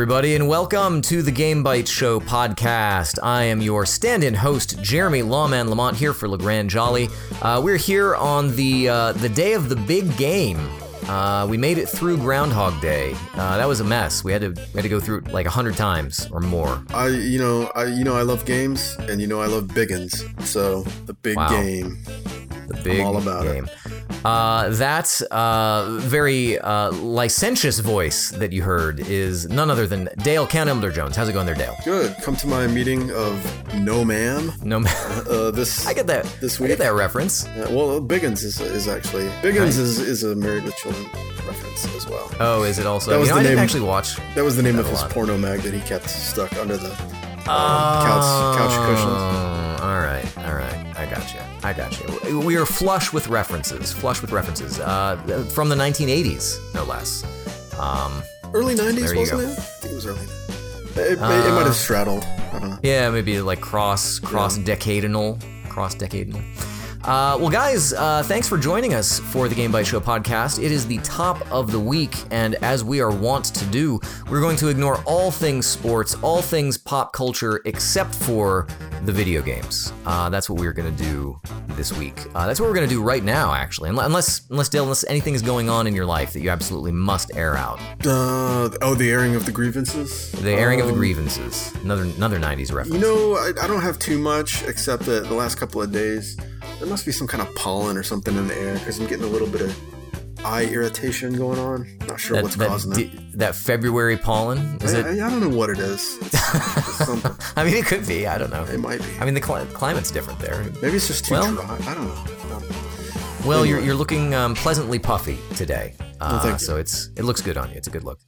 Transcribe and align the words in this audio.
Everybody, 0.00 0.34
and 0.34 0.48
welcome 0.48 1.02
to 1.02 1.20
the 1.20 1.30
Game 1.30 1.62
Bytes 1.62 1.88
Show 1.88 2.20
podcast. 2.20 3.18
I 3.22 3.42
am 3.42 3.60
your 3.60 3.84
stand 3.84 4.24
in 4.24 4.32
host, 4.32 4.80
Jeremy 4.80 5.20
Lawman 5.20 5.68
Lamont, 5.68 5.94
here 5.94 6.14
for 6.14 6.26
LeGrand 6.26 6.70
Jolly. 6.70 7.10
Uh, 7.42 7.60
we're 7.62 7.76
here 7.76 8.16
on 8.16 8.56
the, 8.56 8.88
uh, 8.88 9.12
the 9.12 9.28
day 9.28 9.52
of 9.52 9.68
the 9.68 9.76
big 9.76 10.16
game. 10.16 10.56
Uh, 11.06 11.46
we 11.50 11.58
made 11.58 11.76
it 11.76 11.86
through 11.86 12.16
Groundhog 12.16 12.80
Day. 12.80 13.14
Uh, 13.34 13.58
that 13.58 13.68
was 13.68 13.80
a 13.80 13.84
mess. 13.84 14.24
We 14.24 14.32
had 14.32 14.40
to 14.40 14.48
we 14.72 14.72
had 14.78 14.84
to 14.84 14.88
go 14.88 15.00
through 15.00 15.18
it 15.18 15.32
like 15.32 15.44
a 15.44 15.50
hundred 15.50 15.76
times 15.76 16.26
or 16.30 16.40
more. 16.40 16.82
I 16.94 17.08
you 17.08 17.38
know 17.38 17.70
I 17.74 17.84
you 17.84 18.04
know 18.04 18.14
I 18.16 18.22
love 18.22 18.46
games 18.46 18.96
and 19.00 19.20
you 19.20 19.26
know 19.26 19.40
I 19.40 19.46
love 19.46 19.64
biggins. 19.64 20.22
So 20.46 20.82
the 21.06 21.12
big 21.14 21.36
Wow. 21.36 21.48
game. 21.50 21.98
The 22.70 22.82
big 22.82 23.00
all 23.00 23.16
about 23.16 23.46
it. 23.46 23.54
game. 23.54 23.68
Uh, 24.24 24.68
that 24.70 25.20
uh, 25.30 25.96
very 26.00 26.58
uh, 26.58 26.92
licentious 26.92 27.80
voice 27.80 28.30
that 28.32 28.52
you 28.52 28.62
heard 28.62 29.00
is 29.00 29.48
none 29.48 29.70
other 29.70 29.86
than 29.86 30.08
Dale 30.18 30.46
Count 30.46 30.68
Elder 30.68 30.90
Jones. 30.92 31.16
How's 31.16 31.28
it 31.28 31.32
going 31.32 31.46
there, 31.46 31.54
Dale? 31.54 31.74
Good. 31.84 32.14
Come 32.22 32.36
to 32.36 32.46
my 32.46 32.66
meeting 32.66 33.10
of 33.12 33.74
No 33.74 34.04
Man. 34.04 34.52
No, 34.62 34.78
Uh, 34.86 35.50
this 35.50 35.86
I 35.90 35.94
get 35.94 36.06
that. 36.08 36.24
This 36.40 36.60
week. 36.60 36.66
I 36.66 36.72
get 36.72 36.78
that 36.80 36.92
reference. 36.94 37.46
Yeah, 37.56 37.68
well, 37.70 38.00
Biggins 38.00 38.44
is, 38.44 38.60
is 38.60 38.86
actually 38.88 39.26
Biggins 39.42 39.78
is, 39.78 39.98
is 39.98 40.22
a 40.22 40.34
Married 40.36 40.64
with 40.64 40.76
Children 40.76 41.04
reference 41.46 41.84
as 41.96 42.06
well. 42.06 42.30
Oh, 42.40 42.62
is 42.62 42.78
it 42.78 42.86
also? 42.86 43.10
That 43.10 43.18
was 43.18 43.28
you 43.30 43.34
know, 43.36 43.42
the 43.42 43.48
I 43.48 43.54
name- 43.54 43.58
actually 43.58 43.80
watch. 43.82 44.16
That 44.34 44.44
was 44.44 44.54
the 44.56 44.62
name 44.62 44.78
of 44.78 44.86
his 44.86 45.00
lot. 45.00 45.10
porno 45.10 45.38
mag 45.38 45.60
that 45.60 45.72
he 45.74 45.80
kept 45.80 46.08
stuck 46.10 46.52
under 46.58 46.76
the 46.76 46.90
couch 47.54 48.56
couch 48.58 48.86
cushions. 48.86 49.06
Oh, 49.06 49.78
all 49.82 50.00
right, 50.00 50.38
all 50.38 50.54
right. 50.54 50.98
I 50.98 51.06
got 51.06 51.32
you. 51.34 51.40
I 51.62 51.72
got 51.72 51.98
you. 52.30 52.40
We 52.40 52.56
are 52.56 52.66
flush 52.66 53.12
with 53.12 53.28
references. 53.28 53.92
Flush 53.92 54.20
with 54.22 54.32
references. 54.32 54.78
Uh, 54.78 55.16
from 55.54 55.68
the 55.68 55.76
1980s, 55.76 56.58
no 56.74 56.84
less. 56.84 57.24
Um, 57.78 58.22
Early 58.52 58.74
'90s, 58.74 59.16
wasn't 59.16 59.40
go. 59.40 59.46
it? 59.46 59.58
I 59.58 59.62
think 59.62 59.92
it 59.92 59.94
was 59.94 60.06
early. 60.06 60.24
It, 60.24 60.98
it, 60.98 61.12
it 61.12 61.20
might 61.20 61.30
Uh, 61.30 61.64
have 61.64 61.74
straddled. 61.76 62.24
I 62.24 62.58
don't 62.58 62.70
know. 62.70 62.78
yeah, 62.82 63.08
maybe 63.10 63.40
like 63.40 63.60
cross 63.60 64.18
cross 64.18 64.58
decadal, 64.58 65.38
cross 65.68 65.94
decadal. 65.94 66.42
Uh, 67.04 67.34
well, 67.40 67.48
guys, 67.48 67.94
uh, 67.94 68.22
thanks 68.26 68.46
for 68.46 68.58
joining 68.58 68.92
us 68.92 69.18
for 69.18 69.48
the 69.48 69.54
Game 69.54 69.72
Bytes 69.72 69.86
Show 69.86 70.00
podcast. 70.00 70.62
It 70.62 70.70
is 70.70 70.86
the 70.86 70.98
top 70.98 71.50
of 71.50 71.72
the 71.72 71.80
week, 71.80 72.14
and 72.30 72.56
as 72.56 72.84
we 72.84 73.00
are 73.00 73.10
wont 73.10 73.46
to 73.54 73.64
do, 73.66 73.98
we're 74.30 74.42
going 74.42 74.56
to 74.58 74.68
ignore 74.68 75.02
all 75.06 75.30
things 75.30 75.64
sports, 75.66 76.14
all 76.22 76.42
things 76.42 76.76
pop 76.76 77.14
culture, 77.14 77.62
except 77.64 78.14
for 78.14 78.66
the 79.06 79.12
video 79.12 79.40
games. 79.40 79.94
Uh, 80.04 80.28
that's 80.28 80.50
what 80.50 80.60
we're 80.60 80.74
going 80.74 80.94
to 80.94 81.02
do 81.02 81.40
this 81.68 81.90
week. 81.96 82.26
Uh, 82.34 82.46
that's 82.46 82.60
what 82.60 82.68
we're 82.68 82.74
going 82.74 82.86
to 82.86 82.94
do 82.94 83.02
right 83.02 83.24
now, 83.24 83.54
actually, 83.54 83.88
unless 83.88 84.46
unless 84.50 84.68
Dale, 84.68 84.82
unless 84.82 85.02
anything 85.04 85.32
is 85.32 85.40
going 85.40 85.70
on 85.70 85.86
in 85.86 85.94
your 85.94 86.06
life 86.06 86.34
that 86.34 86.40
you 86.40 86.50
absolutely 86.50 86.92
must 86.92 87.34
air 87.34 87.56
out. 87.56 87.80
Uh, 88.04 88.68
oh, 88.82 88.94
the 88.94 89.10
airing 89.10 89.34
of 89.36 89.46
the 89.46 89.52
grievances. 89.52 90.30
The 90.32 90.52
airing 90.52 90.80
of 90.82 90.86
the 90.86 90.92
Um, 90.92 90.98
grievances. 90.98 91.72
Another 91.82 92.02
another 92.02 92.38
'90s 92.38 92.70
reference. 92.74 92.94
You 92.94 93.00
know, 93.00 93.36
I, 93.36 93.52
I 93.62 93.66
don't 93.66 93.80
have 93.80 93.98
too 93.98 94.18
much 94.18 94.62
except 94.64 95.04
that 95.06 95.28
the 95.28 95.34
last 95.34 95.56
couple 95.56 95.80
of 95.80 95.90
days 95.92 96.36
there 96.80 96.88
must 96.88 97.06
be 97.06 97.12
some 97.12 97.26
kind 97.26 97.42
of 97.46 97.54
pollen 97.54 97.96
or 97.96 98.02
something 98.02 98.34
in 98.36 98.48
the 98.48 98.56
air 98.56 98.74
because 98.78 98.98
I'm 98.98 99.06
getting 99.06 99.24
a 99.24 99.28
little 99.28 99.46
bit 99.46 99.60
of 99.60 99.78
eye 100.44 100.64
irritation 100.64 101.34
going 101.34 101.58
on. 101.58 101.86
Not 102.06 102.18
sure 102.18 102.36
that, 102.36 102.42
what's 102.42 102.56
that, 102.56 102.68
causing 102.68 102.98
it. 102.98 103.38
that 103.38 103.54
February 103.54 104.16
pollen 104.16 104.78
is 104.80 104.94
I, 104.94 105.00
it? 105.00 105.06
I, 105.20 105.26
I 105.26 105.30
don't 105.30 105.40
know 105.40 105.54
what 105.56 105.68
it 105.68 105.78
is. 105.78 106.16
It's, 106.22 106.34
it's 106.54 107.06
something. 107.06 107.32
I 107.56 107.64
mean, 107.64 107.74
it 107.76 107.84
could 107.84 108.06
be. 108.06 108.26
I 108.26 108.38
don't 108.38 108.50
know. 108.50 108.64
It 108.64 108.80
might 108.80 109.00
be. 109.00 109.18
I 109.20 109.26
mean, 109.26 109.34
the 109.34 109.40
cli- 109.40 109.66
climate's 109.74 110.10
different 110.10 110.38
there. 110.40 110.64
Maybe 110.80 110.96
it's 110.96 111.06
just 111.06 111.26
too 111.26 111.34
Well- 111.34 111.54
dry. 111.54 111.78
I 111.86 111.94
don't 111.94 112.06
know. 112.06 112.24
Well, 113.46 113.64
you're, 113.64 113.80
you're 113.80 113.94
looking 113.94 114.34
um, 114.34 114.54
pleasantly 114.54 114.98
puffy 114.98 115.38
today. 115.56 115.94
Uh, 116.20 116.50
you. 116.52 116.58
So 116.58 116.76
it's 116.76 117.08
it 117.16 117.22
looks 117.22 117.40
good 117.40 117.56
on 117.56 117.70
you. 117.70 117.76
It's 117.76 117.88
a 117.88 117.90
good 117.90 118.04
look. 118.04 118.20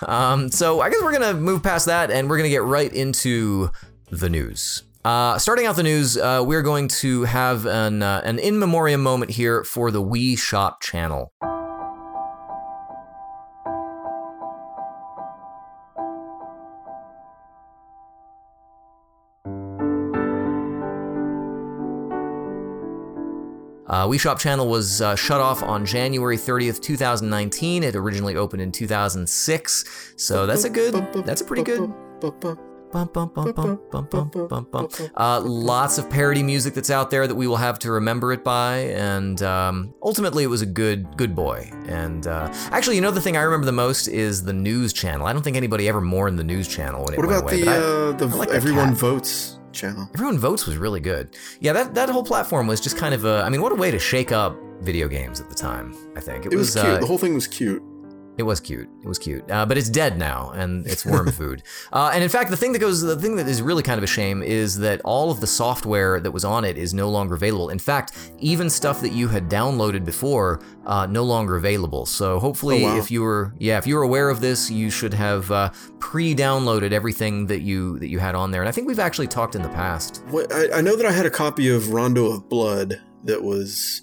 Um, 0.00 0.48
so 0.48 0.80
I 0.80 0.90
guess 0.90 1.02
we're 1.02 1.12
gonna 1.12 1.34
move 1.34 1.62
past 1.64 1.86
that 1.86 2.12
and 2.12 2.30
we're 2.30 2.36
gonna 2.36 2.50
get 2.50 2.62
right 2.62 2.92
into 2.92 3.70
the 4.10 4.28
news. 4.28 4.84
Uh, 5.02 5.38
starting 5.38 5.64
out 5.64 5.76
the 5.76 5.82
news, 5.82 6.18
uh, 6.18 6.44
we're 6.46 6.62
going 6.62 6.86
to 6.86 7.24
have 7.24 7.64
an 7.64 8.02
uh, 8.02 8.20
an 8.22 8.38
in 8.38 8.58
memoriam 8.58 9.02
moment 9.02 9.30
here 9.30 9.64
for 9.64 9.90
the 9.90 10.02
Wii 10.02 10.38
Shop 10.38 10.82
channel. 10.82 11.32
Uh, 23.86 24.06
Wii 24.06 24.20
Shop 24.20 24.38
channel 24.38 24.68
was 24.68 25.00
uh, 25.00 25.16
shut 25.16 25.40
off 25.40 25.62
on 25.62 25.86
January 25.86 26.36
30th, 26.36 26.80
2019. 26.82 27.82
It 27.82 27.96
originally 27.96 28.36
opened 28.36 28.60
in 28.62 28.70
2006, 28.70 30.14
so 30.16 30.46
that's 30.46 30.64
a 30.64 30.70
good, 30.70 30.94
that's 31.24 31.40
a 31.40 31.44
pretty 31.44 31.62
good. 31.62 31.90
Bum, 32.92 33.08
bum, 33.12 33.28
bum, 33.32 33.52
bum, 33.52 33.78
bum, 33.90 34.06
bum, 34.10 34.28
bum, 34.48 34.66
bum. 34.70 34.88
Uh, 35.16 35.40
lots 35.40 35.96
of 35.98 36.10
parody 36.10 36.42
music 36.42 36.74
that's 36.74 36.90
out 36.90 37.08
there 37.10 37.28
that 37.28 37.34
we 37.36 37.46
will 37.46 37.56
have 37.56 37.78
to 37.80 37.92
remember 37.92 38.32
it 38.32 38.42
by, 38.42 38.78
and 38.78 39.40
um, 39.42 39.94
ultimately 40.02 40.42
it 40.42 40.48
was 40.48 40.60
a 40.60 40.66
good, 40.66 41.16
good 41.16 41.34
boy. 41.36 41.70
And 41.86 42.26
uh, 42.26 42.48
actually, 42.72 42.96
you 42.96 43.02
know, 43.02 43.12
the 43.12 43.20
thing 43.20 43.36
I 43.36 43.42
remember 43.42 43.64
the 43.66 43.70
most 43.72 44.08
is 44.08 44.42
the 44.42 44.52
news 44.52 44.92
channel. 44.92 45.26
I 45.26 45.32
don't 45.32 45.42
think 45.42 45.56
anybody 45.56 45.88
ever 45.88 46.00
mourned 46.00 46.36
the 46.38 46.44
news 46.44 46.66
channel 46.66 47.04
when 47.04 47.14
it 47.14 47.16
What 47.18 47.26
went 47.28 47.38
about 47.42 47.52
away. 47.52 47.60
the 47.60 47.66
but 47.66 47.74
I- 47.74 47.78
uh, 47.78 48.12
the 48.12 48.26
like 48.36 48.48
Everyone 48.50 48.88
cat. 48.88 48.96
Votes 48.98 49.60
channel? 49.72 50.08
Everyone 50.14 50.36
Votes 50.38 50.66
was 50.66 50.76
really 50.76 51.00
good. 51.00 51.36
Yeah, 51.60 51.72
that, 51.74 51.94
that 51.94 52.08
whole 52.08 52.24
platform 52.24 52.66
was 52.66 52.80
just 52.80 52.96
kind 52.98 53.14
of 53.14 53.24
a. 53.24 53.42
I 53.44 53.50
mean, 53.50 53.62
what 53.62 53.70
a 53.70 53.76
way 53.76 53.92
to 53.92 53.98
shake 54.00 54.32
up 54.32 54.56
video 54.80 55.06
games 55.06 55.40
at 55.40 55.48
the 55.48 55.54
time. 55.54 55.94
I 56.16 56.20
think 56.20 56.44
It 56.46 56.54
was 56.56 56.72
cute. 56.74 56.84
Uh, 56.84 56.98
the 56.98 57.06
whole 57.06 57.18
thing 57.18 57.34
was 57.34 57.46
cute. 57.46 57.82
It 58.40 58.42
was 58.42 58.58
cute. 58.58 58.88
It 59.04 59.06
was 59.08 59.18
cute. 59.18 59.48
Uh, 59.48 59.64
but 59.64 59.78
it's 59.78 59.88
dead 59.88 60.18
now, 60.18 60.50
and 60.56 60.84
it's 60.86 61.06
worm 61.06 61.30
food. 61.40 61.62
Uh, 61.92 62.10
and 62.12 62.22
in 62.24 62.28
fact, 62.28 62.50
the 62.50 62.56
thing 62.56 62.72
that 62.72 62.80
goes, 62.80 63.00
the 63.00 63.14
thing 63.16 63.36
that 63.36 63.46
is 63.46 63.62
really 63.62 63.82
kind 63.84 63.98
of 63.98 64.02
a 64.04 64.08
shame 64.08 64.42
is 64.42 64.78
that 64.78 65.00
all 65.04 65.30
of 65.30 65.40
the 65.40 65.46
software 65.46 66.18
that 66.18 66.32
was 66.32 66.44
on 66.44 66.64
it 66.64 66.76
is 66.76 66.92
no 66.92 67.08
longer 67.08 67.34
available. 67.36 67.68
In 67.68 67.78
fact, 67.78 68.12
even 68.38 68.68
stuff 68.68 69.00
that 69.02 69.12
you 69.12 69.28
had 69.28 69.48
downloaded 69.48 70.04
before, 70.04 70.60
uh, 70.86 71.06
no 71.06 71.22
longer 71.22 71.56
available. 71.56 72.06
So 72.06 72.40
hopefully, 72.40 72.84
Oh, 72.84 72.88
wow. 72.88 72.96
if 72.98 73.10
you 73.10 73.22
were, 73.22 73.54
yeah, 73.58 73.78
if 73.78 73.86
you 73.86 73.94
were 73.96 74.02
aware 74.02 74.28
of 74.30 74.40
this, 74.40 74.70
you 74.70 74.90
should 74.90 75.14
have 75.14 75.50
uh, 75.50 75.70
pre-downloaded 75.98 76.92
everything 76.92 77.46
that 77.46 77.60
you 77.60 77.98
that 78.00 78.08
you 78.08 78.18
had 78.18 78.34
on 78.34 78.50
there. 78.50 78.62
And 78.62 78.68
I 78.68 78.72
think 78.72 78.88
we've 78.88 78.98
actually 78.98 79.28
talked 79.28 79.54
in 79.54 79.62
the 79.62 79.68
past. 79.68 80.22
What, 80.30 80.52
I, 80.52 80.78
I 80.78 80.80
know 80.80 80.96
that 80.96 81.06
I 81.06 81.12
had 81.12 81.26
a 81.26 81.30
copy 81.30 81.68
of 81.68 81.90
Rondo 81.92 82.26
of 82.32 82.48
Blood 82.48 83.00
that 83.24 83.42
was 83.42 84.02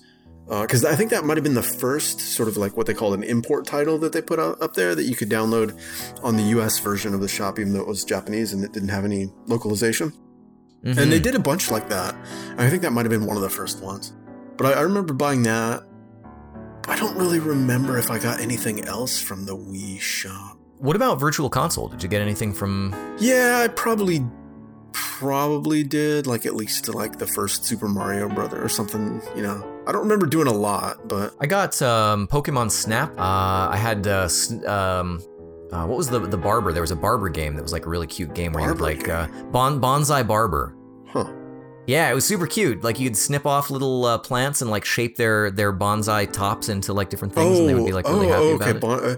because 0.50 0.86
I 0.86 0.96
think 0.96 1.12
that 1.12 1.26
might 1.26 1.36
have 1.38 1.44
been 1.44 1.56
the 1.56 1.62
first 1.62 2.20
sort 2.22 2.48
of 2.48 2.56
like 2.58 2.78
what 2.78 2.88
they 2.88 2.94
called 2.94 3.14
an 3.14 3.24
import 3.24 3.66
title 3.66 3.98
that 4.00 4.14
they 4.14 4.22
put 4.22 4.40
out, 4.40 4.62
up 4.62 4.76
there 4.76 4.96
that 4.96 5.04
you 5.04 5.16
could 5.16 5.30
download 5.30 5.78
on 6.24 6.38
the 6.38 6.44
U.S. 6.44 6.80
version 6.80 7.14
of 7.14 7.20
the 7.22 7.28
shop, 7.28 7.60
even 7.60 7.74
though 7.74 7.82
it 7.82 7.88
was 7.88 8.04
Japanese 8.06 8.54
and 8.54 8.64
it 8.64 8.72
didn't 8.72 8.90
have 8.90 9.04
any 9.04 9.30
localization. 9.48 10.14
Mhm. 10.86 10.98
And 10.98 11.12
they 11.12 11.20
did 11.20 11.36
a 11.36 11.40
bunch 11.40 11.70
like 11.70 11.90
that. 11.90 12.16
I 12.58 12.70
think 12.70 12.82
that 12.84 12.92
might 12.94 13.04
have 13.06 13.10
been 13.12 13.26
one 13.26 13.36
of 13.36 13.42
the 13.42 13.50
first 13.50 13.82
ones. 13.82 14.14
But 14.56 14.68
I, 14.68 14.80
I 14.80 14.82
remember 14.82 15.14
buying 15.14 15.44
that. 15.44 15.84
I 16.88 16.96
don't 16.98 17.18
really 17.18 17.40
remember 17.40 17.98
if 17.98 18.10
I 18.10 18.18
got 18.18 18.40
anything 18.40 18.86
else 18.86 19.20
from 19.22 19.46
the 19.46 19.56
Wii 19.58 20.00
shop. 20.00 20.58
What 20.78 20.96
about 20.96 21.20
Virtual 21.20 21.50
Console? 21.50 21.90
Did 21.90 22.04
you 22.04 22.08
get 22.08 22.22
anything 22.22 22.54
from? 22.54 22.96
Yeah, 23.20 23.60
I 23.64 23.68
probably 23.68 24.24
probably 24.94 25.84
did 25.84 26.26
like 26.28 26.46
at 26.46 26.56
least 26.56 26.88
like 26.94 27.18
the 27.18 27.28
first 27.28 27.66
Super 27.66 27.88
Mario 27.88 28.30
Brother 28.30 28.64
or 28.64 28.70
something, 28.70 29.22
you 29.36 29.42
know. 29.42 29.66
I 29.88 29.94
don't 29.94 30.02
remember 30.02 30.26
doing 30.26 30.48
a 30.48 30.54
lot, 30.54 31.08
but 31.08 31.34
I 31.40 31.48
got 31.48 31.82
um, 31.82 32.28
Pokemon 32.28 32.72
Snap. 32.72 33.10
Uh, 33.18 33.70
I 33.72 33.78
had 33.78 34.06
uh, 34.06 34.28
um, 34.68 35.24
uh, 35.72 35.86
what 35.86 35.98
was 35.98 36.10
the 36.10 36.20
the 36.20 36.38
barber? 36.38 36.74
There 36.74 36.82
was 36.82 36.92
a 36.92 36.96
barber 36.96 37.30
game 37.30 37.56
that 37.56 37.62
was 37.62 37.72
like 37.72 37.86
a 37.86 37.90
really 37.90 38.06
cute 38.06 38.34
game 38.34 38.52
where 38.52 38.64
you 38.64 38.70
would 38.70 38.82
like 38.82 39.08
uh, 39.08 39.28
bon- 39.52 39.80
bonsai 39.80 40.28
barber. 40.28 40.76
huh. 41.08 41.32
Yeah, 41.88 42.12
it 42.12 42.14
was 42.14 42.26
super 42.26 42.48
cute. 42.48 42.84
Like 42.84 43.00
you 43.00 43.08
could 43.08 43.18
snip 43.18 43.46
off 43.46 43.70
little 43.70 44.04
uh, 44.04 44.18
plants 44.18 44.62
and 44.62 44.70
like 44.70 44.84
shape 44.84 45.16
their 45.16 45.52
their 45.52 45.72
bonsai 45.72 46.30
tops 46.34 46.68
into 46.68 46.92
like 46.92 47.10
different 47.10 47.34
things, 47.34 47.58
and 47.58 47.70
they 47.70 47.74
would 47.74 47.86
be 47.86 47.94
like 47.94 48.10
really 48.10 48.28
oh, 48.28 48.32
happy 48.32 48.46
oh, 48.46 48.56
about 48.56 48.76
it. 48.76 48.82
bon- 48.82 49.04
uh, 49.06 49.16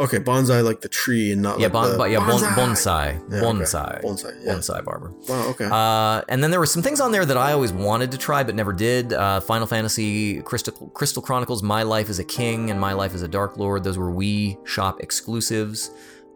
okay, 0.00 0.18
bonsai 0.18 0.64
like 0.64 0.80
the 0.80 0.88
tree 0.88 1.30
and 1.32 1.40
not 1.42 1.58
yeah, 1.60 1.66
like 1.66 1.72
bon- 1.72 1.98
the 1.98 2.04
yeah, 2.10 2.18
bon- 2.18 2.40
bonsai. 2.40 2.54
bonsai, 2.56 3.12
Yeah, 3.30 3.36
okay. 3.36 3.46
bonsai, 3.46 4.02
Bonsai, 4.02 4.44
yeah. 4.44 4.52
bonsai 4.54 4.84
barber. 4.84 5.12
Wow, 5.28 5.48
okay. 5.50 5.68
Uh, 5.70 6.22
and 6.28 6.42
then 6.42 6.50
there 6.50 6.58
were 6.60 6.66
some 6.66 6.82
things 6.82 7.00
on 7.00 7.12
there 7.12 7.24
that 7.24 7.36
I 7.36 7.52
always 7.52 7.72
wanted 7.72 8.10
to 8.12 8.18
try 8.18 8.42
but 8.42 8.54
never 8.54 8.72
did. 8.72 9.12
Uh, 9.12 9.40
Final 9.40 9.66
Fantasy 9.66 10.40
Crystal, 10.42 10.72
Crystal 10.94 11.22
Chronicles, 11.22 11.62
My 11.62 11.82
Life 11.84 12.08
as 12.10 12.18
a 12.18 12.24
King, 12.24 12.70
and 12.70 12.80
My 12.80 12.92
Life 12.94 13.14
as 13.14 13.22
a 13.22 13.28
Dark 13.28 13.56
Lord. 13.56 13.84
Those 13.84 13.98
were 13.98 14.10
Wii 14.10 14.66
Shop 14.66 15.00
exclusives. 15.00 15.90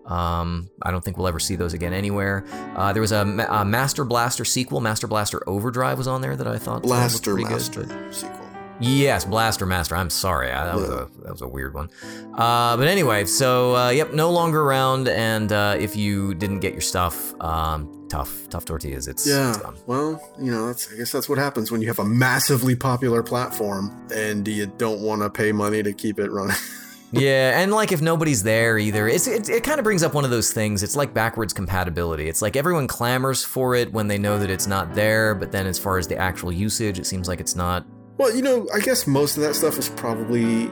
Um, 0.07 0.69
I 0.83 0.91
don't 0.91 1.03
think 1.03 1.17
we'll 1.17 1.29
ever 1.29 1.39
see 1.41 1.57
those 1.57 1.73
again 1.73 1.95
anywhere. 1.95 2.45
Uh, 2.77 2.93
there 2.93 3.01
was 3.01 3.13
a, 3.13 3.21
a 3.51 3.65
Master 3.65 4.05
Blaster 4.05 4.45
sequel, 4.45 4.83
Master 4.83 5.07
Blaster 5.07 5.43
Overdrive, 5.49 5.97
was 5.97 6.07
on 6.07 6.21
there 6.21 6.37
that 6.37 6.47
I 6.47 6.59
thought 6.59 6.83
Blaster 6.83 7.33
pretty 7.33 7.45
good, 7.49 7.53
Master 7.53 7.85
but- 7.87 8.15
sequel. 8.15 8.44
Yes, 8.81 9.25
Blaster 9.25 9.67
Master. 9.67 9.97
I'm 9.97 10.11
sorry, 10.11 10.51
I, 10.51 10.65
that 10.65 10.75
was 10.75 10.89
a 10.89 11.09
that 11.23 11.33
was 11.33 11.43
a 11.43 11.49
weird 11.49 11.75
one. 11.75 11.91
Uh, 12.35 12.77
but 12.77 12.89
anyway, 12.89 13.25
so 13.25 13.77
uh, 13.77 13.91
yep, 13.91 14.13
no 14.13 14.31
longer 14.31 14.63
around. 14.63 15.09
And 15.09 15.53
uh, 15.53 15.77
if 15.79 15.97
you 15.97 16.35
didn't 16.35 16.61
get 16.61 16.73
your 16.73 16.81
stuff, 16.81 17.39
um, 17.41 18.07
tough, 18.09 18.49
tough 18.49 18.65
tortillas. 18.65 19.07
It's, 19.09 19.27
Yeah. 19.27 19.51
it's. 19.57 19.87
Well, 19.87 20.21
you 20.41 20.51
know, 20.51 20.67
that's 20.67 20.93
I 20.93 20.97
guess 20.97 21.13
that's 21.13 21.29
what 21.29 21.39
happens 21.39 21.71
when 21.71 21.81
you 21.83 21.89
have 21.89 21.99
a 22.01 22.05
massively 22.05 22.75
popular 22.75 23.23
platform 23.23 24.07
and 24.13 24.47
you 24.47 24.67
don't 24.67 25.01
want 25.01 25.23
to 25.23 25.31
pay 25.31 25.53
money 25.53 25.83
to 25.83 25.93
keep 25.93 26.19
it 26.19 26.31
running. 26.31 26.57
yeah, 27.13 27.61
and 27.61 27.73
like 27.73 27.93
if 27.93 28.03
nobody's 28.03 28.43
there 28.43 28.77
either, 28.77 29.07
it's 29.07 29.29
it, 29.29 29.49
it 29.49 29.63
kind 29.63 29.79
of 29.79 29.85
brings 29.85 30.03
up 30.03 30.15
one 30.15 30.25
of 30.25 30.31
those 30.31 30.53
things. 30.53 30.83
It's 30.83 30.97
like 30.97 31.15
backwards 31.15 31.53
compatibility. 31.53 32.29
It's 32.29 32.43
like 32.43 32.57
everyone 32.57 32.89
clamors 32.89 33.45
for 33.45 33.77
it 33.77 33.93
when 33.93 34.09
they 34.09 34.19
know 34.19 34.39
that 34.39 34.51
it's 34.51 34.67
not 34.67 34.95
there, 34.95 35.35
but 35.35 35.53
then 35.53 35.67
as 35.67 35.79
far 35.79 35.97
as 35.99 36.09
the 36.09 36.17
actual 36.17 36.51
usage, 36.51 36.99
it 36.99 37.07
seems 37.07 37.29
like 37.29 37.39
it's 37.41 37.55
not. 37.55 37.87
Well, 38.17 38.35
you 38.35 38.43
know, 38.43 38.69
I 38.73 38.81
guess 38.81 39.07
most 39.07 39.37
of 39.37 39.43
that 39.43 39.55
stuff 39.55 39.77
is 39.79 39.89
probably 39.89 40.69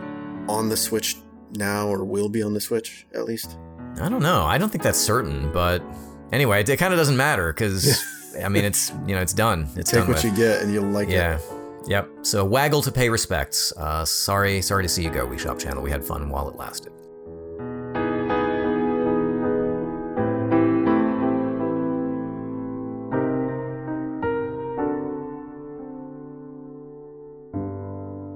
on 0.49 0.69
the 0.69 0.77
Switch 0.77 1.17
now, 1.53 1.89
or 1.89 2.05
will 2.05 2.29
be 2.29 2.43
on 2.43 2.55
the 2.55 2.61
Switch 2.61 3.07
at 3.15 3.25
least. 3.25 3.57
I 4.01 4.09
don't 4.09 4.23
know. 4.23 4.43
I 4.45 4.59
don't 4.59 4.71
think 4.71 4.83
that's 4.85 4.99
certain, 4.99 5.53
but 5.53 5.83
anyway, 6.33 6.61
it, 6.61 6.69
it 6.69 6.77
kind 6.79 6.93
of 6.95 6.99
doesn't 6.99 7.17
matter 7.17 7.53
because 7.53 8.03
I 8.43 8.49
mean, 8.49 8.65
it's 8.65 8.91
you 9.07 9.15
know, 9.15 9.21
it's 9.23 9.35
done. 9.35 9.69
It's 9.77 9.91
Take 9.91 10.01
done 10.01 10.09
what 10.09 10.17
with. 10.17 10.25
you 10.25 10.37
get, 10.37 10.63
and 10.63 10.73
you'll 10.73 10.85
like 10.85 11.09
Yeah. 11.09 11.37
it. 11.37 11.43
Yeah. 11.51 11.59
Yep. 11.85 12.09
So 12.23 12.45
waggle 12.45 12.81
to 12.83 12.93
pay 12.93 13.09
respects. 13.09 13.73
Uh, 13.77 14.05
sorry, 14.05 14.63
sorry 14.63 14.85
to 14.85 14.89
see 14.89 15.03
you 15.03 15.11
go, 15.11 15.27
Wii 15.27 15.39
Shop 15.39 15.59
Channel. 15.59 15.83
We 15.83 15.91
had 15.91 16.05
fun 16.05 16.29
while 16.31 16.49
it 16.49 16.55
lasted. 16.57 16.93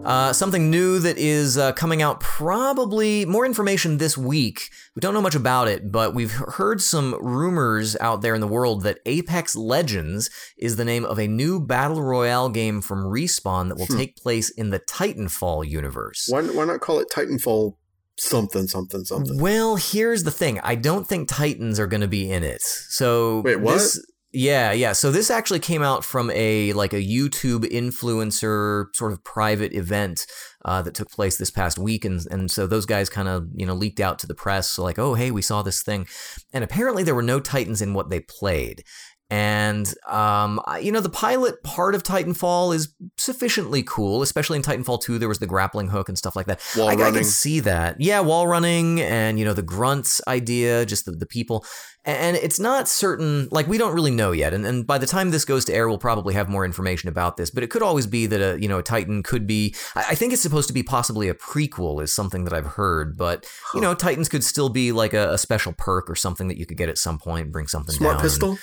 Uh, 0.06 0.32
something 0.32 0.70
new 0.70 1.00
that 1.00 1.18
is 1.18 1.58
uh, 1.58 1.72
coming 1.72 2.00
out 2.00 2.20
probably 2.20 3.24
more 3.26 3.44
information 3.44 3.98
this 3.98 4.16
week. 4.16 4.70
We 4.94 5.00
don't 5.00 5.12
know 5.14 5.20
much 5.20 5.34
about 5.34 5.66
it, 5.66 5.90
but 5.90 6.14
we've 6.14 6.30
heard 6.32 6.80
some 6.80 7.16
rumors 7.20 7.96
out 8.00 8.22
there 8.22 8.34
in 8.36 8.40
the 8.40 8.46
world 8.46 8.84
that 8.84 9.00
Apex 9.04 9.56
Legends 9.56 10.30
is 10.56 10.76
the 10.76 10.84
name 10.84 11.04
of 11.04 11.18
a 11.18 11.26
new 11.26 11.58
battle 11.58 12.00
royale 12.02 12.48
game 12.48 12.80
from 12.80 13.04
Respawn 13.04 13.68
that 13.68 13.78
will 13.78 13.86
Hmm. 13.86 13.98
take 13.98 14.16
place 14.16 14.48
in 14.48 14.70
the 14.70 14.78
Titanfall 14.78 15.68
universe. 15.68 16.26
Why, 16.30 16.42
why 16.42 16.64
not 16.66 16.80
call 16.80 17.00
it 17.00 17.08
Titanfall 17.10 17.74
something 18.16 18.68
something 18.68 19.04
something? 19.04 19.40
Well, 19.40 19.74
here's 19.74 20.22
the 20.22 20.30
thing. 20.30 20.60
I 20.62 20.76
don't 20.76 21.06
think 21.08 21.28
Titans 21.28 21.80
are 21.80 21.88
going 21.88 22.00
to 22.02 22.08
be 22.08 22.30
in 22.30 22.44
it. 22.44 22.62
So 22.62 23.40
Wait, 23.40 23.56
what? 23.60 23.74
This, 23.74 24.00
yeah, 24.38 24.72
yeah. 24.72 24.92
So 24.92 25.10
this 25.10 25.30
actually 25.30 25.60
came 25.60 25.82
out 25.82 26.04
from 26.04 26.30
a 26.32 26.74
like 26.74 26.92
a 26.92 27.02
YouTube 27.02 27.64
influencer 27.64 28.94
sort 28.94 29.12
of 29.12 29.24
private 29.24 29.72
event 29.72 30.26
uh, 30.62 30.82
that 30.82 30.92
took 30.92 31.10
place 31.10 31.38
this 31.38 31.50
past 31.50 31.78
week, 31.78 32.04
and 32.04 32.20
and 32.30 32.50
so 32.50 32.66
those 32.66 32.84
guys 32.84 33.08
kind 33.08 33.28
of 33.28 33.48
you 33.54 33.64
know 33.64 33.72
leaked 33.72 33.98
out 33.98 34.18
to 34.18 34.26
the 34.26 34.34
press, 34.34 34.70
so 34.70 34.82
like, 34.82 34.98
oh 34.98 35.14
hey, 35.14 35.30
we 35.30 35.40
saw 35.40 35.62
this 35.62 35.82
thing, 35.82 36.06
and 36.52 36.62
apparently 36.62 37.02
there 37.02 37.14
were 37.14 37.22
no 37.22 37.40
Titans 37.40 37.80
in 37.80 37.94
what 37.94 38.10
they 38.10 38.20
played. 38.20 38.84
And 39.28 39.93
um, 40.06 40.61
you 40.81 40.93
know, 40.93 41.00
the 41.00 41.08
pilot 41.08 41.62
part 41.64 41.96
of 41.96 42.05
Titanfall 42.05 42.75
is 42.75 42.94
sufficiently 43.17 43.82
cool, 43.82 44.23
especially 44.23 44.56
in 44.56 44.62
Titanfall 44.62 45.02
2. 45.02 45.19
There 45.19 45.28
was 45.28 45.40
the 45.40 45.46
grappling 45.46 45.88
hook 45.88 46.08
and 46.08 46.17
stuff 46.17 46.37
like 46.37 46.46
that. 46.46 46.61
Wall 46.76 46.88
I, 46.88 46.93
I 46.93 47.11
can 47.11 47.25
see 47.25 47.61
that. 47.61 48.00
Yeah, 48.00 48.20
wall 48.20 48.46
running 48.46 49.00
and, 49.00 49.38
you 49.38 49.44
know, 49.44 49.52
the 49.52 49.62
grunts 49.62 50.20
idea, 50.28 50.87
just 50.87 51.06
the, 51.06 51.12
the 51.12 51.26
people. 51.26 51.64
And 52.05 52.37
it's 52.37 52.61
not 52.61 52.87
certain, 52.87 53.49
like, 53.50 53.67
we 53.67 53.78
don't 53.78 53.93
really 53.93 54.12
know 54.12 54.31
yet. 54.31 54.55
And, 54.55 54.64
and 54.64 54.87
by 54.87 54.96
the 54.96 55.08
time 55.08 55.32
this 55.32 55.44
goes 55.44 55.64
to 55.64 55.75
air, 55.75 55.88
we'll 55.88 55.99
probably 55.99 56.34
have 56.34 56.49
more 56.49 56.64
information 56.64 57.08
about 57.08 57.37
this. 57.37 57.50
But 57.50 57.64
it 57.64 57.70
could 57.70 57.82
always 57.82 58.06
be 58.06 58.26
that 58.26 58.40
a, 58.40 58.61
you 58.62 58.69
know, 58.69 58.78
a 58.78 58.82
Titan 58.82 59.25
could 59.25 59.44
be, 59.44 59.75
I, 59.96 60.05
I 60.11 60.14
think 60.14 60.32
it's 60.32 60.43
supposed 60.43 60.69
to 60.69 60.73
be 60.73 60.84
possibly 60.84 61.28
a 61.28 61.34
prequel, 61.34 62.00
is 62.00 62.12
something 62.12 62.44
that 62.44 62.52
I've 62.52 62.67
heard. 62.67 63.17
But, 63.17 63.44
you 63.75 63.81
know, 63.81 63.93
Titans 63.93 64.28
could 64.28 64.44
still 64.44 64.69
be 64.69 64.93
like 64.93 65.14
a, 65.14 65.32
a 65.32 65.38
special 65.38 65.73
perk 65.73 66.08
or 66.08 66.14
something 66.14 66.46
that 66.46 66.58
you 66.58 66.64
could 66.64 66.76
get 66.76 66.88
at 66.88 66.96
some 66.96 67.19
point, 67.19 67.50
bring 67.50 67.67
something 67.67 67.93
Smart 67.93 68.19
down. 68.19 68.23
pistol. 68.23 68.58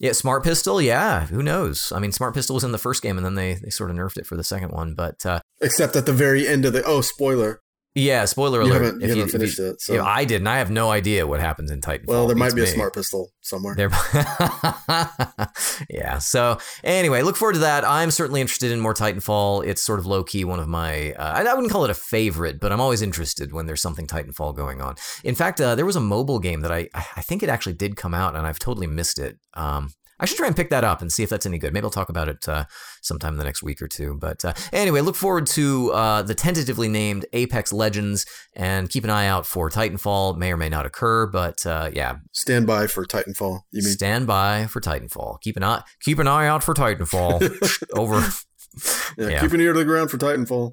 Yeah, 0.00 0.12
Smart 0.12 0.42
Pistol. 0.42 0.80
Yeah, 0.80 1.26
who 1.26 1.42
knows? 1.42 1.92
I 1.92 1.98
mean, 1.98 2.10
Smart 2.10 2.32
Pistol 2.32 2.54
was 2.54 2.64
in 2.64 2.72
the 2.72 2.78
first 2.78 3.02
game, 3.02 3.18
and 3.18 3.24
then 3.24 3.34
they 3.34 3.54
they 3.54 3.68
sort 3.68 3.90
of 3.90 3.96
nerfed 3.96 4.16
it 4.16 4.26
for 4.26 4.34
the 4.34 4.42
second 4.42 4.70
one. 4.72 4.94
But 4.94 5.24
uh, 5.26 5.40
Except 5.60 5.94
at 5.94 6.06
the 6.06 6.12
very 6.12 6.48
end 6.48 6.64
of 6.64 6.72
the 6.72 6.82
oh 6.84 7.02
spoiler. 7.02 7.60
Yeah, 7.94 8.24
spoiler 8.24 8.62
You 8.62 8.68
alert. 8.72 8.82
haven't- 8.84 9.00
you 9.02 9.08
haven't 9.08 9.28
finished 9.30 9.58
it, 9.58 9.80
so- 9.80 9.94
Yeah, 9.94 10.04
I 10.04 10.24
did, 10.24 10.36
and 10.40 10.48
I 10.48 10.58
have 10.58 10.70
no 10.70 10.90
idea 10.90 11.26
what 11.26 11.40
happens 11.40 11.70
in 11.70 11.80
Titanfall. 11.80 12.06
Well, 12.06 12.26
there 12.26 12.36
might 12.36 12.54
be 12.54 12.62
a 12.62 12.66
smart 12.66 12.94
pistol 12.94 13.30
somewhere. 13.40 13.74
There, 13.74 13.90
yeah. 15.88 16.18
So 16.18 16.58
anyway, 16.84 17.22
look 17.22 17.36
forward 17.36 17.54
to 17.54 17.58
that. 17.60 17.84
I'm 17.84 18.10
certainly 18.10 18.40
interested 18.40 18.70
in 18.70 18.80
more 18.80 18.94
Titanfall. 18.94 19.66
It's 19.66 19.82
sort 19.82 19.98
of 19.98 20.06
low 20.06 20.22
key 20.24 20.44
one 20.44 20.60
of 20.60 20.68
my. 20.68 21.12
Uh, 21.12 21.32
I 21.36 21.42
I 21.42 21.54
wouldn't 21.54 21.72
call 21.72 21.84
it 21.84 21.90
a 21.90 21.94
favorite, 21.94 22.60
but 22.60 22.72
I'm 22.72 22.80
always 22.80 23.02
interested 23.02 23.52
when 23.52 23.66
there's 23.66 23.82
something 23.82 24.06
Titanfall 24.06 24.54
going 24.56 24.80
on. 24.80 24.94
In 25.24 25.34
fact, 25.34 25.60
uh, 25.60 25.74
there 25.74 25.86
was 25.86 25.96
a 25.96 26.00
mobile 26.00 26.38
game 26.38 26.60
that 26.60 26.72
I 26.72 26.88
I 26.94 27.22
think 27.22 27.42
it 27.42 27.48
actually 27.48 27.74
did 27.74 27.96
come 27.96 28.14
out, 28.14 28.36
and 28.36 28.46
I've 28.46 28.58
totally 28.58 28.86
missed 28.86 29.18
it. 29.18 29.38
Um, 29.54 29.90
I 30.20 30.26
should 30.26 30.36
try 30.36 30.46
and 30.46 30.54
pick 30.54 30.70
that 30.70 30.84
up 30.84 31.00
and 31.00 31.10
see 31.10 31.22
if 31.22 31.30
that's 31.30 31.46
any 31.46 31.58
good. 31.58 31.72
Maybe 31.72 31.84
I'll 31.84 31.90
talk 31.90 32.08
about 32.08 32.28
it 32.28 32.48
uh, 32.48 32.66
sometime 33.02 33.32
in 33.32 33.38
the 33.38 33.44
next 33.44 33.62
week 33.62 33.80
or 33.80 33.88
two. 33.88 34.16
But 34.20 34.44
uh, 34.44 34.52
anyway, 34.72 35.00
look 35.00 35.16
forward 35.16 35.46
to 35.48 35.92
uh, 35.92 36.22
the 36.22 36.34
tentatively 36.34 36.88
named 36.88 37.26
Apex 37.32 37.72
Legends 37.72 38.26
and 38.54 38.90
keep 38.90 39.04
an 39.04 39.10
eye 39.10 39.26
out 39.26 39.46
for 39.46 39.70
Titanfall. 39.70 40.36
May 40.36 40.52
or 40.52 40.56
may 40.56 40.68
not 40.68 40.86
occur, 40.86 41.26
but 41.26 41.64
uh, 41.66 41.90
yeah, 41.92 42.18
Stand 42.32 42.66
by 42.66 42.86
for 42.86 43.04
Titanfall. 43.04 43.60
You 43.70 43.82
mean? 43.82 43.92
Stand 43.92 44.26
by 44.26 44.66
for 44.66 44.80
Titanfall. 44.80 45.40
Keep 45.40 45.56
an 45.56 45.64
eye 45.64 45.82
keep 46.02 46.18
an 46.18 46.28
eye 46.28 46.46
out 46.46 46.62
for 46.62 46.74
Titanfall. 46.74 47.88
Over. 47.98 48.26
Yeah, 49.16 49.28
Yeah. 49.28 49.40
Keep 49.40 49.52
an 49.52 49.60
ear 49.60 49.72
to 49.72 49.78
the 49.78 49.84
ground 49.84 50.10
for 50.10 50.18
Titanfall. 50.18 50.72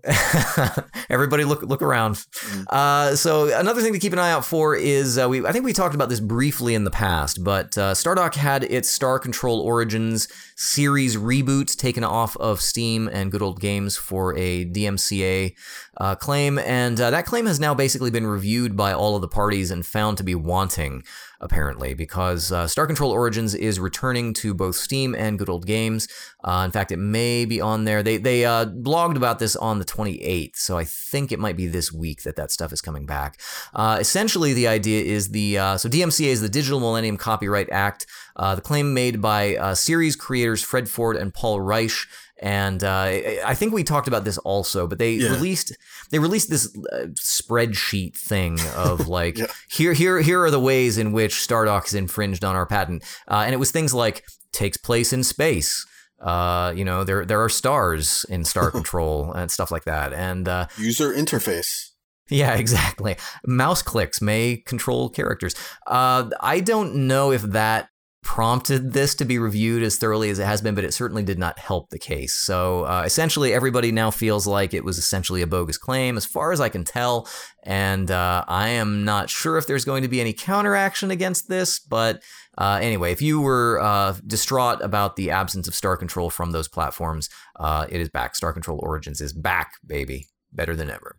Everybody 1.10 1.44
look 1.44 1.64
look 1.64 1.82
around. 1.82 2.24
Uh, 2.70 3.16
so 3.16 3.58
another 3.58 3.82
thing 3.82 3.94
to 3.94 4.00
keep 4.00 4.14
an 4.14 4.20
eye 4.20 4.32
out 4.32 4.46
for 4.46 4.76
is 4.76 5.18
uh, 5.18 5.28
we 5.28 5.46
I 5.46 5.52
think 5.52 5.66
we 5.66 5.74
talked 5.74 5.96
about 5.96 6.10
this 6.10 6.20
briefly 6.20 6.76
in 6.76 6.84
the 6.84 6.92
past, 6.92 7.44
but 7.44 7.78
uh, 7.78 7.94
Stardock 7.94 8.36
had 8.36 8.64
its 8.64 8.90
Star 8.90 9.20
Control 9.20 9.60
Origins 9.62 10.28
series 10.56 11.18
reboot 11.18 11.76
taken 11.78 12.04
off 12.04 12.38
of 12.38 12.62
Steam 12.62 13.08
and 13.08 13.32
Good 13.32 13.42
Old 13.42 13.60
Games 13.60 13.98
for 13.98 14.36
a 14.38 14.66
DMCA 14.66 15.56
uh, 15.98 16.16
claim, 16.16 16.60
and 16.60 17.00
uh, 17.02 17.10
that 17.10 17.26
claim 17.26 17.46
has 17.48 17.60
now 17.60 17.74
basically 17.74 18.12
been 18.12 18.28
reviewed 18.28 18.78
by 18.78 18.94
all 18.94 19.16
of 19.16 19.22
the 19.22 19.28
parties 19.28 19.72
and 19.72 19.86
found 19.86 20.18
to 20.18 20.24
be 20.24 20.36
wanting. 20.36 21.04
Apparently, 21.40 21.94
because 21.94 22.52
uh, 22.52 22.68
Star 22.68 22.88
Control 22.88 23.12
Origins 23.12 23.54
is 23.54 23.80
returning 23.80 24.34
to 24.36 24.54
both 24.54 24.76
Steam 24.76 25.14
and 25.14 25.38
Good 25.38 25.50
Old 25.50 25.68
Games. 25.68 26.08
Uh, 26.44 26.64
in 26.66 26.72
fact, 26.72 26.92
it 26.92 26.98
may 26.98 27.46
be 27.46 27.62
on 27.62 27.86
there. 27.86 28.02
They 28.02 28.18
they 28.18 28.44
uh, 28.44 28.66
blogged 28.66 29.18
about 29.18 29.38
this 29.38 29.56
on 29.56 29.80
the 29.80 29.86
28th, 29.86 30.56
so 30.56 30.78
I 30.78 30.84
think 30.84 31.32
it 31.32 31.40
might 31.40 31.56
be 31.56 31.68
this 31.68 31.92
week 31.94 32.24
that 32.24 32.36
that 32.38 32.52
stuff 32.52 32.74
is 32.74 32.82
coming 32.82 33.06
back. 33.06 33.40
Uh, 33.74 33.98
essentially, 34.00 34.54
the 34.54 34.68
idea 34.68 35.04
is 35.04 35.30
the 35.30 35.58
uh, 35.58 35.78
so 35.78 35.88
DMCA 35.88 36.28
is 36.28 36.42
the 36.42 36.50
Digital 36.50 36.80
Millennium 36.80 37.18
Copyright 37.18 37.70
Act. 37.72 38.08
Uh, 38.36 38.56
the 38.56 38.62
claim 38.62 38.94
made 38.94 39.22
by 39.22 39.74
series 39.74 40.16
creators 40.16 40.64
Fred 40.64 40.90
Ford 40.90 41.16
and 41.18 41.34
Paul 41.34 41.60
Reiche. 41.60 42.08
And 42.42 42.84
uh, 42.84 42.90
I 42.92 43.40
I 43.46 43.56
think 43.56 43.74
we 43.74 43.84
talked 43.84 44.08
about 44.08 44.24
this 44.26 44.38
also, 44.40 44.88
but 44.88 45.00
they 45.00 45.14
Yeah. 45.14 45.30
released 45.32 45.76
they 46.12 46.20
released 46.20 46.50
this 46.50 46.68
uh, 46.94 47.08
spreadsheet 47.16 48.16
thing 48.16 48.60
of 48.76 49.08
like 49.20 49.38
Yeah. 49.38 49.48
here 49.70 49.94
here 49.94 50.22
here 50.22 50.42
are 50.44 50.52
the 50.52 50.60
ways 50.60 50.98
in 50.98 51.12
which 51.12 51.34
Stardock 51.36 51.84
has 51.84 51.94
infringed 51.94 52.44
on 52.44 52.56
our 52.56 52.66
patent, 52.66 53.04
uh, 53.28 53.44
and 53.46 53.54
it 53.54 53.58
was 53.58 53.72
things 53.72 53.94
like 53.94 54.24
takes 54.52 54.78
place 54.78 55.12
in 55.14 55.24
space. 55.24 55.86
Uh, 56.22 56.74
you 56.76 56.84
know, 56.86 57.04
there 57.04 57.26
there 57.26 57.42
are 57.44 57.50
stars 57.50 58.26
in 58.30 58.44
Star 58.44 58.72
Control 58.78 59.32
and 59.34 59.52
stuff 59.52 59.72
like 59.72 59.84
that, 59.86 60.14
and 60.14 60.48
uh, 60.48 60.68
User 60.78 61.14
interface. 61.14 61.90
yeah, 62.30 62.54
exactly. 62.64 63.16
Mouse 63.46 63.82
clicks 63.82 64.22
may 64.22 64.58
control 64.66 65.10
characters. 65.10 65.54
Uh, 65.86 66.30
I 66.42 66.60
don't 66.60 67.08
know 67.08 67.32
if 67.32 67.42
that 67.44 67.90
prompted 68.24 68.94
this 68.94 69.16
to 69.16 69.26
be 69.26 69.40
reviewed 69.40 69.84
as 69.84 69.98
thoroughly 69.98 70.30
as 70.30 70.38
it 70.40 70.46
has 70.46 70.62
been, 70.62 70.76
but 70.76 70.84
it 70.84 70.94
certainly 70.94 71.24
did 71.24 71.40
not 71.40 71.60
help 71.60 71.90
the 71.90 72.00
case. 72.00 72.34
So 72.34 72.84
uh, 72.84 73.04
essentially, 73.06 73.54
everybody 73.54 73.92
now 73.92 74.12
feels 74.12 74.46
like 74.46 74.74
it 74.74 74.84
was 74.84 74.98
essentially 74.98 75.42
a 75.42 75.48
bogus 75.48 75.78
claim, 75.78 76.18
as 76.18 76.26
far 76.26 76.52
as 76.52 76.60
I 76.60 76.70
can 76.70 76.84
tell. 76.84 77.28
And 77.64 78.12
uh, 78.12 78.44
I 78.48 78.70
am 78.70 79.06
not 79.06 79.30
sure 79.30 79.58
if 79.58 79.66
there's 79.66 79.86
going 79.86 80.04
to 80.04 80.10
be 80.10 80.20
any 80.20 80.34
counteraction 80.34 81.10
against 81.10 81.48
this, 81.48 81.80
but 81.80 82.22
uh, 82.58 82.80
anyway, 82.82 83.12
if 83.12 83.22
you 83.22 83.40
were 83.40 83.80
uh, 83.80 84.16
distraught 84.26 84.82
about 84.82 85.16
the 85.16 85.32
absence 85.32 85.68
of 85.68 85.76
Star 85.76 85.96
Control 85.96 86.30
from 86.30 86.52
those 86.52 86.68
platforms, 86.68 87.30
uh, 87.60 87.88
it 87.90 88.02
is 88.02 88.10
back. 88.10 88.36
Star 88.36 88.52
Control 88.52 88.80
Origins 88.82 89.22
is 89.22 89.32
back, 89.32 89.74
baby. 89.86 90.28
Better 90.52 90.76
than 90.76 90.90
ever. 90.90 91.18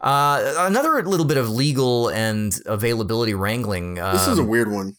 Uh, 0.00 0.54
another 0.58 1.02
little 1.02 1.26
bit 1.26 1.38
of 1.38 1.48
legal 1.48 2.08
and 2.08 2.58
availability 2.66 3.34
wrangling. 3.34 3.98
Um, 3.98 4.12
This 4.12 4.28
is 4.28 4.38
a 4.38 4.44
weird 4.44 4.70
one. 4.70 4.94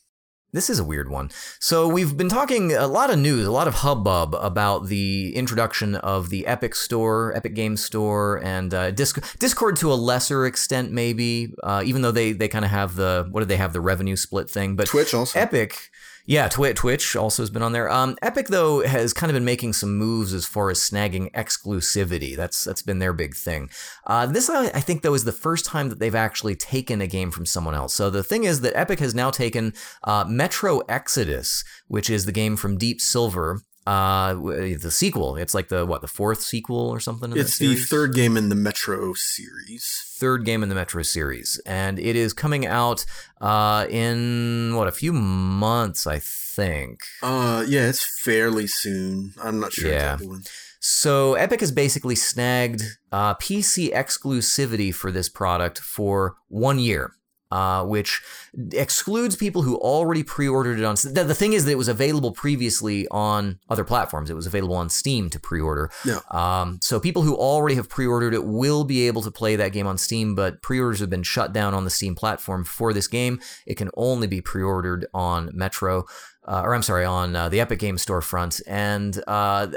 This 0.56 0.70
is 0.70 0.80
a 0.80 0.84
weird 0.84 1.10
one. 1.10 1.30
So 1.60 1.88
we've 1.88 2.16
been 2.16 2.30
talking 2.30 2.74
a 2.74 2.88
lot 2.88 3.10
of 3.12 3.20
news, 3.20 3.46
a 3.46 3.52
lot 3.52 3.68
of 3.68 3.76
hubbub 3.76 4.36
about 4.36 4.88
the 4.88 5.36
introduction 5.36 5.96
of 5.96 6.30
the 6.30 6.48
Epic 6.48 6.76
Store, 6.76 7.34
Epic 7.36 7.54
Games 7.54 7.84
Store, 7.84 8.42
and 8.44 8.74
uh, 8.74 8.92
Disc- 8.92 9.38
Discord 9.38 9.76
to 9.78 9.92
a 9.92 9.96
lesser 9.96 10.46
extent, 10.46 10.92
maybe. 10.92 11.54
Uh, 11.62 11.84
even 11.86 12.02
though 12.02 12.12
they 12.12 12.32
they 12.32 12.48
kind 12.48 12.64
of 12.64 12.72
have 12.72 12.96
the 12.96 13.28
what 13.30 13.42
do 13.42 13.46
they 13.46 13.58
have 13.58 13.74
the 13.74 13.82
revenue 13.82 14.16
split 14.16 14.50
thing, 14.50 14.76
but 14.76 14.88
Twitch 14.88 15.14
also. 15.14 15.38
Epic. 15.38 15.92
Yeah, 16.28 16.48
Twi- 16.48 16.74
Twitch 16.74 17.16
also 17.16 17.44
has 17.44 17.52
been 17.52 17.62
on 17.62 17.72
there. 17.72 17.90
Um, 17.90 18.18
Epic 18.22 18.48
though 18.48 18.84
has 18.86 19.14
kind 19.14 19.30
of 19.30 19.36
been 19.36 19.46
making 19.46 19.74
some 19.74 19.96
moves 19.96 20.34
as 20.34 20.46
far 20.46 20.72
as 20.72 20.80
snagging 20.80 21.32
exclusivity. 21.34 22.36
That's 22.36 22.64
that's 22.64 22.82
been 22.82 22.98
their 22.98 23.14
big 23.14 23.36
thing. 23.36 23.70
Uh, 24.08 24.26
this 24.26 24.50
I 24.50 24.66
I 24.66 24.82
think 24.82 25.04
though 25.04 25.14
is 25.14 25.26
the 25.26 25.32
first 25.32 25.66
time 25.66 25.90
that 25.90 26.00
they've 26.00 26.16
actually 26.16 26.56
taken 26.56 27.00
a 27.00 27.08
game 27.08 27.30
from 27.30 27.46
someone 27.46 27.76
else. 27.76 27.94
So 27.94 28.10
the 28.10 28.24
thing 28.24 28.44
is 28.44 28.62
that 28.62 28.76
Epic 28.76 29.00
has 29.00 29.14
now 29.14 29.30
taken 29.30 29.74
uh, 30.04 30.26
Metro 30.28 30.80
Exodus, 30.90 31.64
which 31.88 32.10
is 32.10 32.26
the 32.26 32.32
game 32.32 32.56
from 32.56 32.78
Deep 32.78 33.02
Silver. 33.02 33.62
Uh, 33.86 34.34
the 34.34 34.90
sequel. 34.92 35.36
It's 35.36 35.54
like 35.54 35.68
the 35.70 35.86
what 35.86 36.02
the 36.02 36.08
fourth 36.08 36.42
sequel 36.42 36.90
or 36.90 37.00
something. 37.00 37.32
in 37.32 37.38
It's 37.38 37.58
the 37.60 37.76
third 37.76 38.14
game 38.14 38.36
in 38.38 38.50
the 38.50 38.56
Metro 38.56 39.14
series. 39.14 40.04
third 40.18 40.46
game 40.46 40.64
in 40.64 40.70
the 40.70 40.76
Metro 40.76 41.04
series, 41.04 41.60
and 41.66 42.00
it 42.00 42.16
is 42.16 42.34
coming 42.34 42.66
out 42.66 43.06
uh, 43.42 43.86
in 43.90 44.74
what 44.76 44.88
a 44.88 44.92
few 44.92 45.14
months, 45.14 46.08
I 46.08 46.20
think. 46.20 47.02
Uh, 47.22 47.64
yeah, 47.68 47.88
it's 47.90 48.22
fairly 48.24 48.66
soon. 48.68 49.34
I'm 49.42 49.60
not 49.60 49.74
sure 49.74 49.90
Yeah. 49.92 50.14
exactly 50.14 50.28
when. 50.28 50.44
So 50.80 51.34
Epic 51.34 51.60
has 51.62 51.72
basically 51.72 52.16
snagged 52.16 52.84
uh, 53.12 53.34
PC 53.36 53.92
exclusivity 53.94 54.94
for 54.94 55.12
this 55.12 55.30
product 55.30 55.80
for 55.80 56.36
one 56.48 56.80
year. 56.80 57.12
Uh, 57.52 57.86
which 57.86 58.22
excludes 58.72 59.36
people 59.36 59.64
who 59.64 59.78
already 59.78 60.24
pre-ordered 60.24 60.80
it 60.80 60.86
on. 60.86 60.96
The, 60.96 61.24
the 61.24 61.36
thing 61.36 61.54
is 61.54 61.66
that 61.66 61.72
it 61.72 61.78
was 61.78 61.88
available 61.88 62.32
previously 62.32 63.08
on 63.10 63.60
other 63.70 63.84
platforms. 63.84 64.30
It 64.30 64.36
was 64.36 64.48
available 64.48 64.76
on 64.76 64.90
Steam 64.90 65.30
to 65.32 65.40
pre-order. 65.40 65.92
Yeah. 66.06 66.20
Um, 66.32 66.80
so 66.82 67.00
people 67.00 67.24
who 67.24 67.36
already 67.36 67.76
have 67.76 67.90
pre-ordered 67.90 68.34
it 68.34 68.46
will 68.46 68.84
be 68.84 69.08
able 69.08 69.22
to 69.24 69.32
play 69.32 69.56
that 69.56 69.74
game 69.74 69.88
on 69.88 69.98
Steam, 69.98 70.36
but 70.36 70.62
pre-orders 70.62 71.00
have 71.00 71.10
been 71.10 71.24
shut 71.24 71.54
down 71.54 71.74
on 71.74 71.84
the 71.84 71.90
Steam 71.90 72.16
platform 72.16 72.64
for 72.64 72.94
this 72.94 73.08
game. 73.08 73.40
It 73.66 73.76
can 73.76 73.90
only 73.96 74.28
be 74.28 74.42
pre-ordered 74.42 75.06
on 75.14 75.50
Metro, 75.54 76.06
uh, 76.48 76.62
or 76.64 76.76
I'm 76.76 76.84
sorry, 76.84 77.06
on 77.06 77.36
uh, 77.36 77.50
the 77.50 77.60
Epic 77.60 77.80
Games 77.80 78.06
storefront. 78.06 78.62
And 78.68 79.22
uh, 79.28 79.68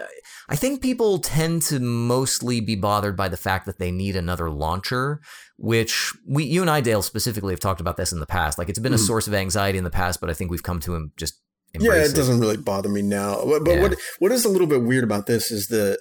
I 0.49 0.57
think 0.57 0.83
people 0.83 1.19
tend 1.19 1.63
to 1.63 1.81
mostly 1.81 2.61
be 2.61 2.77
bothered 2.77 3.17
by 3.17 3.29
the 3.29 3.37
fact 3.37 3.67
that 3.67 3.79
they 3.79 3.91
need 3.91 4.17
another 4.17 4.51
launcher, 4.51 5.21
which 5.57 6.13
we, 6.27 6.45
you 6.45 6.61
and 6.61 6.71
I, 6.71 6.81
Dale, 6.81 7.03
specifically 7.03 7.53
have 7.53 7.61
talked 7.61 7.81
about 7.81 7.97
this 7.97 8.13
in 8.13 8.21
the 8.21 8.27
past. 8.27 8.59
Like 8.59 8.68
it's 8.69 8.79
been 8.79 8.93
a 8.93 8.97
Mhm. 8.97 9.07
source 9.07 9.27
of 9.27 9.35
anxiety 9.35 9.79
in 9.79 9.85
the 9.85 9.91
past, 9.91 10.21
but 10.21 10.31
I 10.31 10.35
think 10.35 10.51
we've 10.51 10.63
come 10.63 10.81
to 10.81 10.95
em- 10.95 11.13
just 11.17 11.35
Yeah, 11.75 11.81
embrace 11.93 12.11
it 12.11 12.17
doesn't 12.17 12.41
really 12.41 12.57
bother 12.57 12.89
me 12.89 13.03
now. 13.03 13.45
But, 13.45 13.65
but 13.65 13.75
Yeah. 13.75 13.83
what 13.83 13.99
what 14.19 14.33
is 14.33 14.45
a 14.45 14.49
little 14.49 14.67
bit 14.67 14.83
weird 14.83 15.05
about 15.05 15.27
this 15.27 15.51
is 15.51 15.67
that 15.69 15.99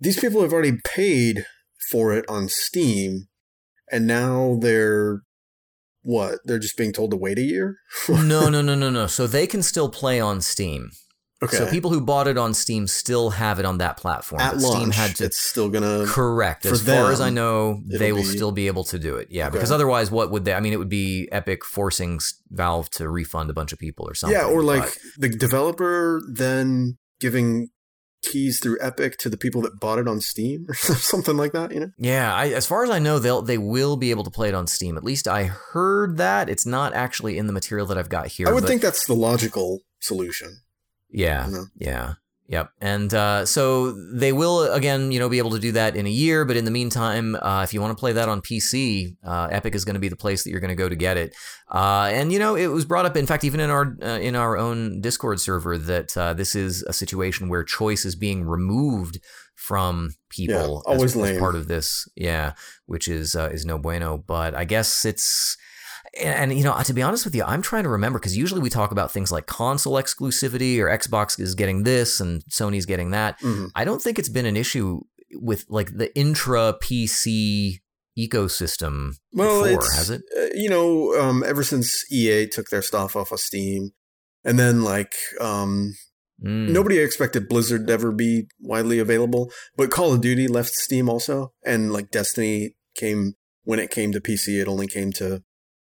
these 0.00 0.18
people 0.18 0.42
have 0.42 0.52
already 0.52 0.78
paid 0.84 1.46
for 1.90 2.12
it 2.12 2.24
on 2.28 2.48
Steam, 2.48 3.26
and 3.92 4.06
now 4.06 4.58
they're 4.60 5.20
what? 6.02 6.40
They're 6.44 6.58
just 6.58 6.76
being 6.76 6.92
told 6.92 7.10
to 7.12 7.16
wait 7.16 7.38
a 7.38 7.42
year. 7.42 7.76
no, 8.08 8.48
no, 8.50 8.60
no, 8.62 8.74
no, 8.74 8.90
no. 8.90 9.06
So 9.06 9.26
they 9.26 9.46
can 9.46 9.62
still 9.62 9.88
play 9.88 10.20
on 10.20 10.40
Steam. 10.42 10.90
Okay. 11.44 11.56
So 11.56 11.70
people 11.70 11.90
who 11.90 12.00
bought 12.00 12.26
it 12.28 12.36
on 12.38 12.54
Steam 12.54 12.86
still 12.86 13.30
have 13.30 13.58
it 13.58 13.64
on 13.64 13.78
that 13.78 13.96
platform. 13.96 14.40
At 14.40 14.58
launch, 14.58 14.76
Steam 14.76 14.90
had 14.90 15.16
to 15.16 15.24
it's 15.24 15.38
still 15.38 15.68
gonna. 15.68 16.04
correct. 16.06 16.66
As 16.66 16.82
far 16.82 17.12
as 17.12 17.20
I 17.20 17.30
know, 17.30 17.80
they 17.86 18.08
it'll 18.08 18.18
be- 18.18 18.24
still 18.24 18.52
be 18.52 18.66
able 18.66 18.84
to 18.84 18.98
do 18.98 19.16
it. 19.16 19.28
Yeah, 19.30 19.46
Okay. 19.46 19.54
because 19.54 19.70
otherwise, 19.70 20.10
what 20.10 20.30
would 20.30 20.44
they? 20.44 20.54
I 20.54 20.60
mean, 20.60 20.72
it 20.72 20.78
would 20.78 20.88
be 20.88 21.28
Epic 21.32 21.64
forcing 21.64 22.20
Valve 22.50 22.90
to 22.90 23.08
refund 23.08 23.50
a 23.50 23.54
bunch 23.54 23.72
of 23.72 23.78
people 23.78 24.08
or 24.08 24.14
something. 24.14 24.38
yeah, 24.38 24.44
or 24.46 24.62
like 24.62 24.82
but- 24.82 24.98
the 25.18 25.28
developer 25.28 26.20
then 26.32 26.98
giving 27.20 27.68
keys 28.22 28.58
through 28.58 28.78
Epic 28.80 29.18
to 29.18 29.28
the 29.28 29.36
people 29.36 29.60
that 29.60 29.78
bought 29.78 29.98
it 29.98 30.08
on 30.08 30.18
Steam 30.18 30.64
or 30.68 30.74
something 30.74 31.36
like 31.36 31.52
that. 31.52 31.72
You 31.72 31.80
know. 31.80 31.90
Yeah, 31.98 32.34
I, 32.34 32.48
as 32.48 32.66
far 32.66 32.82
as 32.82 32.88
I 32.90 32.98
know, 32.98 33.18
they'll 33.18 33.42
they 33.42 33.58
will 33.58 33.96
be 33.96 34.10
able 34.10 34.24
to 34.24 34.30
play 34.30 34.48
it 34.48 34.54
on 34.54 34.66
Steam. 34.66 34.96
At 34.96 35.04
least 35.04 35.28
I 35.28 35.44
heard 35.44 36.16
that. 36.16 36.48
It's 36.48 36.64
not 36.64 36.94
actually 36.94 37.36
in 37.36 37.46
the 37.46 37.52
material 37.52 37.86
that 37.88 37.98
I've 37.98 38.08
got 38.08 38.28
here. 38.28 38.48
I 38.48 38.52
would 38.52 38.64
think 38.64 38.80
that's 38.80 39.06
the 39.06 39.14
logical 39.14 39.80
solution. 40.00 40.60
Yeah, 41.14 41.46
know? 41.48 41.64
yeah, 41.78 42.14
yep. 42.48 42.70
And 42.80 43.14
uh, 43.14 43.46
so 43.46 43.92
they 43.92 44.32
will 44.32 44.72
again, 44.72 45.12
you 45.12 45.20
know, 45.20 45.28
be 45.28 45.38
able 45.38 45.52
to 45.52 45.60
do 45.60 45.72
that 45.72 45.94
in 45.94 46.06
a 46.06 46.10
year. 46.10 46.44
But 46.44 46.56
in 46.56 46.64
the 46.64 46.72
meantime, 46.72 47.36
uh, 47.36 47.62
if 47.62 47.72
you 47.72 47.80
want 47.80 47.96
to 47.96 48.00
play 48.00 48.12
that 48.12 48.28
on 48.28 48.40
PC, 48.40 49.16
uh, 49.24 49.48
Epic 49.50 49.76
is 49.76 49.84
going 49.84 49.94
to 49.94 50.00
be 50.00 50.08
the 50.08 50.16
place 50.16 50.42
that 50.42 50.50
you're 50.50 50.60
going 50.60 50.70
to 50.70 50.74
go 50.74 50.88
to 50.88 50.96
get 50.96 51.16
it. 51.16 51.34
Uh, 51.70 52.10
and 52.12 52.32
you 52.32 52.40
know, 52.40 52.56
it 52.56 52.66
was 52.66 52.84
brought 52.84 53.06
up, 53.06 53.16
in 53.16 53.26
fact, 53.26 53.44
even 53.44 53.60
in 53.60 53.70
our 53.70 53.96
uh, 54.02 54.18
in 54.18 54.34
our 54.34 54.56
own 54.56 55.00
Discord 55.00 55.40
server, 55.40 55.78
that 55.78 56.16
uh, 56.16 56.34
this 56.34 56.56
is 56.56 56.82
a 56.82 56.92
situation 56.92 57.48
where 57.48 57.62
choice 57.62 58.04
is 58.04 58.16
being 58.16 58.42
removed 58.42 59.20
from 59.54 60.10
people 60.30 60.82
Yeah, 60.84 60.92
always 60.92 61.16
as, 61.16 61.30
as 61.30 61.38
part 61.38 61.54
of 61.54 61.68
this. 61.68 62.08
Yeah, 62.16 62.54
which 62.86 63.06
is 63.06 63.36
uh, 63.36 63.50
is 63.52 63.64
no 63.64 63.78
bueno. 63.78 64.18
But 64.18 64.56
I 64.56 64.64
guess 64.64 65.04
it's 65.04 65.56
and, 66.20 66.50
and, 66.52 66.58
you 66.58 66.64
know, 66.64 66.80
to 66.82 66.92
be 66.94 67.02
honest 67.02 67.24
with 67.24 67.34
you, 67.34 67.42
I'm 67.44 67.62
trying 67.62 67.82
to 67.84 67.88
remember 67.88 68.18
because 68.18 68.36
usually 68.36 68.60
we 68.60 68.70
talk 68.70 68.90
about 68.92 69.10
things 69.12 69.32
like 69.32 69.46
console 69.46 69.94
exclusivity 69.94 70.78
or 70.78 70.86
Xbox 70.86 71.38
is 71.40 71.54
getting 71.54 71.82
this 71.82 72.20
and 72.20 72.42
Sony's 72.50 72.86
getting 72.86 73.10
that. 73.10 73.40
Mhm. 73.40 73.70
I 73.74 73.84
don't 73.84 74.00
think 74.02 74.18
it's 74.18 74.28
been 74.28 74.46
an 74.46 74.56
issue 74.56 75.00
with 75.32 75.64
like 75.68 75.96
the 75.96 76.14
intra 76.16 76.74
PC 76.80 77.80
ecosystem 78.18 79.14
Well, 79.32 79.64
before, 79.64 79.90
has 79.92 80.10
it? 80.10 80.22
uh, 80.36 80.46
you 80.54 80.68
know, 80.68 81.14
um, 81.20 81.42
ever 81.46 81.62
since 81.64 82.04
EA 82.12 82.46
took 82.46 82.68
their 82.68 82.82
stuff 82.82 83.16
off 83.16 83.32
of 83.32 83.40
Steam, 83.40 83.90
and 84.44 84.58
then 84.58 84.82
like 84.82 85.12
um, 85.40 85.94
Mm. 86.44 86.70
nobody 86.70 86.98
expected 86.98 87.48
Blizzard 87.48 87.86
to 87.86 87.92
ever 87.92 88.10
be 88.10 88.48
widely 88.60 88.98
available, 88.98 89.52
but 89.76 89.90
Call 89.92 90.12
of 90.12 90.20
Duty 90.20 90.48
left 90.48 90.70
Steam 90.72 91.08
also, 91.08 91.52
and 91.64 91.92
like 91.92 92.10
Destiny 92.10 92.74
came 92.96 93.34
when 93.62 93.78
it 93.78 93.90
came 93.90 94.10
to 94.12 94.20
PC, 94.20 94.60
it 94.60 94.66
only 94.68 94.88
came 94.88 95.12
to 95.12 95.42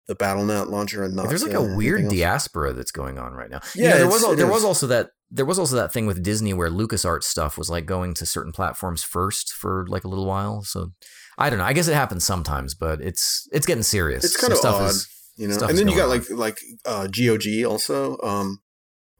the 0.06 0.14
BattleNet 0.14 0.68
launcher 0.70 1.02
and 1.02 1.14
not. 1.16 1.28
There's 1.28 1.42
like 1.42 1.54
a 1.54 1.62
weird 1.62 2.08
diaspora 2.08 2.72
that's 2.72 2.90
going 2.92 3.18
on 3.18 3.32
right 3.32 3.50
now. 3.50 3.60
You 3.74 3.84
Yeah, 3.84 3.90
know, 3.90 3.96
there 3.98 4.06
was 4.08 4.36
there 4.36 4.46
was 4.46 4.64
also 4.64 4.86
that 4.88 5.10
there 5.30 5.44
was 5.46 5.58
also 5.58 5.76
that 5.76 5.92
thing 5.92 6.06
with 6.06 6.22
Disney 6.22 6.52
where 6.52 6.70
LucasArts 6.70 7.24
stuff 7.24 7.56
was 7.58 7.70
like 7.70 7.86
going 7.86 8.14
to 8.14 8.26
certain 8.26 8.52
platforms 8.52 9.02
first 9.02 9.52
for 9.52 9.86
like 9.88 10.04
a 10.04 10.08
little 10.08 10.26
while. 10.26 10.62
So 10.62 10.92
I 11.38 11.50
don't 11.50 11.58
know. 11.58 11.64
I 11.64 11.72
guess 11.72 11.88
it 11.88 11.94
happens 11.94 12.24
sometimes, 12.24 12.74
but 12.74 13.00
it's 13.00 13.48
it's 13.52 13.66
getting 13.66 13.82
serious. 13.82 14.24
It's 14.24 14.36
kind 14.36 14.52
of 14.52 14.58
stuff 14.58 14.74
odd, 14.80 14.90
is- 14.90 15.08
you 15.36 15.48
know. 15.48 15.56
And 15.66 15.76
then 15.78 15.88
you 15.88 15.96
got 15.96 16.06
going 16.08 16.20
like 16.20 16.30
like 16.30 16.58
uh, 16.84 17.06
GOG 17.08 17.64
also. 17.66 18.18
Um, 18.22 18.58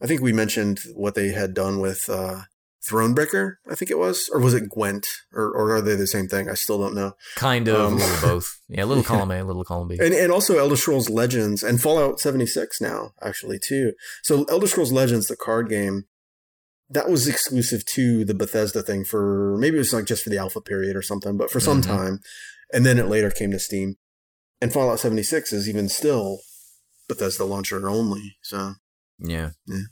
I 0.03 0.07
think 0.07 0.21
we 0.21 0.33
mentioned 0.33 0.81
what 0.95 1.15
they 1.15 1.29
had 1.29 1.55
done 1.55 1.81
with 1.81 2.09
uh, 2.11 2.43
Thronebreaker. 2.89 3.55
I 3.71 3.75
think 3.75 3.91
it 3.91 3.99
was, 3.99 4.29
or 4.33 4.41
was 4.41 4.55
it 4.55 4.69
Gwent, 4.69 5.07
or 5.33 5.45
or 5.51 5.75
are 5.75 5.81
they 5.81 5.95
the 5.97 6.07
same 6.07 6.29
thing? 6.29 6.49
I 6.51 6.55
still 6.55 6.79
don't 6.79 6.95
know. 6.95 7.13
kind 7.37 7.69
of 7.69 7.81
um, 7.93 7.99
both. 8.21 8.61
Yeah, 8.69 8.85
a 8.85 8.87
little 8.87 9.03
yeah. 9.03 9.09
column 9.09 9.31
A, 9.31 9.43
a 9.43 9.45
little 9.45 9.65
column 9.65 9.89
B. 9.89 9.99
And 10.01 10.13
and 10.15 10.33
also 10.33 10.59
Elder 10.59 10.77
Scrolls 10.77 11.09
Legends 11.11 11.63
and 11.63 11.81
Fallout 11.81 12.19
76 12.21 12.81
now 12.81 13.13
actually 13.23 13.59
too. 13.59 13.93
So 14.23 14.45
Elder 14.45 14.67
Scrolls 14.67 14.91
Legends, 14.93 15.27
the 15.29 15.37
card 15.37 15.69
game, 15.69 16.05
that 16.91 17.09
was 17.09 17.27
exclusive 17.29 17.85
to 17.87 18.25
the 18.25 18.35
Bethesda 18.35 18.83
thing 18.83 19.05
for 19.05 19.57
maybe 19.59 19.77
it 19.77 19.81
was 19.81 19.93
like 19.93 20.07
just 20.07 20.23
for 20.25 20.31
the 20.31 20.39
alpha 20.39 20.61
period 20.61 20.97
or 20.97 21.03
something, 21.03 21.37
but 21.37 21.51
for 21.51 21.61
some 21.61 21.81
Mhm. 21.83 21.87
time, 21.87 22.21
and 22.73 22.85
then 22.87 22.99
it 22.99 23.07
later 23.09 23.31
came 23.31 23.51
to 23.53 23.59
Steam. 23.59 23.97
And 24.61 24.73
Fallout 24.73 24.99
76 25.01 25.53
is 25.53 25.69
even 25.69 25.89
still 25.89 26.41
Bethesda 27.09 27.45
launcher 27.45 27.87
only. 27.89 28.37
So 28.43 28.75
Yeah. 29.19 29.51
Yeah. 29.67 29.83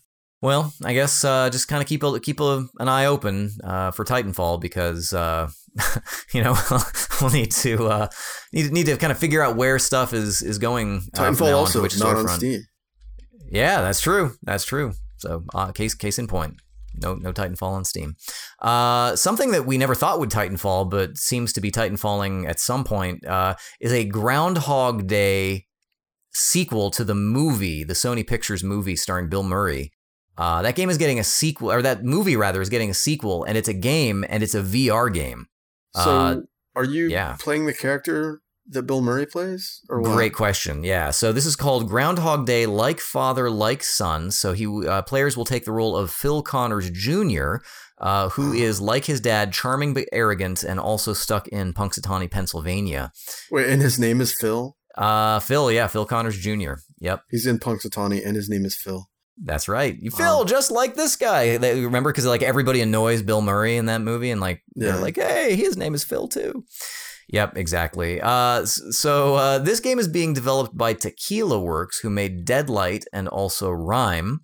Well, 0.42 0.72
I 0.84 0.92
guess 0.92 1.24
uh, 1.24 1.50
just 1.50 1.68
kind 1.68 1.80
of 1.80 1.88
keep 1.88 2.02
a, 2.02 2.18
keep 2.18 2.40
a, 2.40 2.66
an 2.80 2.88
eye 2.88 3.06
open 3.06 3.52
uh, 3.62 3.92
for 3.92 4.04
Titanfall 4.04 4.60
because 4.60 5.12
uh, 5.12 5.48
you 6.34 6.42
know 6.42 6.56
we'll 7.20 7.30
need 7.30 7.52
to 7.52 7.86
uh, 7.86 8.08
need 8.52 8.72
need 8.72 8.86
to 8.86 8.96
kind 8.96 9.12
of 9.12 9.18
figure 9.18 9.40
out 9.40 9.56
where 9.56 9.78
stuff 9.78 10.12
is 10.12 10.42
is 10.42 10.58
going. 10.58 11.02
uh, 11.14 11.18
Titanfall 11.18 11.54
also 11.54 11.80
which 11.80 11.98
not 11.98 12.16
on. 12.16 12.28
Steam. 12.28 12.60
Yeah, 13.50 13.82
that's 13.82 14.00
true. 14.00 14.32
That's 14.42 14.64
true. 14.64 14.94
So 15.18 15.44
uh, 15.54 15.70
case 15.70 15.94
case 15.94 16.18
in 16.18 16.26
point. 16.26 16.56
No, 16.94 17.14
no 17.14 17.32
Titanfall 17.32 17.70
on 17.70 17.84
Steam. 17.84 18.16
Uh, 18.60 19.16
something 19.16 19.52
that 19.52 19.64
we 19.64 19.78
never 19.78 19.94
thought 19.94 20.18
would 20.18 20.30
Titanfall, 20.30 20.90
but 20.90 21.16
seems 21.16 21.52
to 21.54 21.60
be 21.60 21.70
Titanfalling 21.70 22.46
at 22.46 22.60
some 22.60 22.84
point, 22.84 23.24
uh, 23.26 23.54
is 23.80 23.92
a 23.92 24.04
Groundhog 24.04 25.06
Day 25.06 25.66
sequel 26.34 26.90
to 26.90 27.04
the 27.04 27.14
movie, 27.14 27.82
the 27.82 27.94
Sony 27.94 28.26
Pictures 28.26 28.62
movie 28.62 28.96
starring 28.96 29.28
Bill 29.30 29.42
Murray. 29.42 29.92
Uh, 30.42 30.60
that 30.62 30.74
game 30.74 30.90
is 30.90 30.98
getting 30.98 31.20
a 31.20 31.24
sequel, 31.24 31.70
or 31.70 31.82
that 31.82 32.02
movie 32.02 32.36
rather 32.36 32.60
is 32.60 32.68
getting 32.68 32.90
a 32.90 32.94
sequel, 32.94 33.44
and 33.44 33.56
it's 33.56 33.68
a 33.68 33.74
game, 33.74 34.24
and 34.28 34.42
it's 34.42 34.56
a 34.56 34.62
VR 34.62 35.12
game. 35.12 35.46
So 35.94 36.10
Uh, 36.10 36.36
are 36.74 36.84
you 36.84 37.06
yeah. 37.08 37.36
playing 37.38 37.66
the 37.66 37.72
character 37.72 38.40
that 38.66 38.82
Bill 38.82 39.02
Murray 39.02 39.26
plays? 39.26 39.80
Or 39.88 40.00
what? 40.00 40.14
Great 40.14 40.34
question. 40.34 40.82
Yeah. 40.82 41.10
So 41.12 41.32
this 41.32 41.46
is 41.46 41.54
called 41.54 41.88
Groundhog 41.88 42.44
Day, 42.46 42.66
like 42.66 42.98
father, 42.98 43.50
like 43.50 43.84
son. 43.84 44.32
So 44.32 44.52
he 44.52 44.66
uh, 44.66 45.02
players 45.02 45.36
will 45.36 45.44
take 45.44 45.64
the 45.64 45.72
role 45.72 45.96
of 45.96 46.10
Phil 46.10 46.42
Connors 46.42 46.90
Jr., 46.90 47.56
uh, 47.98 48.30
who 48.30 48.52
is 48.52 48.80
like 48.80 49.04
his 49.04 49.20
dad, 49.20 49.52
charming 49.52 49.94
but 49.94 50.08
arrogant, 50.12 50.64
and 50.64 50.80
also 50.80 51.12
stuck 51.12 51.46
in 51.48 51.72
Punxsutawney, 51.72 52.28
Pennsylvania. 52.28 53.12
Wait, 53.52 53.68
and 53.68 53.80
his 53.80 53.96
name 53.96 54.20
is 54.20 54.32
Phil. 54.32 54.76
Uh, 54.96 55.38
Phil, 55.38 55.70
yeah, 55.70 55.86
Phil 55.86 56.04
Connors 56.04 56.36
Jr. 56.38 56.74
Yep. 56.98 57.22
He's 57.30 57.46
in 57.46 57.58
Punxsutawney, 57.58 58.26
and 58.26 58.34
his 58.34 58.48
name 58.48 58.64
is 58.64 58.76
Phil. 58.76 59.06
That's 59.42 59.68
right. 59.68 59.96
You 60.00 60.10
Wow. 60.12 60.18
feel 60.18 60.44
just 60.44 60.70
like 60.70 60.94
this 60.94 61.16
guy. 61.16 61.56
They, 61.56 61.80
remember, 61.84 62.10
because 62.12 62.26
like 62.26 62.42
everybody 62.42 62.80
annoys 62.80 63.22
Bill 63.22 63.40
Murray 63.42 63.76
in 63.76 63.86
that 63.86 64.00
movie, 64.02 64.30
and 64.30 64.40
like 64.40 64.62
Yeah. 64.74 64.92
they're 64.92 65.00
like, 65.00 65.16
"Hey, 65.16 65.56
his 65.56 65.76
name 65.76 65.94
is 65.94 66.04
Phil 66.04 66.28
too." 66.28 66.64
Yep, 67.28 67.56
exactly. 67.56 68.20
Uh, 68.20 68.66
so 68.66 69.36
uh, 69.36 69.58
this 69.58 69.80
game 69.80 69.98
is 69.98 70.06
being 70.08 70.34
developed 70.34 70.76
by 70.76 70.92
Tequila 70.92 71.58
Works, 71.58 72.00
who 72.00 72.10
made 72.10 72.44
Deadlight 72.44 73.04
and 73.12 73.26
also 73.28 73.70
RiME. 73.70 74.38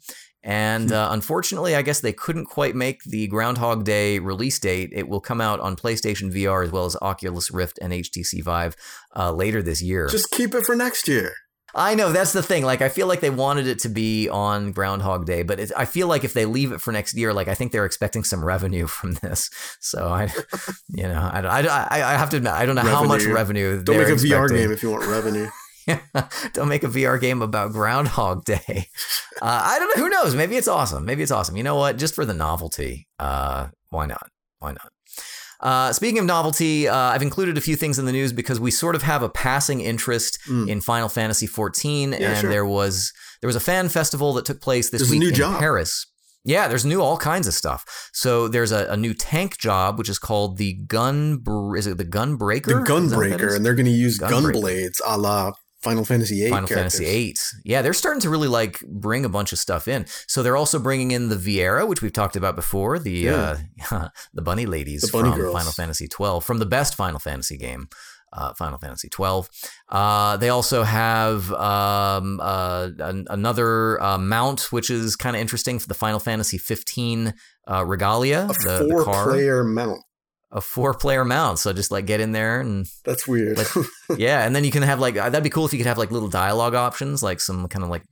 And 0.44 0.92
uh, 0.92 1.08
unfortunately, 1.10 1.74
I 1.74 1.82
guess 1.82 2.00
they 2.00 2.12
couldn't 2.14 2.46
quite 2.46 2.74
make 2.74 3.02
the 3.04 3.26
Groundhog 3.26 3.84
Day 3.84 4.18
release 4.20 4.58
date. 4.58 4.90
It 4.94 5.08
will 5.08 5.20
come 5.20 5.40
out 5.42 5.60
on 5.60 5.76
PlayStation 5.76 6.32
VR 6.32 6.64
as 6.64 6.70
well 6.70 6.86
as 6.86 6.96
Oculus 7.02 7.50
Rift 7.50 7.78
and 7.82 7.92
HTC 7.92 8.42
Vive 8.42 8.74
uh, 9.14 9.32
later 9.32 9.60
this 9.62 9.82
year. 9.82 10.06
Just 10.08 10.30
keep 10.30 10.54
it 10.54 10.64
for 10.64 10.74
next 10.76 11.08
year. 11.08 11.34
I 11.74 11.94
know 11.94 12.12
that's 12.12 12.32
the 12.32 12.42
thing. 12.42 12.64
Like, 12.64 12.80
I 12.80 12.88
feel 12.88 13.06
like 13.06 13.20
they 13.20 13.30
wanted 13.30 13.66
it 13.66 13.78
to 13.80 13.88
be 13.88 14.28
on 14.28 14.72
Groundhog 14.72 15.26
Day, 15.26 15.42
but 15.42 15.60
it, 15.60 15.70
I 15.76 15.84
feel 15.84 16.08
like 16.08 16.24
if 16.24 16.32
they 16.32 16.46
leave 16.46 16.72
it 16.72 16.80
for 16.80 16.92
next 16.92 17.14
year, 17.14 17.32
like 17.34 17.48
I 17.48 17.54
think 17.54 17.72
they're 17.72 17.84
expecting 17.84 18.24
some 18.24 18.44
revenue 18.44 18.86
from 18.88 19.14
this. 19.14 19.50
So 19.80 20.08
I, 20.08 20.32
you 20.88 21.04
know, 21.04 21.30
I, 21.32 21.40
I, 21.40 22.14
I 22.14 22.16
have 22.16 22.30
to 22.30 22.38
admit, 22.38 22.52
I 22.52 22.66
don't 22.66 22.74
know 22.74 22.82
revenue. 22.82 22.96
how 22.96 23.04
much 23.04 23.24
revenue. 23.24 23.82
Don't 23.82 23.98
make 23.98 24.08
a 24.08 24.12
expecting. 24.12 24.38
VR 24.38 24.48
game 24.48 24.72
if 24.72 24.82
you 24.82 24.90
want 24.90 25.06
revenue. 25.06 25.48
don't 26.52 26.68
make 26.68 26.84
a 26.84 26.88
VR 26.88 27.20
game 27.20 27.42
about 27.42 27.72
Groundhog 27.72 28.44
Day. 28.44 28.88
Uh, 29.40 29.62
I 29.64 29.78
don't 29.78 29.96
know. 29.96 30.04
Who 30.04 30.10
knows? 30.10 30.34
Maybe 30.34 30.56
it's 30.56 30.68
awesome. 30.68 31.04
Maybe 31.04 31.22
it's 31.22 31.32
awesome. 31.32 31.56
You 31.56 31.62
know 31.62 31.76
what? 31.76 31.96
Just 31.96 32.14
for 32.14 32.24
the 32.24 32.34
novelty, 32.34 33.08
uh, 33.18 33.68
why 33.90 34.06
not? 34.06 34.28
Why 34.58 34.72
not? 34.72 34.90
Uh, 35.60 35.92
speaking 35.92 36.18
of 36.18 36.24
novelty, 36.24 36.86
uh, 36.86 36.96
I've 36.96 37.22
included 37.22 37.58
a 37.58 37.60
few 37.60 37.74
things 37.74 37.98
in 37.98 38.04
the 38.04 38.12
news 38.12 38.32
because 38.32 38.60
we 38.60 38.70
sort 38.70 38.94
of 38.94 39.02
have 39.02 39.22
a 39.22 39.28
passing 39.28 39.80
interest 39.80 40.38
mm. 40.46 40.68
in 40.68 40.80
Final 40.80 41.08
Fantasy 41.08 41.48
XIV, 41.48 42.12
yeah, 42.12 42.28
and 42.28 42.38
sure. 42.38 42.50
there 42.50 42.64
was 42.64 43.12
there 43.40 43.48
was 43.48 43.56
a 43.56 43.60
fan 43.60 43.88
festival 43.88 44.32
that 44.34 44.44
took 44.44 44.60
place 44.60 44.90
this 44.90 45.00
there's 45.00 45.10
week 45.10 45.28
in 45.28 45.34
job. 45.34 45.58
Paris. 45.58 46.06
Yeah, 46.44 46.68
there's 46.68 46.84
new 46.84 47.02
all 47.02 47.18
kinds 47.18 47.46
of 47.46 47.54
stuff. 47.54 48.10
So 48.12 48.48
there's 48.48 48.72
a, 48.72 48.86
a 48.86 48.96
new 48.96 49.12
tank 49.12 49.58
job 49.58 49.98
which 49.98 50.08
is 50.08 50.18
called 50.18 50.56
the 50.56 50.74
gun. 50.74 51.42
Is 51.76 51.86
it 51.86 51.98
the 51.98 52.04
Gunbreaker? 52.04 52.84
The 52.84 52.90
Gunbreaker, 52.90 53.54
and 53.54 53.66
they're 53.66 53.74
going 53.74 53.86
to 53.86 53.90
use 53.90 54.18
gun 54.18 54.52
blades, 54.52 55.02
a 55.04 55.18
la 55.18 55.52
Final 55.80 56.04
Fantasy 56.04 56.40
VIII. 56.40 56.50
Final 56.50 56.68
characters. 56.68 56.98
Fantasy 56.98 57.24
VIII. 57.26 57.36
Yeah, 57.64 57.82
they're 57.82 57.92
starting 57.92 58.20
to 58.22 58.30
really 58.30 58.48
like 58.48 58.80
bring 58.80 59.24
a 59.24 59.28
bunch 59.28 59.52
of 59.52 59.58
stuff 59.58 59.86
in. 59.86 60.06
So 60.26 60.42
they're 60.42 60.56
also 60.56 60.78
bringing 60.78 61.12
in 61.12 61.28
the 61.28 61.36
Viera, 61.36 61.86
which 61.86 62.02
we've 62.02 62.12
talked 62.12 62.36
about 62.36 62.56
before, 62.56 62.98
the 62.98 63.10
yeah. 63.10 63.58
uh, 63.90 64.08
the 64.34 64.42
bunny 64.42 64.66
ladies 64.66 65.02
the 65.02 65.12
bunny 65.12 65.30
from 65.30 65.38
girls. 65.38 65.54
Final 65.54 65.72
Fantasy 65.72 66.08
twelve, 66.08 66.44
from 66.44 66.58
the 66.58 66.66
best 66.66 66.94
Final 66.94 67.20
Fantasy 67.20 67.56
game. 67.56 67.88
Uh, 68.30 68.52
Final 68.54 68.76
Fantasy 68.76 69.08
twelve. 69.08 69.48
Uh, 69.88 70.36
they 70.36 70.48
also 70.50 70.82
have 70.82 71.50
um, 71.52 72.40
uh, 72.42 72.90
an, 72.98 73.26
another 73.30 74.02
uh, 74.02 74.18
mount, 74.18 74.72
which 74.72 74.90
is 74.90 75.16
kind 75.16 75.34
of 75.34 75.40
interesting 75.40 75.78
for 75.78 75.88
the 75.88 75.94
Final 75.94 76.18
Fantasy 76.18 76.58
fifteen 76.58 77.34
uh, 77.70 77.84
regalia. 77.86 78.48
A 78.50 78.64
the, 78.64 79.02
four-player 79.04 79.64
mount 79.64 80.02
a 80.50 80.60
four 80.60 80.94
player 80.94 81.24
mount. 81.24 81.58
So 81.58 81.72
just 81.72 81.90
like 81.90 82.06
get 82.06 82.20
in 82.20 82.32
there 82.32 82.60
and 82.60 82.86
that's 83.04 83.26
weird. 83.26 83.58
like, 83.58 83.68
yeah, 84.18 84.44
and 84.46 84.54
then 84.54 84.64
you 84.64 84.70
can 84.70 84.82
have 84.82 85.00
like 85.00 85.14
that'd 85.14 85.42
be 85.42 85.50
cool 85.50 85.66
if 85.66 85.72
you 85.72 85.78
could 85.78 85.86
have 85.86 85.98
like 85.98 86.10
little 86.10 86.28
dialogue 86.28 86.74
options, 86.74 87.22
like 87.22 87.40
some 87.40 87.68
kind 87.68 87.84
of 87.84 87.90
like 87.90 88.04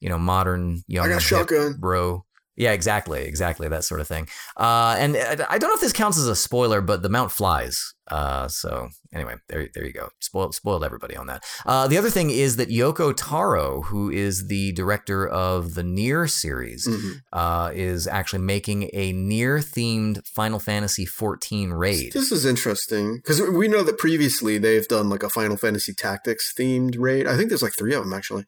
you 0.00 0.08
know 0.08 0.18
modern 0.18 0.82
young 0.86 1.06
I 1.06 1.08
got 1.10 1.22
shotgun 1.22 1.74
bro. 1.78 2.24
Yeah, 2.60 2.72
exactly, 2.72 3.22
exactly 3.22 3.68
that 3.68 3.84
sort 3.84 4.02
of 4.02 4.06
thing. 4.06 4.28
Uh, 4.54 4.94
and 4.98 5.16
I 5.16 5.56
don't 5.56 5.70
know 5.70 5.74
if 5.74 5.80
this 5.80 5.94
counts 5.94 6.18
as 6.18 6.28
a 6.28 6.36
spoiler, 6.36 6.82
but 6.82 7.00
the 7.00 7.08
mount 7.08 7.32
flies. 7.32 7.94
Uh, 8.10 8.48
so 8.48 8.90
anyway, 9.14 9.36
there, 9.48 9.70
there 9.72 9.86
you 9.86 9.94
go. 9.94 10.10
Spoiled, 10.18 10.54
spoiled 10.54 10.84
everybody 10.84 11.16
on 11.16 11.26
that. 11.28 11.42
Uh, 11.64 11.88
the 11.88 11.96
other 11.96 12.10
thing 12.10 12.28
is 12.28 12.56
that 12.56 12.68
Yoko 12.68 13.14
Taro, 13.16 13.80
who 13.80 14.10
is 14.10 14.48
the 14.48 14.72
director 14.72 15.26
of 15.26 15.72
the 15.72 15.80
NieR 15.82 16.28
series, 16.28 16.86
mm-hmm. 16.86 17.12
uh, 17.32 17.70
is 17.72 18.06
actually 18.06 18.42
making 18.42 18.90
a 18.92 19.14
NieR 19.14 19.64
themed 19.64 20.22
Final 20.26 20.58
Fantasy 20.58 21.06
XIV 21.06 21.72
raid. 21.72 22.12
This 22.12 22.30
is 22.30 22.44
interesting 22.44 23.16
because 23.16 23.40
we 23.40 23.68
know 23.68 23.82
that 23.84 23.96
previously 23.96 24.58
they've 24.58 24.86
done 24.86 25.08
like 25.08 25.22
a 25.22 25.30
Final 25.30 25.56
Fantasy 25.56 25.94
Tactics 25.94 26.52
themed 26.52 26.96
raid. 26.98 27.26
I 27.26 27.38
think 27.38 27.48
there's 27.48 27.62
like 27.62 27.78
three 27.78 27.94
of 27.94 28.04
them 28.04 28.12
actually. 28.12 28.44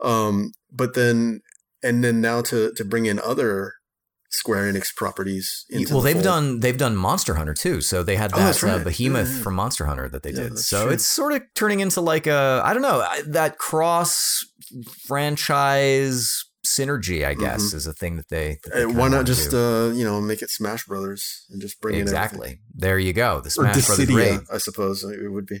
Um, 0.00 0.50
but 0.72 0.94
then 0.94 1.42
and 1.82 2.02
then 2.02 2.20
now 2.20 2.42
to 2.42 2.72
to 2.72 2.84
bring 2.84 3.06
in 3.06 3.18
other 3.18 3.74
Square 4.32 4.72
Enix 4.72 4.94
properties. 4.94 5.66
well, 5.70 6.00
the 6.00 6.00
they've 6.00 6.12
fold. 6.14 6.24
done 6.24 6.60
they've 6.60 6.78
done 6.78 6.96
Monster 6.96 7.34
Hunter 7.34 7.52
too. 7.52 7.80
So 7.82 8.02
they 8.02 8.16
had 8.16 8.32
oh, 8.32 8.38
that 8.38 8.64
oh, 8.64 8.66
right. 8.66 8.80
uh, 8.80 8.84
behemoth 8.84 9.28
yeah, 9.28 9.36
yeah. 9.36 9.42
from 9.42 9.54
Monster 9.54 9.84
Hunter 9.84 10.08
that 10.08 10.22
they 10.22 10.30
yeah, 10.30 10.44
did. 10.44 10.58
So 10.58 10.84
true. 10.84 10.92
it's 10.92 11.06
sort 11.06 11.34
of 11.34 11.42
turning 11.54 11.80
into 11.80 12.00
like 12.00 12.26
a 12.26 12.62
I 12.64 12.72
don't 12.72 12.82
know 12.82 13.06
that 13.26 13.58
cross 13.58 14.44
franchise 15.06 16.44
synergy. 16.66 17.26
I 17.26 17.34
guess 17.34 17.68
mm-hmm. 17.68 17.76
is 17.76 17.86
a 17.86 17.92
thing 17.92 18.16
that 18.16 18.28
they. 18.28 18.58
That 18.64 18.74
they 18.74 18.86
why 18.86 19.08
not 19.08 19.26
just 19.26 19.52
uh, 19.52 19.90
you 19.94 20.04
know 20.04 20.20
make 20.20 20.40
it 20.40 20.48
Smash 20.48 20.86
Brothers 20.86 21.44
and 21.50 21.60
just 21.60 21.80
bring 21.80 21.96
exactly. 21.96 22.38
in 22.38 22.52
exactly. 22.54 22.64
There 22.74 22.98
you 22.98 23.12
go. 23.12 23.40
The 23.42 23.50
Smash 23.50 23.86
Brothers 23.86 24.10
raid. 24.10 24.40
I 24.52 24.58
suppose 24.58 25.04
it 25.04 25.30
would 25.30 25.46
be. 25.46 25.60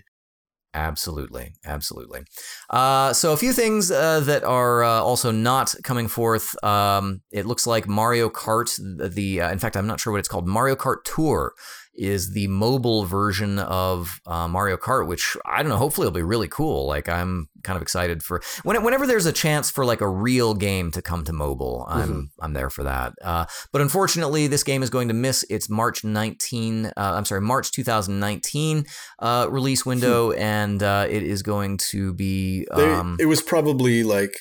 Absolutely, 0.74 1.52
absolutely. 1.66 2.22
Uh, 2.70 3.12
so 3.12 3.32
a 3.32 3.36
few 3.36 3.52
things 3.52 3.90
uh, 3.90 4.20
that 4.20 4.42
are 4.42 4.82
uh, 4.82 5.00
also 5.00 5.30
not 5.30 5.74
coming 5.82 6.08
forth. 6.08 6.62
Um, 6.64 7.20
it 7.30 7.44
looks 7.44 7.66
like 7.66 7.86
Mario 7.86 8.30
Kart. 8.30 8.70
The 9.14 9.42
uh, 9.42 9.52
in 9.52 9.58
fact, 9.58 9.76
I'm 9.76 9.86
not 9.86 10.00
sure 10.00 10.12
what 10.12 10.20
it's 10.20 10.28
called. 10.28 10.46
Mario 10.46 10.74
Kart 10.74 11.04
Tour 11.04 11.52
is 11.94 12.32
the 12.32 12.46
mobile 12.48 13.04
version 13.04 13.58
of 13.58 14.20
uh, 14.26 14.48
Mario 14.48 14.76
Kart, 14.76 15.06
which 15.06 15.36
I 15.44 15.62
don't 15.62 15.70
know. 15.70 15.76
Hopefully, 15.76 16.06
it'll 16.06 16.14
be 16.14 16.22
really 16.22 16.48
cool. 16.48 16.86
Like 16.86 17.08
I'm 17.08 17.48
kind 17.62 17.76
of 17.76 17.82
excited 17.82 18.22
for 18.22 18.42
when, 18.62 18.82
whenever 18.82 19.06
there's 19.06 19.26
a 19.26 19.32
chance 19.32 19.70
for 19.70 19.84
like 19.84 20.00
a 20.00 20.08
real 20.08 20.54
game 20.54 20.90
to 20.92 21.02
come 21.02 21.24
to 21.24 21.32
mobile. 21.32 21.86
I'm 21.88 22.08
mm-hmm. 22.08 22.20
I'm 22.40 22.52
there 22.54 22.70
for 22.70 22.84
that. 22.84 23.12
Uh, 23.22 23.44
but 23.72 23.82
unfortunately, 23.82 24.46
this 24.46 24.62
game 24.62 24.82
is 24.82 24.90
going 24.90 25.08
to 25.08 25.14
miss 25.14 25.44
its 25.50 25.68
March 25.68 26.02
19. 26.04 26.86
Uh, 26.86 26.90
I'm 26.96 27.24
sorry, 27.24 27.40
March 27.40 27.72
2019 27.72 28.86
uh, 29.18 29.46
release 29.50 29.84
window, 29.84 30.32
hmm. 30.32 30.38
and 30.38 30.82
uh, 30.82 31.06
it 31.08 31.22
is 31.22 31.42
going 31.42 31.78
to 31.90 32.14
be. 32.14 32.66
Um, 32.70 33.16
they, 33.18 33.24
it 33.24 33.26
was 33.26 33.42
probably 33.42 34.02
like 34.02 34.32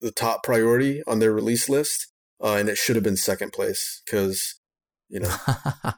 the 0.00 0.12
top 0.12 0.42
priority 0.42 1.02
on 1.06 1.18
their 1.18 1.32
release 1.32 1.68
list, 1.68 2.08
uh, 2.42 2.54
and 2.54 2.68
it 2.68 2.78
should 2.78 2.96
have 2.96 3.04
been 3.04 3.16
second 3.16 3.52
place 3.52 4.02
because 4.06 4.60
you 5.08 5.20
know. 5.20 5.34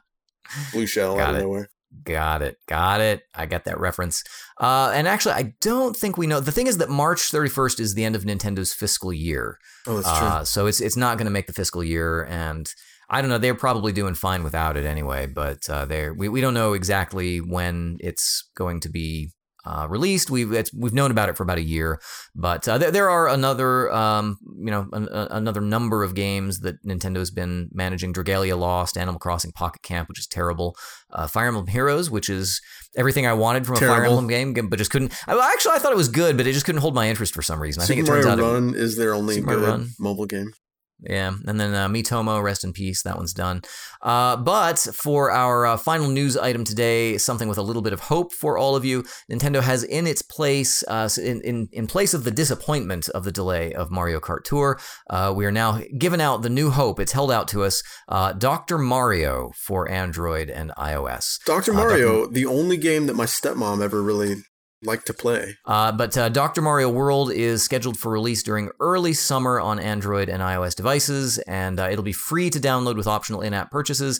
Blue 0.71 0.85
shell 0.85 1.19
out 1.19 1.35
of 1.35 1.41
nowhere. 1.41 1.69
Got 2.03 2.41
it. 2.41 2.57
Got 2.67 3.01
it. 3.01 3.23
I 3.35 3.45
got 3.45 3.65
that 3.65 3.79
reference. 3.79 4.23
Uh, 4.59 4.91
and 4.93 5.07
actually, 5.07 5.35
I 5.35 5.53
don't 5.61 5.95
think 5.95 6.17
we 6.17 6.27
know. 6.27 6.39
The 6.39 6.51
thing 6.51 6.67
is 6.67 6.77
that 6.79 6.89
March 6.89 7.19
31st 7.31 7.79
is 7.79 7.93
the 7.93 8.03
end 8.03 8.15
of 8.15 8.23
Nintendo's 8.23 8.73
fiscal 8.73 9.13
year. 9.13 9.59
Oh, 9.85 10.01
that's 10.01 10.17
true. 10.17 10.27
Uh, 10.27 10.43
so 10.43 10.65
it's 10.65 10.81
it's 10.81 10.97
not 10.97 11.17
going 11.17 11.25
to 11.25 11.31
make 11.31 11.47
the 11.47 11.53
fiscal 11.53 11.83
year, 11.83 12.25
and 12.25 12.71
I 13.09 13.21
don't 13.21 13.29
know. 13.29 13.37
They're 13.37 13.53
probably 13.53 13.91
doing 13.91 14.15
fine 14.15 14.43
without 14.43 14.75
it 14.75 14.85
anyway. 14.85 15.27
But 15.27 15.69
uh, 15.69 15.85
they 15.85 16.09
we 16.09 16.29
we 16.29 16.41
don't 16.41 16.55
know 16.55 16.73
exactly 16.73 17.39
when 17.39 17.97
it's 17.99 18.49
going 18.55 18.79
to 18.81 18.89
be 18.89 19.31
uh, 19.65 19.87
released. 19.89 20.29
We've 20.29 20.51
we've 20.73 20.93
known 20.93 21.11
about 21.11 21.29
it 21.29 21.37
for 21.37 21.43
about 21.43 21.57
a 21.57 21.63
year, 21.63 21.99
but 22.35 22.67
uh, 22.67 22.77
there, 22.77 22.91
there 22.91 23.09
are 23.09 23.27
another 23.29 23.91
um, 23.91 24.37
you 24.57 24.71
know 24.71 24.87
an, 24.93 25.07
another 25.11 25.61
number 25.61 26.03
of 26.03 26.15
games 26.15 26.59
that 26.59 26.83
Nintendo's 26.85 27.31
been 27.31 27.69
managing: 27.71 28.13
Dragalia 28.13 28.57
Lost, 28.57 28.97
Animal 28.97 29.19
Crossing 29.19 29.51
Pocket 29.51 29.81
Camp, 29.81 30.09
which 30.09 30.19
is 30.19 30.27
terrible, 30.27 30.75
uh, 31.11 31.27
Fire 31.27 31.47
Emblem 31.47 31.67
Heroes, 31.67 32.09
which 32.11 32.29
is 32.29 32.61
everything 32.95 33.25
I 33.25 33.33
wanted 33.33 33.65
from 33.65 33.75
terrible. 33.77 33.93
a 33.93 33.97
Fire 33.97 34.05
Emblem 34.05 34.27
game, 34.27 34.69
but 34.69 34.77
just 34.77 34.91
couldn't. 34.91 35.13
I, 35.27 35.51
actually, 35.53 35.73
I 35.73 35.79
thought 35.79 35.91
it 35.91 35.97
was 35.97 36.09
good, 36.09 36.37
but 36.37 36.47
it 36.47 36.53
just 36.53 36.65
couldn't 36.65 36.81
hold 36.81 36.95
my 36.95 37.09
interest 37.09 37.33
for 37.33 37.41
some 37.41 37.61
reason. 37.61 37.81
I 37.81 37.85
Super 37.85 37.95
think 37.95 38.07
it 38.07 38.11
turns 38.11 38.25
Mario 38.25 38.45
out 38.45 38.53
Run 38.53 38.69
it, 38.69 38.75
is 38.75 38.97
their 38.97 39.13
only 39.13 39.35
Super 39.35 39.55
good 39.55 39.67
Run. 39.67 39.89
mobile 39.99 40.25
game. 40.25 40.51
Yeah, 40.99 41.33
and 41.45 41.59
then 41.59 41.73
uh, 41.73 41.89
Miitomo, 41.89 42.41
rest 42.41 42.63
in 42.63 42.71
peace. 42.71 43.03
That 43.03 43.17
one's 43.17 43.33
done. 43.33 43.61
Uh, 44.01 44.37
but 44.37 44.79
for 44.79 45.31
our 45.31 45.65
uh, 45.65 45.77
final 45.77 46.07
news 46.07 46.37
item 46.37 46.63
today, 46.63 47.17
something 47.17 47.49
with 47.49 47.57
a 47.57 47.61
little 47.61 47.81
bit 47.81 47.93
of 47.93 47.99
hope 47.99 48.31
for 48.31 48.57
all 48.57 48.75
of 48.75 48.85
you. 48.85 49.03
Nintendo 49.29 49.61
has 49.61 49.83
in 49.83 50.07
its 50.07 50.21
place, 50.21 50.83
uh, 50.87 51.09
in, 51.21 51.41
in 51.41 51.67
in 51.71 51.87
place 51.87 52.13
of 52.13 52.23
the 52.23 52.31
disappointment 52.31 53.09
of 53.09 53.25
the 53.25 53.31
delay 53.31 53.73
of 53.73 53.91
Mario 53.91 54.19
Kart 54.19 54.43
Tour, 54.43 54.79
uh, 55.09 55.33
we 55.35 55.45
are 55.45 55.51
now 55.51 55.81
giving 55.97 56.21
out 56.21 56.41
the 56.41 56.49
new 56.49 56.69
hope. 56.69 56.99
It's 56.99 57.11
held 57.11 57.31
out 57.31 57.47
to 57.49 57.63
us. 57.63 57.83
Uh, 58.07 58.31
Doctor 58.33 58.77
Mario 58.77 59.51
for 59.57 59.89
Android 59.89 60.49
and 60.49 60.71
iOS. 60.77 61.39
Doctor 61.45 61.73
Mario, 61.73 62.21
Dr. 62.23 62.33
the 62.33 62.45
only 62.45 62.77
game 62.77 63.07
that 63.07 63.15
my 63.15 63.25
stepmom 63.25 63.83
ever 63.83 64.01
really 64.01 64.35
like 64.85 65.05
to 65.05 65.13
play. 65.13 65.57
Uh, 65.65 65.91
but 65.91 66.17
uh, 66.17 66.29
Dr. 66.29 66.61
Mario 66.61 66.89
World 66.89 67.31
is 67.31 67.63
scheduled 67.63 67.97
for 67.97 68.11
release 68.11 68.43
during 68.43 68.69
early 68.79 69.13
summer 69.13 69.59
on 69.59 69.79
Android 69.79 70.29
and 70.29 70.41
iOS 70.41 70.75
devices, 70.75 71.37
and 71.39 71.79
uh, 71.79 71.87
it'll 71.91 72.03
be 72.03 72.13
free 72.13 72.49
to 72.49 72.59
download 72.59 72.95
with 72.95 73.07
optional 73.07 73.41
in 73.41 73.53
app 73.53 73.71
purchases. 73.71 74.19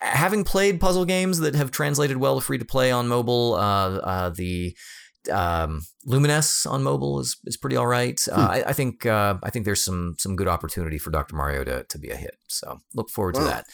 Having 0.00 0.44
played 0.44 0.80
puzzle 0.80 1.04
games 1.04 1.38
that 1.40 1.54
have 1.54 1.70
translated 1.70 2.18
well 2.18 2.38
to 2.38 2.44
free 2.44 2.58
to 2.58 2.64
play 2.64 2.90
on 2.90 3.08
mobile, 3.08 3.54
uh, 3.54 3.96
uh, 3.96 4.30
the 4.30 4.76
um, 5.32 5.82
Lumines 6.06 6.70
on 6.70 6.82
mobile 6.82 7.20
is, 7.20 7.36
is 7.44 7.56
pretty 7.56 7.76
all 7.76 7.86
right. 7.86 8.20
Uh, 8.30 8.34
hmm. 8.34 8.52
I, 8.52 8.64
I, 8.68 8.72
think 8.72 9.06
I 9.06 9.50
think 9.50 9.64
there's 9.64 9.82
some 9.82 10.16
some 10.18 10.36
good 10.36 10.48
opportunity 10.48 10.98
for 10.98 11.10
Dr. 11.10 11.36
Mario 11.36 11.64
to, 11.64 11.84
to 11.84 11.98
be 11.98 12.10
a 12.10 12.16
hit. 12.16 12.36
So 12.48 12.80
look 12.94 13.08
forward 13.08 13.36
wow. 13.36 13.40
to 13.40 13.46
that. 13.46 13.66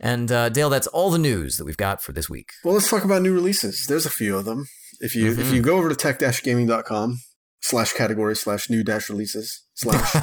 And 0.00 0.28
Dale, 0.28 0.70
that's 0.70 0.88
all 0.88 1.10
the 1.10 1.18
news 1.18 1.56
that 1.56 1.64
we've 1.64 1.76
got 1.76 2.02
for 2.02 2.12
this 2.12 2.28
week. 2.28 2.50
Well, 2.64 2.74
let's 2.74 2.90
talk 2.90 3.04
about 3.04 3.22
new 3.22 3.32
releases. 3.34 3.86
There's 3.86 4.06
a 4.06 4.10
few 4.10 4.36
of 4.36 4.44
them. 4.44 4.66
If 5.00 5.14
you 5.14 5.30
mm-hmm. 5.30 5.40
if 5.40 5.52
you 5.52 5.62
go 5.62 5.76
over 5.76 5.88
to 5.88 5.94
tech-gaming.com 5.94 7.20
slash 7.60 7.92
category 7.92 8.36
slash 8.36 8.68
new 8.68 8.84
dash 8.84 9.08
releases 9.08 9.64
slash, 9.74 10.14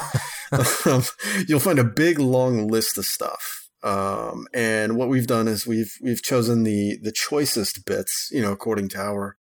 um, 0.86 1.04
you'll 1.48 1.60
find 1.60 1.80
a 1.80 1.84
big 1.84 2.20
long 2.20 2.68
list 2.68 2.98
of 2.98 3.06
stuff. 3.06 3.70
Um, 3.84 4.48
and 4.54 4.96
what 4.96 5.10
we've 5.10 5.28
done 5.28 5.48
is 5.48 5.66
we've 5.66 5.94
we've 6.02 6.22
chosen 6.22 6.64
the 6.64 6.98
the 7.02 7.12
choicest 7.12 7.86
bits, 7.86 8.30
you 8.32 8.42
know, 8.42 8.52
according 8.52 8.90
to 8.90 9.00
our 9.00 9.38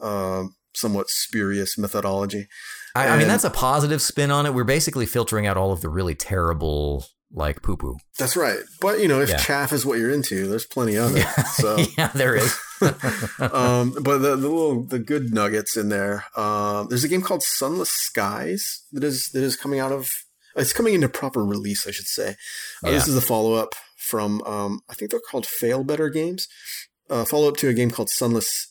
um, 0.00 0.54
somewhat 0.74 1.08
spurious 1.08 1.76
methodology. 1.76 2.46
I, 2.94 3.08
I 3.08 3.18
mean, 3.18 3.26
that's 3.26 3.44
a 3.44 3.50
positive 3.50 4.00
spin 4.00 4.30
on 4.30 4.46
it. 4.46 4.54
We're 4.54 4.62
basically 4.62 5.06
filtering 5.06 5.46
out 5.46 5.56
all 5.56 5.72
of 5.72 5.80
the 5.80 5.88
really 5.88 6.14
terrible 6.14 7.06
like 7.36 7.60
poo 7.62 7.76
poo. 7.76 7.96
That's 8.18 8.36
right. 8.36 8.58
But 8.80 9.00
you 9.00 9.08
know, 9.08 9.20
if 9.20 9.28
Yeah. 9.28 9.36
chaff 9.38 9.72
is 9.72 9.84
what 9.84 9.98
you're 9.98 10.10
into, 10.12 10.46
there's 10.46 10.66
plenty 10.66 10.96
of 10.96 11.14
it. 11.16 11.26
So, 11.54 11.76
yeah, 11.98 12.08
there 12.14 12.36
is. 12.36 12.56
um, 13.40 13.92
but 14.02 14.18
the, 14.18 14.36
the 14.36 14.48
little 14.48 14.84
the 14.84 14.98
good 14.98 15.32
nuggets 15.34 15.76
in 15.76 15.88
there. 15.88 16.24
Um, 16.36 16.86
there's 16.88 17.04
a 17.04 17.08
game 17.08 17.22
called 17.22 17.42
Sunless 17.42 17.90
Skies 17.90 18.82
that 18.92 19.04
is 19.04 19.30
that 19.32 19.42
is 19.42 19.56
coming 19.56 19.80
out 19.80 19.92
of. 19.92 20.08
It's 20.56 20.72
coming 20.72 20.94
into 20.94 21.08
proper 21.08 21.44
release, 21.44 21.86
I 21.86 21.90
should 21.90 22.06
say. 22.06 22.36
Uh, 22.84 22.90
This 22.92 23.08
is 23.08 23.16
a 23.16 23.20
follow 23.20 23.54
up 23.54 23.74
from. 23.98 24.40
Um, 24.42 24.80
I 24.88 24.94
think 24.94 25.10
they're 25.10 25.20
called 25.30 25.46
Failbetter 25.46 26.12
games. 26.12 26.46
Uh, 27.10 27.24
follow 27.24 27.48
up 27.48 27.56
to 27.58 27.68
a 27.68 27.74
game 27.74 27.90
called 27.90 28.08
Sunless 28.10 28.68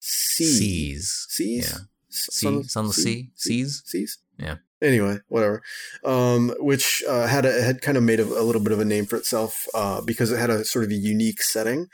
Seas. 0.00 0.58
Seas. 0.58 1.26
Seas. 1.30 1.70
Yeah. 1.72 1.78
S- 2.10 2.28
Sea? 2.32 2.62
Sunless 2.64 2.96
sea? 3.02 3.30
Seas? 3.34 3.82
Seas. 3.86 4.18
Yeah. 4.38 4.56
Anyway, 4.82 5.18
whatever. 5.28 5.62
Um, 6.04 6.54
which 6.58 7.02
uh, 7.08 7.26
had 7.26 7.46
a, 7.46 7.62
had 7.62 7.80
kind 7.80 7.96
of 7.96 8.04
made 8.04 8.20
a, 8.20 8.24
a 8.24 8.44
little 8.44 8.62
bit 8.62 8.72
of 8.72 8.80
a 8.80 8.84
name 8.84 9.06
for 9.06 9.16
itself 9.16 9.66
uh, 9.74 10.00
because 10.02 10.30
it 10.30 10.38
had 10.38 10.50
a 10.50 10.64
sort 10.64 10.84
of 10.84 10.90
a 10.90 10.94
unique 10.94 11.42
setting, 11.42 11.86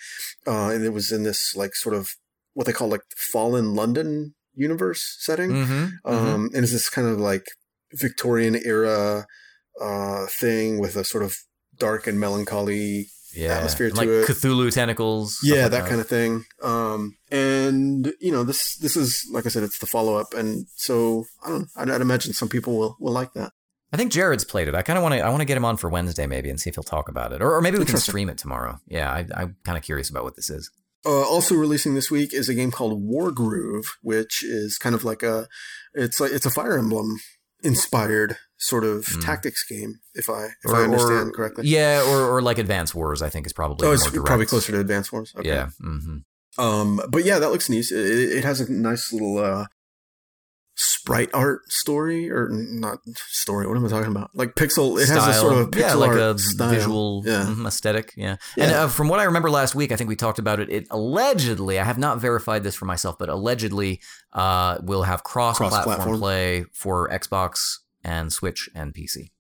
uh, 0.47 0.69
and 0.69 0.85
it 0.85 0.93
was 0.93 1.13
in 1.13 1.23
this 1.23 1.55
like 1.55 1.75
sort 1.77 1.95
of 1.95 2.17
what 2.55 2.67
they 2.67 2.73
call 2.73 2.89
like 2.89 3.03
fallen 3.17 3.75
London 3.75 4.35
universe 4.55 5.17
setting. 5.21 5.51
Mm-hmm. 5.51 5.87
Um, 6.05 6.51
and 6.55 6.65
it's 6.65 6.73
this 6.73 6.91
kind 6.91 7.09
of 7.09 7.19
like 7.19 7.47
Victorian 7.93 8.57
era 8.57 9.27
uh, 9.81 10.27
thing 10.27 10.79
with 10.79 10.97
a 10.97 11.05
sort 11.05 11.25
of 11.25 11.37
dark 11.79 12.07
and 12.07 12.19
melancholy 12.19 13.09
yeah. 13.35 13.57
atmosphere 13.57 13.87
And, 13.87 13.97
to 13.97 14.01
like 14.01 14.09
it. 14.09 14.29
Cthulhu 14.29 14.73
tentacles. 14.73 15.39
yeah, 15.43 15.63
like 15.63 15.73
that 15.73 15.89
kind 15.89 16.01
of 16.01 16.09
thing. 16.09 16.45
Um, 16.63 17.17
and 17.31 18.13
you 18.21 18.33
know, 18.33 18.45
this 18.45 18.77
this 18.77 18.97
is 18.97 19.27
like 19.33 19.47
I 19.47 19.49
said, 19.49 19.63
it's 19.63 19.79
the 19.79 19.87
follow 19.87 20.17
up, 20.17 20.35
and 20.35 20.67
so 20.77 21.25
I 21.45 21.49
don't. 21.51 21.69
I'd, 21.77 21.91
I'd 21.91 22.01
imagine 22.01 22.33
some 22.33 22.49
people 22.49 22.77
will 22.79 22.97
will 23.01 23.13
like 23.13 23.33
that. 23.35 23.53
I 23.93 23.99
think 23.99 24.11
Jared's 24.11 24.45
played 24.45 24.69
it. 24.69 24.75
I 24.75 24.83
kind 24.83 24.97
of 24.97 25.03
want 25.03 25.15
to. 25.15 25.21
I 25.21 25.29
want 25.29 25.41
to 25.41 25.45
get 25.47 25.57
him 25.57 25.65
on 25.65 25.77
for 25.77 25.91
Wednesday 25.91 26.27
maybe 26.27 26.49
and 26.49 26.59
see 26.59 26.71
if 26.71 26.77
he'll 26.77 26.83
talk 26.83 27.09
about 27.09 27.33
it, 27.33 27.43
or, 27.43 27.55
or 27.55 27.61
maybe 27.61 27.79
we 27.79 27.85
can 27.85 27.99
stream 27.99 28.31
it 28.31 28.39
tomorrow. 28.39 28.79
Yeah, 28.89 29.11
I, 29.11 29.27
I'm 29.35 29.57
kind 29.65 29.77
of 29.77 29.85
curious 29.85 30.09
about 30.09 30.25
what 30.25 30.37
this 30.37 30.49
is. 30.49 30.71
Uh, 31.05 31.23
also 31.25 31.57
releasing 31.57 31.95
this 31.95 32.11
week 32.11 32.33
is 32.33 32.49
a 32.49 32.55
game 32.55 32.71
called 32.71 33.03
Wargroove, 33.03 33.87
which 34.03 34.45
is 34.45 34.79
kind 34.79 34.95
of 34.95 35.05
like 35.05 35.23
a, 35.23 35.49
it's 35.95 36.21
like 36.21 36.31
it's 36.31 36.47
a 36.47 36.51
Fire 36.51 36.79
Emblem 36.79 37.17
inspired 37.63 38.37
sort 38.65 38.85
of 38.85 39.07
Hmm. 39.07 39.21
tactics 39.21 39.65
game, 39.69 40.01
if 40.15 40.31
I 40.31 40.45
if 40.45 40.53
Or- 40.71 40.77
I 40.77 40.85
understand 40.85 41.29
or- 41.29 41.33
correctly. 41.33 41.67
Yeah, 41.67 42.03
or, 42.09 42.37
or 42.37 42.43
like 42.43 42.59
Advance 42.59 42.95
Wars. 42.95 43.21
I 43.23 43.29
think 43.29 43.47
is 43.47 43.53
probably. 43.53 43.87
oh, 43.89 43.93
it's 43.93 44.09
probably 44.11 44.47
closer 44.47 44.73
to 44.73 44.79
Advance 44.81 45.11
Wars. 45.13 45.33
Okay. 45.37 45.49
Yeah. 45.49 45.69
hmm 45.81 46.19
Um, 46.59 47.01
but 47.09 47.25
yeah, 47.25 47.39
that 47.39 47.51
looks 47.51 47.69
neat. 47.69 47.87
It, 47.91 48.39
it 48.39 48.45
has 48.45 48.61
a 48.61 48.71
nice 48.73 49.13
little 49.13 49.39
uh, 49.39 49.67
sprite 50.75 51.31
art 51.35 51.61
story, 51.71 52.31
or 52.31 52.49
not 52.51 52.99
story. 53.29 53.67
What 53.67 53.77
am 53.77 53.85
I 53.85 53.89
talking 53.89 54.11
about? 54.11 54.31
Like 54.35 54.55
pixel. 54.55 55.01
It 55.01 55.09
has 55.09 55.27
a 55.29 55.35
sort 55.35 55.59
of 55.59 55.71
pixel 55.71 55.81
yeah, 55.81 55.95
like 55.95 56.13
a 56.13 56.39
style. 56.39 56.71
visual 56.71 57.23
Yeah. 57.27 57.45
mhm, 57.49 57.67
aesthetic. 57.67 58.13
Yeah, 58.17 58.37
and 58.57 58.71
Yeah. 58.71 58.85
uh, 58.85 58.89
from 58.89 59.09
what 59.09 59.19
I 59.21 59.25
remember 59.25 59.51
last 59.51 59.75
week, 59.75 59.93
I 59.93 59.97
think 59.97 60.09
we 60.09 60.17
talked 60.17 60.39
about 60.39 60.61
it. 60.61 60.71
It 60.71 60.87
allegedly, 60.91 61.79
I 61.79 61.85
have 61.85 61.99
not 61.99 62.21
verified 62.21 62.63
this 62.65 62.75
for 62.75 62.85
myself, 62.87 63.17
but 63.19 63.29
allegedly, 63.29 64.01
uh, 64.33 64.79
will 64.83 65.03
have 65.03 65.23
cross-platform 65.25 65.83
Cross-platform. 65.85 66.19
play 66.19 66.65
for 66.73 67.09
Xbox 67.11 67.79
and 68.05 68.33
Switch 68.33 68.69
and 68.75 68.95
PC. 68.95 69.31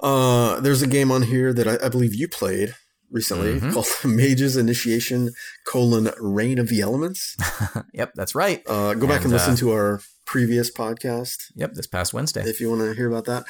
Uh, 0.00 0.60
there's 0.60 0.82
a 0.82 0.86
game 0.86 1.10
on 1.10 1.22
here 1.22 1.52
that 1.52 1.66
I, 1.66 1.86
I 1.86 1.88
believe 1.88 2.14
you 2.14 2.28
played 2.28 2.74
recently 3.10 3.58
Mhm. 3.60 3.72
called 3.72 3.86
Mage's 4.04 4.56
Initiation: 4.56 5.30
colon 5.66 6.10
Reign 6.20 6.58
of 6.58 6.68
the 6.68 6.80
Elements. 6.80 7.36
yep, 7.94 8.12
that's 8.14 8.34
right. 8.34 8.62
Uh, 8.66 8.94
go 8.94 9.06
back 9.06 9.16
and, 9.24 9.26
And, 9.26 9.32
listen 9.32 9.54
uh, 9.54 9.56
to 9.56 9.70
our 9.72 10.00
previous 10.26 10.70
podcast 10.70 11.36
Yep, 11.54 11.74
this 11.74 11.86
past 11.86 12.12
Wednesday. 12.12 12.42
if 12.42 12.60
you 12.60 12.68
want 12.68 12.82
to 12.82 12.94
hear 12.94 13.08
about 13.08 13.24
that. 13.26 13.44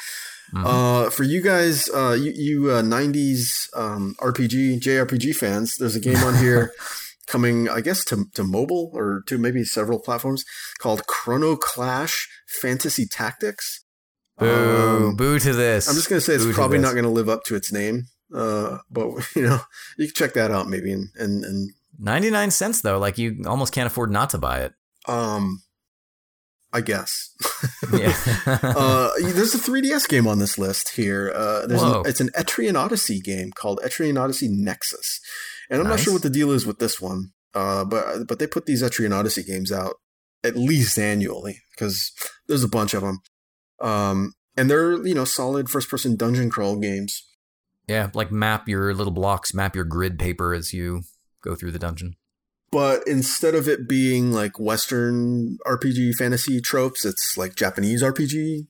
Mhm. 0.55 0.65
Uh, 0.65 1.11
for 1.11 1.25
you 1.25 1.41
guys, 1.41 1.89
uh, 1.93 2.13
you, 2.13 2.31
you 2.37 2.71
uh, 2.71 2.83
90s 2.83 3.69
um, 3.75 4.15
RPG, 4.21 4.79
JRPG 4.81 5.35
fans, 5.35 5.77
there's 5.79 5.97
a 5.97 6.01
game 6.01 6.19
on 6.19 6.37
here 6.45 6.71
coming, 7.27 7.69
I 7.69 7.81
guess, 7.81 8.05
to, 8.05 8.27
to 8.35 8.45
mobile 8.45 8.93
or 8.95 9.23
to 9.27 9.37
maybe 9.39 9.65
several 9.65 9.99
platforms 9.99 10.45
called 10.79 11.07
Chrono 11.09 11.57
Clash 11.57 12.29
Fantasy 12.47 13.07
Tactics. 13.07 13.83
Boo, 14.39 15.07
Um, 15.09 15.17
boo 15.17 15.39
to 15.39 15.53
this. 15.53 15.89
I'm 15.89 15.95
just 15.95 16.09
going 16.09 16.19
to 16.19 16.25
say 16.25 16.35
it's 16.35 16.45
Boo 16.45 16.53
probably 16.53 16.79
not 16.79 16.93
going 16.93 17.05
to 17.05 17.11
live 17.11 17.29
up 17.29 17.45
to 17.45 17.55
its 17.55 17.73
name. 17.73 18.07
Uh, 18.35 18.79
but 18.91 19.09
you 19.37 19.43
know, 19.43 19.61
you 19.99 20.07
can 20.07 20.15
check 20.15 20.35
that 20.35 20.51
out 20.51 20.69
maybe 20.69 20.93
and, 20.93 21.09
and, 21.17 21.45
and 21.45 21.71
99 21.99 22.51
cents 22.51 22.81
though. 22.83 22.99
Like 22.99 23.19
you 23.19 23.45
almost 23.47 23.73
can't 23.73 23.87
afford 23.87 24.11
not 24.11 24.31
to 24.31 24.39
buy 24.39 24.61
it. 24.61 24.73
um, 25.09 25.61
I 26.73 26.81
guess. 26.83 27.31
Yeah. 27.93 28.15
uh, 28.47 29.11
there's 29.21 29.55
a 29.55 29.59
3DS 29.59 30.09
game 30.09 30.27
on 30.27 30.41
this 30.41 30.59
list 30.59 30.91
here. 30.91 31.33
Uh, 31.35 31.67
there's 31.67 31.81
Whoa. 31.81 32.01
an, 32.01 32.07
it's 32.11 32.21
an 32.21 32.29
Etrian 32.31 32.75
Odyssey 32.77 33.21
game 33.21 33.51
called 33.53 33.81
Etrian 33.83 34.21
Odyssey 34.21 34.49
Nexus, 34.49 35.21
and 35.71 35.81
I'm 35.81 35.89
not 35.89 36.01
sure 36.01 36.13
what 36.13 36.23
the 36.23 36.29
deal 36.29 36.51
is 36.51 36.67
with 36.67 36.79
this 36.79 37.01
one. 37.01 37.31
Uh, 37.55 37.85
but 37.85 38.27
but 38.27 38.39
they 38.39 38.47
put 38.47 38.67
these 38.67 38.83
Etrian 38.83 39.15
Odyssey 39.17 39.43
games 39.43 39.73
out 39.73 39.95
at 40.45 40.57
least 40.57 40.99
annually 40.99 41.61
because 41.71 42.13
there's 42.47 42.65
a 42.65 42.69
bunch 42.69 42.93
of 42.93 43.03
them. 43.03 43.21
Um, 43.81 44.33
and 44.57 44.71
they're 44.71 45.07
you 45.07 45.15
know 45.15 45.25
solid 45.25 45.69
first 45.69 45.91
person 45.91 46.17
dungeon 46.17 46.51
crawl 46.51 46.77
games. 46.77 47.23
yeah, 47.89 48.11
like 48.15 48.33
map 48.33 48.69
your 48.69 48.93
little 48.95 49.13
blocks, 49.13 49.55
map 49.55 49.77
your 49.77 49.85
grid 49.85 50.19
paper 50.19 50.53
as 50.55 50.73
you 50.73 51.03
go 51.43 51.55
through 51.55 51.71
the 51.73 51.79
dungeon. 51.79 52.15
But 52.73 53.07
instead 53.07 53.55
of 53.55 53.69
it 53.69 53.89
being 53.89 54.33
like 54.33 54.59
Western 54.59 55.59
RPG 55.67 56.15
fantasy 56.17 56.61
tropes, 56.61 57.05
it's 57.05 57.37
like 57.37 57.55
Japanese 57.55 58.03
RPG 58.03 58.67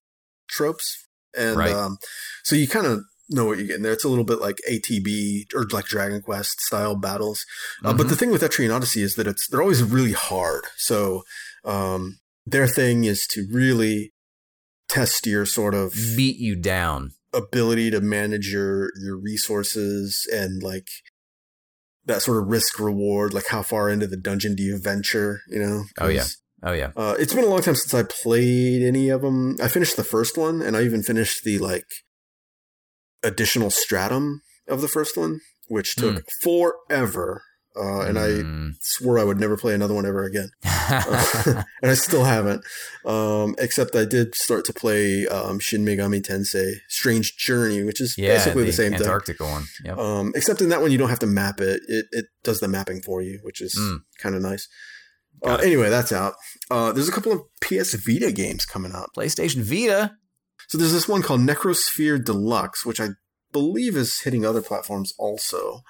tropes. 0.48 1.06
And 1.36 1.56
Right. 1.56 1.72
um, 1.72 1.96
so 2.44 2.54
you 2.56 2.68
kind 2.68 2.86
of 2.86 3.00
know 3.30 3.46
what 3.46 3.56
you're 3.58 3.66
getting 3.66 3.82
there. 3.82 3.92
It's 3.92 4.04
a 4.04 4.08
little 4.08 4.24
bit 4.24 4.38
like 4.40 4.58
ATB 4.70 5.46
or 5.54 5.64
like 5.72 5.86
Dragon 5.86 6.20
Quest 6.20 6.60
style 6.60 6.94
battles. 6.94 7.44
Uh, 7.82 7.92
but 7.94 8.06
Mhm. 8.06 8.10
the 8.10 8.16
thing 8.16 8.30
with 8.30 8.42
Etrian 8.42 8.72
Odyssey 8.74 9.02
is 9.02 9.14
that 9.16 9.26
it's 9.26 9.48
they're 9.48 9.62
always 9.62 9.82
really 9.82 10.12
hard. 10.12 10.64
So 10.76 11.22
um, 11.64 12.18
their 12.46 12.68
thing 12.68 13.04
is 13.04 13.26
to 13.28 13.46
really 13.50 14.12
test 14.88 15.26
your 15.26 15.44
sort 15.46 15.74
of 15.74 15.92
beat 16.16 16.38
you 16.38 16.56
down. 16.56 17.12
ability 17.34 17.90
to 17.90 18.00
manage 18.00 18.52
your 18.52 18.90
your 19.02 19.16
resources 19.18 20.26
and 20.32 20.62
like 20.62 20.86
that 22.04 22.22
sort 22.22 22.40
of 22.40 22.48
risk 22.48 22.78
reward 22.78 23.34
like 23.34 23.48
how 23.48 23.62
far 23.62 23.90
into 23.90 24.06
the 24.06 24.16
dungeon 24.16 24.54
do 24.54 24.62
you 24.62 24.78
venture 24.78 25.40
you 25.48 25.58
know? 25.58 25.84
Oh, 26.00 26.08
yeah. 26.08 26.24
Oh 26.62 26.72
yeah. 26.72 26.92
uh, 26.96 27.14
it's 27.18 27.34
been 27.34 27.44
a 27.44 27.48
long 27.48 27.60
time 27.62 27.74
since 27.74 27.92
i 27.92 28.02
played 28.22 28.82
any 28.82 29.08
of 29.10 29.20
them 29.22 29.56
i 29.62 29.68
finished 29.68 29.96
the 29.96 30.04
first 30.04 30.38
one 30.38 30.62
and 30.62 30.76
i 30.76 30.82
even 30.82 31.02
finished 31.02 31.42
the 31.44 31.58
like 31.58 31.84
additional 33.22 33.70
stratum 33.70 34.40
of 34.68 34.80
the 34.80 34.88
first 34.88 35.16
one 35.16 35.40
which 35.68 35.96
took 35.96 36.22
forever 36.42 37.42
uh, 37.76 38.00
and 38.00 38.18
i 38.18 38.28
Mm. 38.28 38.74
swore 38.80 39.18
i 39.18 39.24
would 39.24 39.38
never 39.40 39.56
play 39.56 39.74
another 39.74 39.94
one 39.94 40.06
ever 40.06 40.24
again 40.24 40.50
uh, 40.64 41.62
and 41.82 41.90
I 41.90 41.94
still 41.94 42.24
haven't. 42.24 42.62
Um, 43.04 43.54
except 43.58 43.94
I 43.96 44.04
did 44.04 44.34
start 44.34 44.64
to 44.66 44.72
play 44.72 45.26
um, 45.26 45.58
Shin 45.58 45.84
Megami 45.84 46.20
Tensei: 46.22 46.74
Strange 46.88 47.36
Journey, 47.36 47.82
which 47.82 48.00
is 48.00 48.16
yeah, 48.16 48.34
basically 48.34 48.64
the, 48.64 48.72
same 48.72 48.94
Antarctica 48.94 49.44
one. 49.44 49.64
Yep. 49.84 49.96
thing. 49.96 50.04
Um, 50.06 50.32
except 50.36 50.60
in 50.60 50.68
that 50.70 50.80
one, 50.80 50.92
you 50.92 50.98
don't 50.98 51.08
have 51.08 51.18
to 51.20 51.26
map 51.26 51.60
it; 51.60 51.80
it, 51.88 52.06
it 52.12 52.26
does 52.44 52.60
the 52.60 52.68
mapping 52.68 53.02
for 53.02 53.20
you, 53.22 53.40
which 53.42 53.60
is 53.60 53.74
Mm. 53.78 54.02
kind 54.18 54.34
of 54.36 54.42
nice. 54.42 54.68
Uh, 55.44 55.56
anyway, 55.56 55.88
that's 55.90 56.12
out. 56.12 56.34
Uh, 56.70 56.92
there's 56.92 57.08
a 57.08 57.12
couple 57.12 57.32
of 57.32 57.40
PS 57.60 57.94
Vita 57.94 58.30
games 58.32 58.64
coming 58.64 58.92
out. 58.94 59.10
PlayStation 59.16 59.62
Vita. 59.62 60.12
So 60.68 60.78
there's 60.78 60.92
this 60.92 61.08
one 61.08 61.22
called 61.22 61.40
Necrosphere 61.40 62.24
Deluxe, 62.24 62.84
which 62.86 63.00
I 63.00 63.08
believe 63.52 63.96
is 63.96 64.20
hitting 64.20 64.44
other 64.46 64.62
platforms 64.62 65.12
also. 65.18 65.80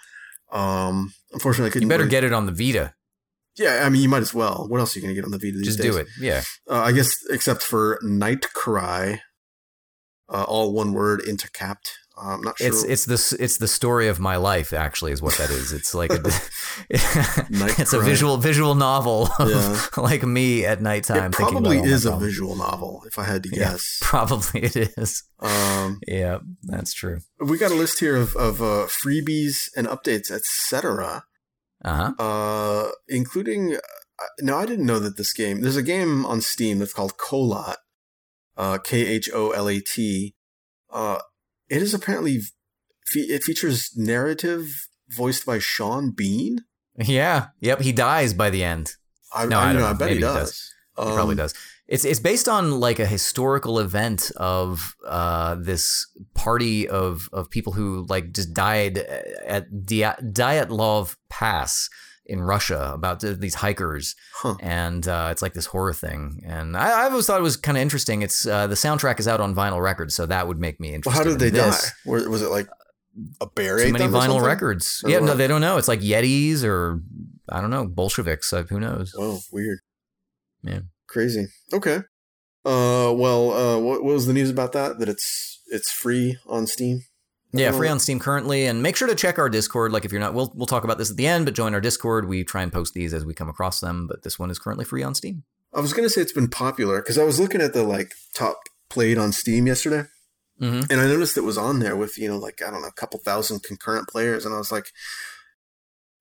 Um, 0.53 1.13
unfortunately, 1.37 1.69
I 1.69 1.73
couldn't. 1.73 1.83
You 1.87 1.89
better 1.89 2.03
really- 2.05 2.11
get 2.11 2.25
it 2.25 2.33
on 2.33 2.47
the 2.47 2.53
Vita. 2.53 2.95
Yeah, 3.57 3.83
I 3.87 3.89
mean, 3.89 4.03
you 4.03 4.09
might 4.09 4.21
as 4.23 4.35
well. 4.35 4.67
What 4.69 4.81
else 4.81 4.95
are 4.95 4.99
you 4.99 5.03
going 5.05 5.15
to 5.15 5.19
get 5.21 5.25
on 5.25 5.31
the 5.31 5.39
Vita 5.39 5.57
these 5.57 5.67
Just 5.67 5.79
days? 5.81 5.93
do 5.95 5.99
it. 5.99 6.09
Yeah. 6.21 6.43
Uh, 6.69 6.81
I 6.83 6.93
guess 6.93 7.15
except 7.31 7.63
for 7.63 7.99
Night 8.03 8.45
Cry, 8.55 9.21
uh, 10.29 10.43
all 10.45 10.73
one 10.75 10.93
word 10.93 11.21
intercapped. 11.23 11.89
I'm 12.19 12.41
not 12.41 12.57
sure. 12.59 12.69
It's 12.69 12.83
it's 12.85 13.05
the 13.05 13.37
it's 13.43 13.59
the 13.59 13.69
story 13.69 14.09
of 14.09 14.19
my 14.19 14.37
life. 14.37 14.73
Actually, 14.73 15.13
is 15.13 15.21
what 15.21 15.35
that 15.37 15.51
is. 15.51 15.73
It's 15.73 15.95
like 15.95 16.11
a 16.11 16.21
it's 16.91 17.93
a 17.93 18.01
visual 18.01 18.37
visual 18.39 18.75
novel 18.75 19.29
of 19.39 19.51
Yeah. 19.51 19.81
like 20.03 20.23
me 20.23 20.65
at 20.65 20.81
nighttime. 20.81 21.31
it 21.31 21.33
probably 21.37 21.79
is 21.79 22.07
a 22.07 22.17
visual 22.17 22.57
novel, 22.57 23.03
if 23.07 23.19
I 23.19 23.25
had 23.25 23.43
to 23.43 23.51
Yeah, 23.51 23.73
guess. 23.73 23.99
Probably 24.01 24.63
it 24.63 24.77
is. 24.97 25.25
Um, 25.41 26.01
Yeah, 26.07 26.39
that's 26.63 26.95
true. 26.95 27.21
we 27.41 27.59
got 27.59 27.71
a 27.71 27.75
list 27.75 28.01
here 28.01 28.17
of, 28.17 28.35
of 28.37 28.63
uh, 28.63 28.87
freebies 28.89 29.69
and 29.77 29.87
updates, 29.87 30.31
etc., 30.31 31.25
Uh 31.85 31.95
huh. 31.97 32.13
uh, 32.19 32.91
including. 33.09 33.75
Uh, 33.77 34.25
no, 34.41 34.57
I 34.57 34.65
didn't 34.65 34.87
know 34.87 34.99
that 34.99 35.19
this 35.19 35.35
game. 35.35 35.61
There's 35.61 35.77
a 35.77 35.83
game 35.83 36.25
on 36.25 36.41
Steam 36.41 36.79
that's 36.79 36.95
called 36.95 37.19
Kholat, 37.19 37.77
uh, 38.57 38.79
K 38.79 39.07
H 39.07 39.29
O 39.35 39.51
L 39.51 39.69
A 39.69 39.81
T. 39.81 40.35
Uh, 40.91 41.19
it 41.69 41.83
is 41.83 41.95
apparently. 41.95 42.41
Fe- 43.07 43.21
it 43.21 43.45
features 43.45 43.91
narrative 43.97 44.89
voiced 45.11 45.47
by 45.47 45.59
Sean 45.61 46.11
Bean. 46.11 46.65
Yeah. 46.99 47.49
Yep. 47.61 47.83
He 47.83 47.93
dies 47.93 48.35
by 48.35 48.51
the 48.51 48.65
end. 48.65 48.95
I, 49.33 49.47
No, 49.47 49.59
I, 49.59 49.63
I 49.71 49.73
don't 49.73 49.75
don't 49.75 49.83
know. 49.83 49.89
I 49.89 49.93
know. 49.93 49.99
bet 49.99 50.09
he 50.09 50.15
Maybe 50.17 50.27
he 50.27 50.33
does. 50.35 50.73
He 50.97 51.03
Um, 51.03 51.15
probably 51.15 51.35
does. 51.37 51.55
It's 51.87 52.05
it's 52.05 52.19
based 52.19 52.49
on 52.49 52.81
like 52.81 52.99
a 52.99 53.07
historical 53.07 53.79
event 53.79 54.33
of 54.37 54.97
uh, 55.07 55.55
this 55.55 56.09
party 56.35 56.89
of 56.89 57.29
of 57.33 57.49
people 57.49 57.75
who 57.75 58.05
like 58.09 58.33
just 58.33 58.53
died 58.53 58.99
at 58.99 59.71
Dyatlov 59.71 61.15
Pass 61.29 61.89
in 62.29 62.41
Russia 62.43 62.91
about 62.93 63.21
these 63.21 63.55
hikers, 63.55 64.15
Huh. 64.35 64.57
and 64.61 65.07
uh, 65.07 65.29
it's 65.31 65.43
like 65.43 65.55
this 65.55 65.67
horror 65.67 65.95
thing. 65.95 66.43
And 66.45 66.77
I, 66.77 67.03
I 67.03 67.09
always 67.09 67.27
thought 67.27 67.39
it 67.39 67.43
was 67.43 67.57
kind 67.57 67.77
of 67.79 67.83
interesting. 67.83 68.23
It's 68.23 68.47
uh, 68.47 68.67
the 68.67 68.75
soundtrack 68.75 69.21
is 69.21 69.29
out 69.29 69.41
on 69.41 69.55
vinyl 69.55 69.83
records, 69.83 70.15
so 70.15 70.27
that 70.27 70.49
would 70.49 70.59
make 70.59 70.81
me 70.81 70.89
Well, 70.89 70.95
interested. 70.97 71.19
how 71.19 71.25
did 71.31 71.39
they 71.39 71.51
this. 71.51 71.93
die? 72.05 72.27
Was 72.29 72.43
it 72.43 72.51
like 72.51 72.69
a 73.41 73.47
bear? 73.47 73.79
Too 73.79 73.93
many 73.93 74.07
vinyl 74.07 74.43
records. 74.45 75.03
Or 75.05 75.11
yeah, 75.11 75.21
no, 75.21 75.35
they 75.35 75.47
don't 75.47 75.61
know. 75.61 75.77
It's 75.79 75.89
like 75.89 76.01
Yetis 76.01 76.65
or 76.65 77.01
I 77.49 77.61
don't 77.61 77.71
know 77.71 77.87
Bolsheviks. 77.87 78.53
Uh, 78.53 78.65
who 78.65 78.81
knows? 78.81 79.15
Oh, 79.17 79.41
weird. 79.53 79.79
Yeah. 80.63 80.81
Crazy. 81.09 81.47
Okay. 81.73 81.99
Uh, 82.65 83.13
well, 83.15 83.53
uh, 83.53 83.79
what, 83.79 84.03
what 84.03 84.15
was 84.15 84.27
the 84.27 84.33
news 84.33 84.51
about 84.51 84.73
that? 84.73 84.99
That 84.99 85.09
it's 85.09 85.61
it's 85.69 85.91
free 85.93 86.39
on 86.47 86.67
Steam. 86.67 87.03
Yeah, 87.59 87.73
free 87.73 87.89
on 87.89 87.99
Steam 88.01 88.19
currently, 88.19 88.67
and 88.67 88.83
make 88.83 88.97
sure 88.97 89.09
to 89.09 89.15
check 89.15 89.39
our 89.39 89.49
Discord. 89.49 89.93
Like 89.93 90.05
if 90.05 90.13
you're 90.13 90.21
not, 90.21 90.35
we'll 90.35 90.53
we'll 90.55 90.67
talk 90.67 90.85
about 90.85 90.99
this 90.99 91.11
at 91.11 91.17
the 91.17 91.27
end, 91.27 91.45
but 91.45 91.55
join 91.55 91.75
our 91.75 91.81
Discord. 91.81 92.29
We 92.29 92.45
try 92.45 92.63
and 92.63 92.73
post 92.73 92.95
these 92.95 93.13
as 93.15 93.25
we 93.25 93.35
come 93.35 93.49
across 93.49 93.81
them. 93.81 94.07
But 94.07 94.23
this 94.23 94.39
one 94.39 94.51
is 94.51 94.59
currently 94.59 94.85
free 94.85 95.03
on 95.03 95.15
Steam. 95.15 95.45
I 95.75 95.81
was 95.81 95.93
gonna 95.93 96.09
say 96.09 96.21
it's 96.23 96.33
been 96.33 96.49
popular 96.49 97.01
because 97.03 97.19
I 97.19 97.25
was 97.25 97.39
looking 97.41 97.61
at 97.61 97.73
the 97.75 97.83
like 97.83 98.13
top 98.35 98.57
played 98.89 99.19
on 99.19 99.33
Steam 99.33 99.67
yesterday, 99.67 100.05
Mm-hmm. 100.61 100.91
and 100.91 101.01
I 101.01 101.07
noticed 101.07 101.37
it 101.37 101.43
was 101.43 101.59
on 101.59 101.81
there 101.81 101.97
with 101.97 102.17
you 102.17 102.29
know 102.29 102.39
like 102.39 102.63
I 102.67 102.71
don't 102.71 102.81
know 102.83 102.89
a 102.89 102.93
couple 102.93 103.21
thousand 103.21 103.63
concurrent 103.63 104.09
players, 104.09 104.47
and 104.47 104.55
I 104.55 104.59
was 104.59 104.73
like, 104.73 104.87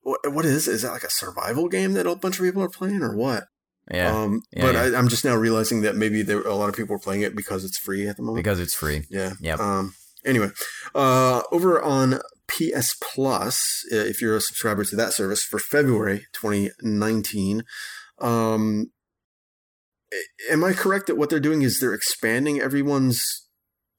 what 0.01 0.19
what 0.31 0.45
is 0.45 0.67
is 0.67 0.81
that 0.81 0.91
like 0.91 1.03
a 1.03 1.09
survival 1.09 1.67
game 1.69 1.93
that 1.93 2.05
a 2.05 2.15
bunch 2.15 2.37
of 2.39 2.45
people 2.45 2.61
are 2.63 2.69
playing 2.69 3.01
or 3.01 3.15
what? 3.15 3.45
Yeah, 3.91 4.11
Um, 4.19 4.41
Yeah, 4.51 4.61
but 4.63 4.73
yeah. 4.75 4.81
I, 4.81 4.97
I'm 4.97 5.07
just 5.09 5.23
now 5.25 5.35
realizing 5.35 5.81
that 5.81 5.95
maybe 5.95 6.21
there 6.23 6.41
a 6.41 6.55
lot 6.55 6.69
of 6.69 6.75
people 6.75 6.95
are 6.95 6.99
playing 6.99 7.21
it 7.21 7.35
because 7.35 7.63
it's 7.63 7.77
free 7.77 8.07
at 8.07 8.17
the 8.17 8.23
moment. 8.23 8.43
because 8.43 8.59
it's 8.59 8.73
free. 8.73 9.03
Yeah. 9.09 9.33
Yep. 9.39 9.59
Um, 9.59 9.93
anyway, 10.25 10.49
uh, 10.93 11.41
over 11.51 11.81
on 11.81 12.19
PS 12.47 12.95
Plus, 13.01 13.85
uh, 13.91 13.97
if 13.97 14.21
you're 14.21 14.35
a 14.35 14.41
subscriber 14.41 14.83
to 14.85 14.95
that 14.95 15.13
service 15.13 15.43
for 15.43 15.59
February 15.59 16.25
2019, 16.33 17.63
um, 18.19 18.91
am 20.49 20.63
I 20.63 20.73
correct 20.73 21.07
that 21.07 21.15
what 21.15 21.29
they're 21.29 21.39
doing 21.39 21.61
is 21.61 21.79
they're 21.79 21.93
expanding 21.93 22.59
everyone's 22.59 23.47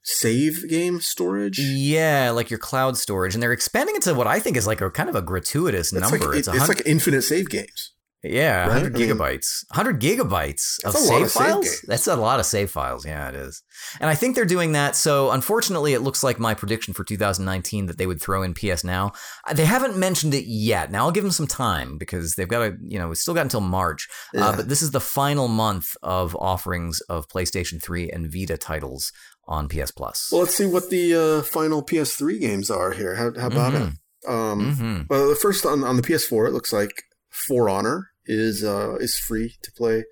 save 0.02 0.68
game 0.68 1.00
storage? 1.00 1.58
Yeah, 1.58 2.30
like 2.30 2.50
your 2.50 2.58
cloud 2.58 2.96
storage, 2.96 3.34
and 3.34 3.42
they're 3.42 3.52
expanding 3.52 3.96
it 3.96 4.02
to 4.02 4.14
what 4.14 4.26
I 4.26 4.40
think 4.40 4.56
is 4.56 4.66
like 4.66 4.80
a 4.80 4.90
kind 4.90 5.08
of 5.08 5.14
a 5.14 5.22
gratuitous 5.22 5.90
That's 5.90 6.10
number. 6.10 6.28
like, 6.28 6.38
it's 6.38 6.48
it's 6.48 6.68
like 6.68 6.82
infinite 6.86 7.22
save 7.22 7.48
games. 7.48 7.92
Yeah, 8.22 8.60
right? 8.62 8.68
100 8.82 8.96
I 8.96 8.98
mean- 8.98 9.08
gigabytes. 9.08 9.64
100 9.70 10.00
gigabytes 10.00 10.82
of 10.84 10.94
save 10.94 11.22
of 11.26 11.32
files. 11.32 11.64
games. 11.64 11.80
That's 11.86 12.06
a 12.06 12.16
lot 12.16 12.40
of 12.40 12.46
save 12.46 12.70
files. 12.70 13.06
Yeah, 13.06 13.28
it 13.28 13.34
is. 13.34 13.62
And 14.00 14.10
I 14.10 14.14
think 14.14 14.34
they're 14.34 14.44
doing 14.44 14.72
that. 14.72 14.96
So 14.96 15.30
unfortunately, 15.30 15.92
it 15.94 16.00
looks 16.00 16.22
like 16.24 16.38
my 16.38 16.54
prediction 16.54 16.92
for 16.94 17.04
2019 17.04 17.86
that 17.86 17.98
they 17.98 18.06
would 18.06 18.20
throw 18.20 18.42
in 18.42 18.54
PS 18.54 18.82
Now. 18.84 19.12
Uh, 19.46 19.54
They 19.54 19.64
haven't 19.64 19.96
mentioned 19.96 20.34
it 20.34 20.44
yet. 20.46 20.90
Now 20.90 21.04
I'll 21.04 21.12
give 21.12 21.24
them 21.24 21.30
some 21.32 21.46
time 21.46 21.98
because 21.98 22.34
they've 22.34 22.48
got 22.48 22.60
to, 22.60 22.76
you 22.82 22.98
know, 22.98 23.08
we 23.08 23.14
still 23.14 23.34
got 23.34 23.42
until 23.42 23.60
March. 23.60 24.08
Yeah. 24.34 24.46
Uh, 24.48 24.56
but 24.56 24.68
this 24.68 24.82
is 24.82 24.90
the 24.90 25.00
final 25.00 25.46
month 25.48 25.96
of 26.02 26.34
offerings 26.36 27.00
of 27.08 27.28
PlayStation 27.28 27.80
3 27.82 28.10
and 28.10 28.32
Vita 28.32 28.56
titles 28.56 29.12
on 29.48 29.68
PS 29.68 29.92
Plus. 29.92 30.30
well, 30.32 30.40
let's 30.42 30.54
see 30.56 30.66
what 30.66 30.90
the 30.90 31.14
uh, 31.14 31.42
final 31.42 31.80
PS3 31.82 32.40
games 32.40 32.68
are 32.70 32.90
here. 32.92 33.14
How, 33.14 33.30
how 33.38 33.46
about 33.46 33.72
Mhm. 33.74 33.92
it? 33.92 34.28
Um, 34.28 34.74
hmm 34.74 35.00
Well, 35.08 35.28
the 35.28 35.36
first 35.36 35.64
on, 35.64 35.84
on 35.84 35.96
the 35.96 36.02
PS4, 36.02 36.48
it 36.48 36.52
looks 36.52 36.72
like 36.72 36.90
For 37.36 37.68
Honor 37.68 38.08
is 38.24 38.64
uh, 38.64 38.96
is 38.96 39.16
free 39.16 39.54
to 39.62 39.70
play. 39.72 40.04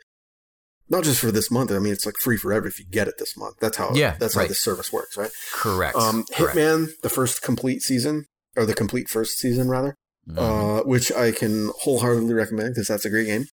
Not 0.89 1.05
just 1.05 1.19
for 1.21 1.33
this 1.33 1.51
month. 1.51 1.73
I 1.73 1.79
mean, 1.79 1.93
it's 1.95 2.05
like 2.05 2.17
free 2.21 2.37
forever 2.37 2.67
if 2.67 2.79
you 2.79 2.85
get 2.85 3.09
it 3.09 3.15
this 3.19 3.37
month. 3.37 3.57
That's 3.61 3.77
how. 3.79 3.93
Yeah, 3.95 4.17
that's 4.19 4.35
how 4.35 4.41
right. 4.41 4.49
this 4.49 4.61
service 4.61 4.93
works, 4.93 5.17
right? 5.17 5.31
Correct. 5.53 5.97
Um, 5.97 6.25
Correct. 6.35 6.57
Hitman, 6.57 6.89
the 7.03 7.09
first 7.09 7.43
complete 7.43 7.81
season, 7.83 8.27
or 8.57 8.67
the 8.67 8.75
complete 8.75 9.09
first 9.09 9.39
season 9.39 9.69
rather, 9.71 9.95
Mhm. 10.29 10.39
uh, 10.39 10.85
which 10.85 11.11
I 11.13 11.33
can 11.33 11.71
wholeheartedly 11.81 12.35
recommend 12.35 12.75
because 12.75 12.89
that's 12.89 13.07
a 13.07 13.11
great 13.11 13.27
game. 13.27 13.47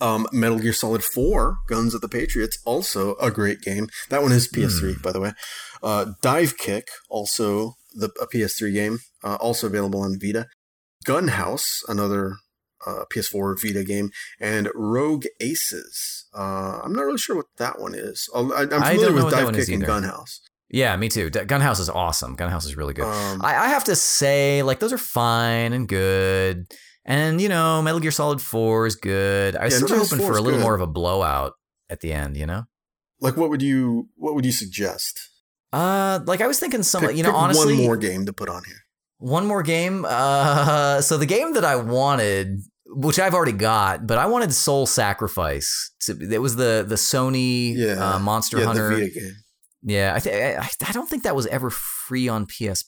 Um, 0.00 0.26
Metal 0.32 0.58
Gear 0.58 0.72
Solid 0.72 1.04
4, 1.04 1.56
Guns 1.68 1.94
of 1.94 2.00
the 2.00 2.08
Patriots, 2.08 2.58
also 2.64 3.14
a 3.16 3.30
great 3.30 3.60
game. 3.60 3.88
That 4.08 4.22
one 4.22 4.32
is 4.32 4.48
PS3, 4.48 5.00
by 5.02 5.12
the 5.12 5.20
way. 5.20 5.32
Uh, 5.82 6.06
Divekick, 6.22 6.84
also 7.08 7.74
the 7.94 8.10
a 8.20 8.26
PS3 8.26 8.72
game, 8.72 8.98
uh, 9.22 9.36
also 9.36 9.66
available 9.68 10.00
on 10.00 10.18
Vita. 10.20 10.46
Gunhouse, 11.06 11.82
another 11.88 12.36
uh, 12.86 13.04
PS4 13.12 13.60
Vita 13.62 13.84
game, 13.84 14.10
and 14.40 14.68
Rogue 14.74 15.26
Aces. 15.40 16.26
Uh, 16.36 16.80
I'm 16.84 16.92
not 16.92 17.02
really 17.02 17.18
sure 17.18 17.36
what 17.36 17.46
that 17.58 17.80
one 17.80 17.94
is. 17.94 18.28
I'll- 18.34 18.52
I, 18.52 18.62
I'm 18.62 18.68
familiar 18.68 19.12
with 19.12 19.32
Divekick 19.34 19.72
and. 19.74 19.84
Gunhouse. 19.84 20.40
Yeah, 20.70 20.96
me 20.96 21.08
too. 21.08 21.30
Gunhouse 21.30 21.78
is 21.78 21.88
awesome. 21.88 22.36
Gunhouse 22.36 22.64
is 22.64 22.76
really 22.76 22.94
good. 22.94 23.04
Um, 23.04 23.40
I, 23.44 23.54
I 23.56 23.68
have 23.68 23.84
to 23.84 23.94
say, 23.94 24.62
like, 24.64 24.80
those 24.80 24.92
are 24.92 24.98
fine 24.98 25.72
and 25.72 25.86
good. 25.86 26.66
And, 27.04 27.40
you 27.40 27.48
know, 27.48 27.80
Metal 27.82 28.00
Gear 28.00 28.10
Solid 28.10 28.40
4 28.40 28.86
is 28.86 28.96
good. 28.96 29.54
I 29.56 29.66
was 29.66 29.74
Yeah, 29.74 29.78
sort 29.80 29.90
of 29.92 29.98
hoping 29.98 30.18
for 30.26 30.32
a 30.36 30.40
little 30.40 30.58
good. 30.58 30.62
more 30.64 30.74
of 30.74 30.80
a 30.80 30.86
blowout 30.86 31.52
at 31.90 32.00
the 32.00 32.12
end, 32.12 32.36
you 32.36 32.46
know? 32.46 32.64
like, 33.20 33.36
what 33.36 33.48
would 33.50 33.62
you 33.62 34.08
what 34.16 34.34
would 34.34 34.44
you 34.44 34.52
suggest? 34.52 35.30
Uh, 35.72 36.20
like 36.26 36.40
I 36.40 36.46
was 36.46 36.58
thinking 36.58 36.82
some, 36.82 37.02
Pick- 37.02 37.16
you 37.16 37.22
know, 37.22 37.34
honestly, 37.34 37.74
one 37.76 37.84
more 37.84 37.96
game 37.96 38.26
to 38.26 38.32
put 38.32 38.48
on 38.48 38.62
here. 38.64 38.80
one 39.18 39.46
more 39.46 39.62
game. 39.62 40.04
Uh, 40.08 41.00
so 41.08 41.16
the 41.18 41.26
game 41.26 41.54
that 41.54 41.64
I 41.64 41.76
wanted, 41.76 42.60
which 42.94 43.18
I've 43.18 43.34
already 43.34 43.52
got, 43.52 44.06
but 44.06 44.18
I 44.18 44.26
wanted 44.26 44.52
Soul 44.52 44.86
Sacrifice. 44.86 45.92
It 46.08 46.40
was 46.40 46.56
the 46.56 46.84
the 46.86 46.94
Sony 46.96 47.74
Yeah. 47.76 48.14
uh, 48.14 48.18
Monster 48.18 48.58
yeah, 48.58 48.64
Hunter. 48.64 48.88
the 48.90 48.96
Vita 49.08 49.20
game. 49.20 49.32
Yeah, 49.86 50.14
I, 50.16 50.18
th- 50.20 50.58
I 50.58 50.68
I 50.88 50.92
don't 50.92 51.08
think 51.08 51.24
that 51.24 51.36
was 51.36 51.46
ever 51.48 51.68
free 51.70 52.28
on 52.28 52.46
PS 52.46 52.84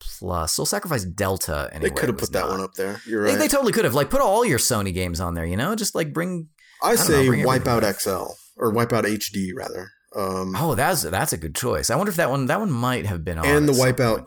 Plus. 0.00 0.54
Soul 0.54 0.64
Sacrifice 0.66 1.04
Delta. 1.04 1.68
Anyway, 1.72 1.90
They 1.90 1.94
could 1.94 2.08
have 2.08 2.18
put 2.18 2.32
that 2.32 2.48
one 2.48 2.60
up 2.60 2.72
there. 2.74 3.00
You're 3.06 3.24
They, 3.24 3.30
right. 3.32 3.38
they 3.38 3.48
totally 3.48 3.72
could 3.72 3.84
have. 3.84 3.94
Like, 3.94 4.08
put 4.10 4.20
all 4.20 4.44
your 4.44 4.58
Sony 4.58 4.94
games 4.94 5.20
on 5.20 5.34
there. 5.34 5.44
You 5.44 5.56
know, 5.56 5.74
just 5.74 5.94
like 5.94 6.12
bring. 6.12 6.48
I 6.82 6.90
know, 6.90 6.96
say 6.96 7.26
Wipeout 7.28 7.80
back. 7.82 8.00
XL 8.00 8.26
or 8.56 8.72
Wipeout 8.72 9.04
HD 9.04 9.50
rather. 9.54 9.90
Um, 10.16 10.54
Oh, 10.56 10.74
that's 10.74 11.02
that's 11.02 11.32
a 11.34 11.36
good 11.36 11.54
choice. 11.54 11.90
I 11.90 11.96
wonder 11.96 12.10
if 12.10 12.16
that 12.16 12.30
one 12.30 12.46
that 12.46 12.60
one 12.60 12.70
might 12.70 13.04
have 13.06 13.24
been 13.24 13.36
on. 13.38 13.44
and 13.46 13.68
the 13.68 13.72
Wipeout 13.74 14.26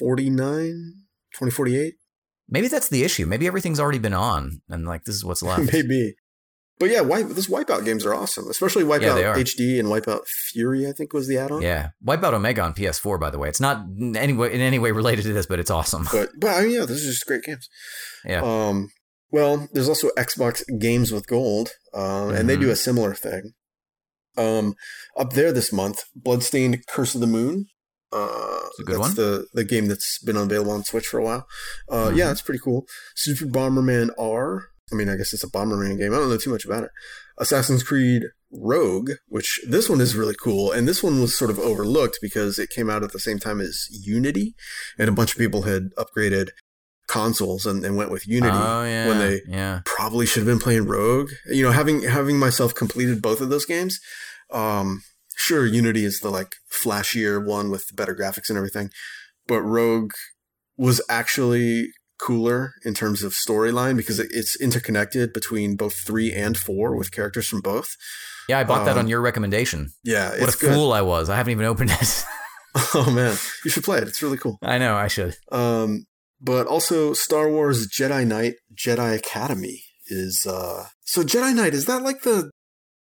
2049, 0.00 0.94
2048, 1.34 1.94
Maybe 2.48 2.68
that's 2.68 2.88
the 2.88 3.02
issue. 3.02 3.26
Maybe 3.26 3.46
everything's 3.46 3.80
already 3.80 3.98
been 3.98 4.14
on, 4.14 4.62
and 4.68 4.86
like 4.86 5.04
this 5.04 5.14
is 5.16 5.24
what's 5.24 5.42
left. 5.42 5.72
maybe. 5.72 6.14
But 6.78 6.90
yeah, 6.90 7.00
wipe, 7.00 7.28
this 7.28 7.48
Wipeout 7.48 7.86
games 7.86 8.04
are 8.04 8.14
awesome, 8.14 8.50
especially 8.50 8.84
Wipeout 8.84 9.24
are. 9.24 9.34
HD 9.34 9.80
and 9.80 9.88
Wipeout 9.88 10.26
Fury. 10.26 10.86
I 10.86 10.92
think 10.92 11.14
was 11.14 11.26
the 11.26 11.38
add-on. 11.38 11.62
Yeah, 11.62 11.90
Wipeout 12.04 12.34
Omega 12.34 12.62
on 12.62 12.74
PS4. 12.74 13.18
By 13.18 13.30
the 13.30 13.38
way, 13.38 13.48
it's 13.48 13.60
not 13.60 13.86
in 13.98 14.14
any 14.14 14.34
way 14.34 14.52
in 14.52 14.60
any 14.60 14.78
way 14.78 14.92
related 14.92 15.22
to 15.22 15.32
this, 15.32 15.46
but 15.46 15.58
it's 15.58 15.70
awesome. 15.70 16.06
But 16.12 16.30
but 16.38 16.50
I 16.50 16.62
mean, 16.62 16.72
yeah, 16.72 16.84
this 16.84 16.98
is 17.02 17.14
just 17.14 17.26
great 17.26 17.44
games. 17.44 17.68
Yeah. 18.24 18.42
Um. 18.42 18.90
Well, 19.30 19.68
there's 19.72 19.88
also 19.88 20.10
Xbox 20.18 20.62
Games 20.78 21.12
with 21.12 21.26
Gold, 21.26 21.70
uh, 21.94 22.28
and 22.28 22.48
they 22.48 22.56
do 22.56 22.70
a 22.70 22.76
similar 22.76 23.14
thing. 23.14 23.52
Um, 24.36 24.74
up 25.16 25.32
there 25.32 25.52
this 25.52 25.72
month, 25.72 26.04
Bloodstained: 26.14 26.86
Curse 26.86 27.14
of 27.14 27.22
the 27.22 27.26
Moon. 27.26 27.66
Uh, 28.12 28.60
It's 28.70 28.80
a 28.80 28.82
good 28.84 28.94
that's 28.96 29.00
one. 29.00 29.14
the 29.16 29.46
the 29.52 29.64
game 29.64 29.86
that's 29.86 30.18
been 30.24 30.36
available 30.36 30.72
on 30.72 30.84
Switch 30.84 31.06
for 31.06 31.18
a 31.18 31.24
while. 31.24 31.46
Uh, 31.88 32.08
Mhm. 32.10 32.16
yeah, 32.16 32.30
it's 32.30 32.42
pretty 32.42 32.60
cool. 32.62 32.86
Super 33.14 33.46
Bomberman 33.46 34.10
R. 34.18 34.68
I 34.92 34.94
mean, 34.94 35.08
I 35.08 35.16
guess 35.16 35.32
it's 35.32 35.42
a 35.42 35.48
Bomberman 35.50 35.98
game. 35.98 36.14
I 36.14 36.18
don't 36.18 36.28
know 36.30 36.36
too 36.36 36.50
much 36.50 36.64
about 36.64 36.84
it. 36.84 36.90
Assassin's 37.38 37.82
Creed 37.82 38.22
Rogue, 38.52 39.10
which 39.26 39.60
this 39.68 39.88
one 39.90 40.00
is 40.00 40.14
really 40.14 40.36
cool, 40.40 40.70
and 40.70 40.86
this 40.86 41.02
one 41.02 41.20
was 41.20 41.36
sort 41.36 41.50
of 41.50 41.58
overlooked 41.58 42.18
because 42.22 42.58
it 42.58 42.70
came 42.70 42.88
out 42.88 43.02
at 43.02 43.12
the 43.12 43.18
same 43.18 43.38
time 43.40 43.60
as 43.60 43.88
Unity, 43.90 44.54
and 44.98 45.08
a 45.08 45.12
bunch 45.12 45.32
of 45.32 45.38
people 45.38 45.62
had 45.62 45.90
upgraded 45.98 46.50
consoles 47.08 47.66
and, 47.66 47.84
and 47.84 47.96
went 47.96 48.10
with 48.10 48.26
Unity 48.26 48.56
oh 48.56 48.84
yeah, 48.84 49.06
when 49.08 49.18
they 49.18 49.40
yeah. 49.48 49.80
probably 49.84 50.26
should 50.26 50.40
have 50.40 50.46
been 50.46 50.58
playing 50.60 50.86
Rogue. 50.86 51.30
You 51.46 51.64
know, 51.64 51.72
having 51.72 52.02
having 52.02 52.38
myself 52.38 52.74
completed 52.74 53.20
both 53.20 53.40
of 53.40 53.48
those 53.50 53.64
games, 53.66 53.98
um, 54.50 55.02
sure, 55.46 55.64
Unity 55.66 56.04
is 56.04 56.20
the 56.20 56.30
like 56.30 56.52
flashier 56.70 57.34
one 57.44 57.70
with 57.70 57.84
better 57.94 58.14
graphics 58.14 58.48
and 58.50 58.56
everything, 58.56 58.90
but 59.46 59.60
Rogue 59.62 60.12
was 60.76 61.00
actually 61.08 61.88
cooler 62.18 62.72
in 62.84 62.94
terms 62.94 63.22
of 63.22 63.32
storyline 63.32 63.96
because 63.96 64.18
it's 64.18 64.58
interconnected 64.60 65.32
between 65.32 65.76
both 65.76 65.94
three 65.94 66.32
and 66.32 66.56
four 66.56 66.96
with 66.96 67.10
characters 67.12 67.46
from 67.48 67.60
both. 67.60 67.88
Yeah, 68.48 68.58
I 68.60 68.64
bought 68.64 68.84
that 68.86 68.92
Um, 68.96 69.04
on 69.04 69.08
your 69.08 69.20
recommendation. 69.20 69.90
Yeah, 70.04 70.30
What 70.40 70.54
a 70.54 70.58
good. 70.58 70.72
fool 70.74 70.92
I 70.92 71.02
was! 71.02 71.28
I 71.28 71.36
haven't 71.36 71.52
even 71.52 71.66
opened 71.66 71.90
it. 71.92 72.24
Oh 72.94 73.10
man, 73.10 73.34
you 73.64 73.70
should 73.70 73.84
play 73.84 73.98
it. 73.98 74.06
It's 74.08 74.22
really 74.22 74.36
cool. 74.36 74.58
I 74.62 74.76
know 74.76 74.94
I 74.96 75.08
should. 75.08 75.34
Um, 75.50 76.04
but 76.42 76.66
also 76.66 77.14
Star 77.14 77.48
Wars 77.50 77.88
Jedi 77.88 78.26
Knight 78.26 78.54
Jedi 78.74 79.16
Academy 79.16 79.82
is 80.08 80.46
uh 80.46 80.84
so 81.02 81.22
Jedi 81.22 81.54
Knight 81.54 81.72
is 81.72 81.86
that 81.86 82.02
like 82.02 82.20
the 82.22 82.50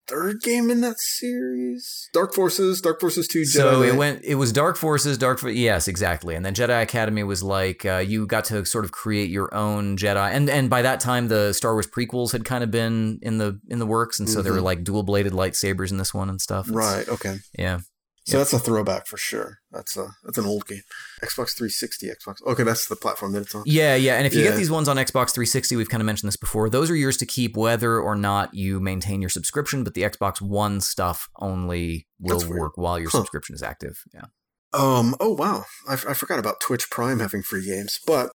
third 0.07 0.41
game 0.41 0.69
in 0.69 0.81
that 0.81 0.99
series? 0.99 2.09
Dark 2.13 2.33
Forces, 2.33 2.81
Dark 2.81 2.99
Forces 2.99 3.27
2 3.27 3.41
Jedi 3.41 3.45
So 3.47 3.81
it 3.81 3.95
went. 3.95 4.23
It 4.23 4.35
was 4.35 4.51
Dark 4.51 4.77
Forces, 4.77 5.17
Dark. 5.17 5.39
For- 5.39 5.49
yes, 5.49 5.87
exactly. 5.87 6.35
And 6.35 6.45
then 6.45 6.53
Jedi 6.53 6.81
Academy 6.81 7.23
was 7.23 7.43
like 7.43 7.85
uh, 7.85 7.97
you 7.97 8.25
got 8.27 8.45
to 8.45 8.65
sort 8.65 8.85
of 8.85 8.91
create 8.91 9.29
your 9.29 9.53
own 9.53 9.97
Jedi, 9.97 10.31
and 10.31 10.49
and 10.49 10.69
by 10.69 10.81
that 10.81 10.99
time 10.99 11.27
the 11.27 11.53
Star 11.53 11.73
Wars 11.73 11.87
prequels 11.87 12.31
had 12.31 12.45
kind 12.45 12.63
of 12.63 12.71
been 12.71 13.19
in 13.21 13.37
the 13.37 13.59
in 13.69 13.79
the 13.79 13.85
works, 13.85 14.19
and 14.19 14.29
so 14.29 14.41
there 14.41 14.51
Mhm. 14.51 14.55
were 14.55 14.61
like 14.61 14.83
dual 14.83 15.03
bladed 15.03 15.33
lightsabers 15.33 15.91
in 15.91 15.97
this 15.97 16.13
one 16.13 16.29
and 16.29 16.41
stuff. 16.41 16.67
It's- 16.67 16.75
Right, 16.75 17.07
okay. 17.09 17.37
Yeah. 17.57 17.79
So 18.27 18.39
that's 18.39 18.53
a 18.53 18.59
throwback 18.59 19.05
for 19.05 19.17
sure. 19.17 19.59
That's 19.71 19.95
a 19.97 20.07
that's 20.23 20.39
an 20.39 20.45
old 20.45 20.65
game. 20.65 20.81
Xbox 21.23 21.55
360, 21.55 22.07
Xbox. 22.09 22.35
Okay, 22.45 22.63
that's 22.63 22.87
the 22.87 22.95
platform 22.95 23.33
that 23.33 23.41
it's 23.43 23.53
on. 23.53 23.61
Yeah, 23.67 23.93
yeah. 23.95 24.15
And 24.15 24.25
if 24.25 24.33
you 24.33 24.41
Yeah. 24.41 24.49
get 24.49 24.57
these 24.57 24.71
ones 24.71 24.87
on 24.87 24.97
Xbox 24.97 25.29
360, 25.31 25.75
we've 25.75 25.89
kind 25.89 26.01
of 26.01 26.05
mentioned 26.07 26.27
this 26.29 26.35
before. 26.37 26.67
Those 26.69 26.89
are 26.89 26.95
yours 26.95 27.17
to 27.17 27.27
keep 27.27 27.55
whether 27.55 27.99
or 27.99 28.15
not 28.15 28.55
you 28.55 28.79
maintain 28.79 29.21
your 29.21 29.29
subscription. 29.29 29.83
But 29.83 29.93
the 29.93 30.01
Xbox 30.01 30.41
One 30.41 30.81
stuff 30.81 31.29
only 31.39 32.07
will 32.19 32.41
work 32.49 32.77
while 32.77 32.99
your 32.99 33.11
Huh. 33.11 33.19
subscription 33.19 33.53
is 33.53 33.61
active. 33.61 34.01
Yeah. 34.11 34.25
Um. 34.73 35.15
Oh 35.19 35.33
wow, 35.33 35.65
I, 35.87 35.93
I 35.93 36.13
forgot 36.15 36.39
about 36.39 36.59
Twitch 36.59 36.89
Prime 36.89 37.19
having 37.19 37.43
free 37.43 37.63
games, 37.65 37.99
but 38.07 38.31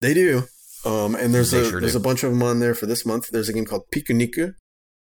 they 0.00 0.14
do. 0.14 0.44
Um. 0.84 1.16
And 1.16 1.34
there's 1.34 1.50
They 1.50 1.62
a 1.62 1.68
sure 1.68 1.80
there's 1.80 1.92
do. 1.94 1.98
a 1.98 2.02
bunch 2.02 2.22
of 2.22 2.30
them 2.30 2.42
on 2.44 2.60
there 2.60 2.76
for 2.76 2.86
this 2.86 3.04
month. 3.04 3.30
There's 3.30 3.48
a 3.48 3.52
game 3.52 3.66
called 3.66 3.82
Pikuniku, 3.92 4.54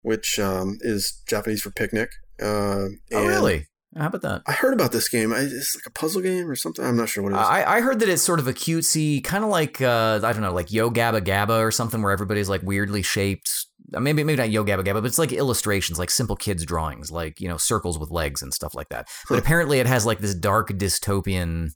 which 0.02 0.40
um 0.40 0.78
is 0.80 1.22
Japanese 1.28 1.62
for 1.62 1.70
picnic. 1.70 2.10
Uh, 2.40 2.44
Oh, 2.44 2.88
and 3.12 3.28
really? 3.28 3.66
How 3.96 4.06
about 4.06 4.22
that? 4.22 4.42
I 4.46 4.52
heard 4.52 4.72
about 4.72 4.90
this 4.92 5.08
game. 5.08 5.32
I, 5.34 5.40
it's 5.40 5.76
like 5.76 5.84
a 5.86 5.90
puzzle 5.90 6.22
game 6.22 6.48
or 6.48 6.56
something. 6.56 6.82
I'm 6.84 6.96
not 6.96 7.08
sure 7.10 7.22
what 7.22 7.32
it 7.32 7.36
is. 7.36 7.46
I, 7.46 7.76
I 7.76 7.80
heard 7.82 8.00
that 8.00 8.08
it's 8.08 8.22
sort 8.22 8.38
of 8.40 8.48
a 8.48 8.52
cutesy, 8.54 9.22
kind 9.22 9.44
of 9.44 9.50
like 9.50 9.82
uh, 9.82 10.20
I 10.22 10.32
don't 10.32 10.40
know, 10.42 10.52
like 10.54 10.72
Yo 10.72 10.90
Gabba 10.90 11.20
Gabba 11.20 11.60
or 11.60 11.70
something, 11.70 12.00
where 12.02 12.12
everybody's 12.12 12.48
like 12.48 12.62
weirdly 12.62 13.02
shaped. 13.02 13.66
uh, 13.94 14.00
Maybe 14.00 14.24
maybe 14.24 14.38
not 14.38 14.50
Yo 14.50 14.64
Gabba 14.64 14.82
Gabba, 14.84 14.94
but 14.94 15.04
it's 15.06 15.18
like 15.18 15.32
illustrations, 15.32 15.98
like 15.98 16.10
simple 16.10 16.36
kids 16.36 16.64
drawings, 16.64 17.10
like 17.12 17.40
you 17.40 17.48
know 17.48 17.58
circles 17.58 17.98
with 17.98 18.10
legs 18.10 18.40
and 18.42 18.54
stuff 18.54 18.74
like 18.74 18.88
that. 18.88 19.08
But 19.28 19.34
Huh. 19.34 19.40
apparently, 19.42 19.78
it 19.78 19.86
has 19.86 20.06
like 20.06 20.20
this 20.20 20.34
dark 20.34 20.70
dystopian 20.70 21.72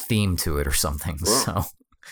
theme 0.00 0.36
to 0.38 0.58
it 0.58 0.66
or 0.66 0.72
something. 0.72 1.18
Wow. 1.24 1.40
So 1.44 1.64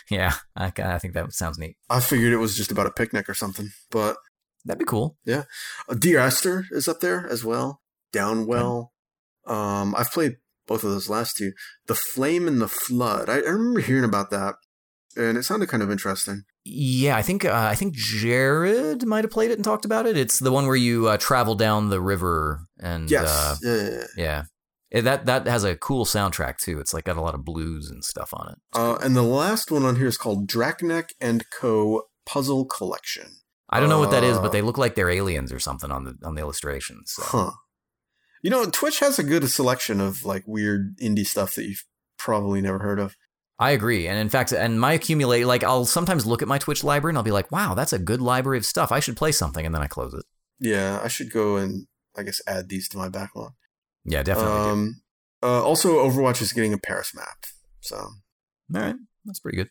yeah, 0.09 0.35
I, 0.57 0.73
I 0.79 0.99
think 0.99 1.15
that 1.15 1.33
sounds 1.33 1.59
neat. 1.59 1.77
I 1.91 1.99
figured 2.01 2.33
it 2.33 2.39
was 2.39 2.57
just 2.57 2.71
about 2.73 2.87
a 2.87 2.91
picnic 2.93 3.29
or 3.29 3.35
something, 3.35 3.71
but 3.91 4.17
That'd 4.65 4.79
be 4.79 4.85
cool. 4.85 5.17
Uh, 5.29 5.43
Dear 5.99 6.21
Esther 6.21 6.67
is 6.71 6.87
up 6.87 7.01
there 7.01 7.27
as 7.29 7.45
well. 7.45 7.81
Downwell. 8.15 8.91
Um, 9.47 9.95
I've 9.97 10.13
played 10.13 10.37
both 10.67 10.85
of 10.85 10.91
those 10.91 11.09
last 11.09 11.37
two. 11.37 11.53
The 11.87 11.95
Flame 11.95 12.47
and 12.47 12.61
the 12.61 12.69
Flood. 12.69 13.29
I, 13.29 13.35
I 13.37 13.51
remember 13.51 13.81
hearing 13.81 14.05
about 14.05 14.31
that, 14.31 14.55
and 15.17 15.37
it 15.37 15.43
sounded 15.45 15.69
kind 15.69 15.83
of 15.83 15.91
interesting. 15.91 16.43
Yeah, 16.65 17.17
I 17.17 17.23
think 17.23 17.45
uh, 17.45 17.53
I 17.71 17.75
think 17.75 17.95
Jared 17.95 19.05
might 19.05 19.25
have 19.25 19.33
played 19.33 19.51
it 19.51 19.55
and 19.59 19.65
talked 19.65 19.85
about 19.85 20.07
it. 20.07 20.17
It's 20.17 20.39
the 20.39 20.53
one 20.53 20.67
where 20.67 20.77
you 20.77 21.09
uh, 21.09 21.17
travel 21.17 21.55
down 21.57 21.91
the 21.91 22.01
river 22.01 22.61
and 22.79 23.11
Yes. 23.11 23.29
uh, 23.29 23.57
yeah, 23.63 23.75
yeah, 23.77 23.91
yeah. 24.17 24.43
Yeah. 24.93 25.01
That 25.01 25.27
that 25.27 25.47
has 25.47 25.65
a 25.65 25.75
cool 25.75 26.05
soundtrack 26.05 26.59
too. 26.59 26.79
It's 26.79 26.95
like 26.95 27.05
got 27.05 27.17
a 27.17 27.21
lot 27.23 27.35
of 27.35 27.45
blues 27.45 27.91
and 27.91 28.05
stuff 28.05 28.33
on 28.33 28.51
it. 28.53 28.59
Uh, 28.75 28.97
and 29.03 29.17
the 29.17 29.23
last 29.23 29.71
one 29.71 29.85
on 29.85 29.97
here 29.97 30.07
is 30.07 30.19
called 30.19 30.47
Draknek 30.49 31.11
and 31.21 31.45
Co. 31.51 32.03
Puzzle 32.27 32.67
Collection. 32.67 33.39
I 33.71 33.81
don't 33.81 33.89
know 33.89 33.99
what 33.99 34.11
that 34.11 34.23
is, 34.23 34.37
uh, 34.37 34.43
but 34.43 34.53
they 34.53 34.61
look 34.63 34.77
like 34.79 34.95
they're 34.95 35.09
aliens 35.11 35.51
or 35.51 35.59
something 35.59 35.91
on 35.91 36.05
the 36.05 36.15
on 36.23 36.35
the 36.37 36.43
illustrations. 36.43 37.11
So. 37.17 37.23
Huh. 37.25 37.51
You 38.43 38.51
know, 38.51 38.69
Twitch 38.69 38.99
has 38.99 39.19
a 39.19 39.25
good 39.25 39.49
selection 39.49 40.01
of 40.01 40.25
like 40.25 40.43
weird 40.47 40.97
indie 40.99 41.27
stuff 41.27 41.55
that 41.55 41.65
you've 41.65 41.85
probably 42.19 42.61
never 42.61 42.81
heard 42.81 42.99
of. 42.99 43.17
I 43.59 43.71
agree, 43.71 44.09
and 44.09 44.19
in 44.19 44.29
fact, 44.29 44.51
and 44.53 44.81
my 44.81 44.95
accumulate 44.95 45.45
like 45.45 45.63
I'll 45.63 45.85
sometimes 45.85 46.27
look 46.27 46.43
at 46.43 46.49
my 46.49 46.59
Twitch 46.59 46.83
library 46.83 47.13
and 47.13 47.19
I'll 47.19 47.25
be 47.25 47.31
like, 47.31 47.53
"Wow, 47.53 47.75
that's 47.75 47.93
a 47.93 47.99
good 47.99 48.21
library 48.21 48.59
of 48.59 48.67
stuff. 48.67 48.91
I 48.91 48.99
should 48.99 49.17
play 49.17 49.31
something," 49.31 49.65
and 49.65 49.73
then 49.73 49.83
I 49.83 49.87
close 49.87 50.13
it. 50.13 50.25
Yeah, 50.59 51.01
I 51.03 51.09
should 51.09 51.31
go 51.31 51.57
and 51.57 51.87
I 52.17 52.25
guess 52.25 52.41
add 52.47 52.69
these 52.69 52.89
to 52.89 52.99
my 52.99 53.09
backlog. 53.09 53.53
Yeah, 54.05 54.25
definitely. 54.25 54.71
Um, 54.71 55.03
uh, 55.43 55.63
also, 55.63 55.99
Overwatch 55.99 56.43
is 56.43 56.53
getting 56.53 56.73
a 56.73 56.79
Paris 56.79 57.15
map. 57.15 57.47
So 57.81 57.97
All 57.97 58.11
right, 58.69 58.97
that's 59.25 59.39
pretty 59.39 59.59
good. 59.59 59.71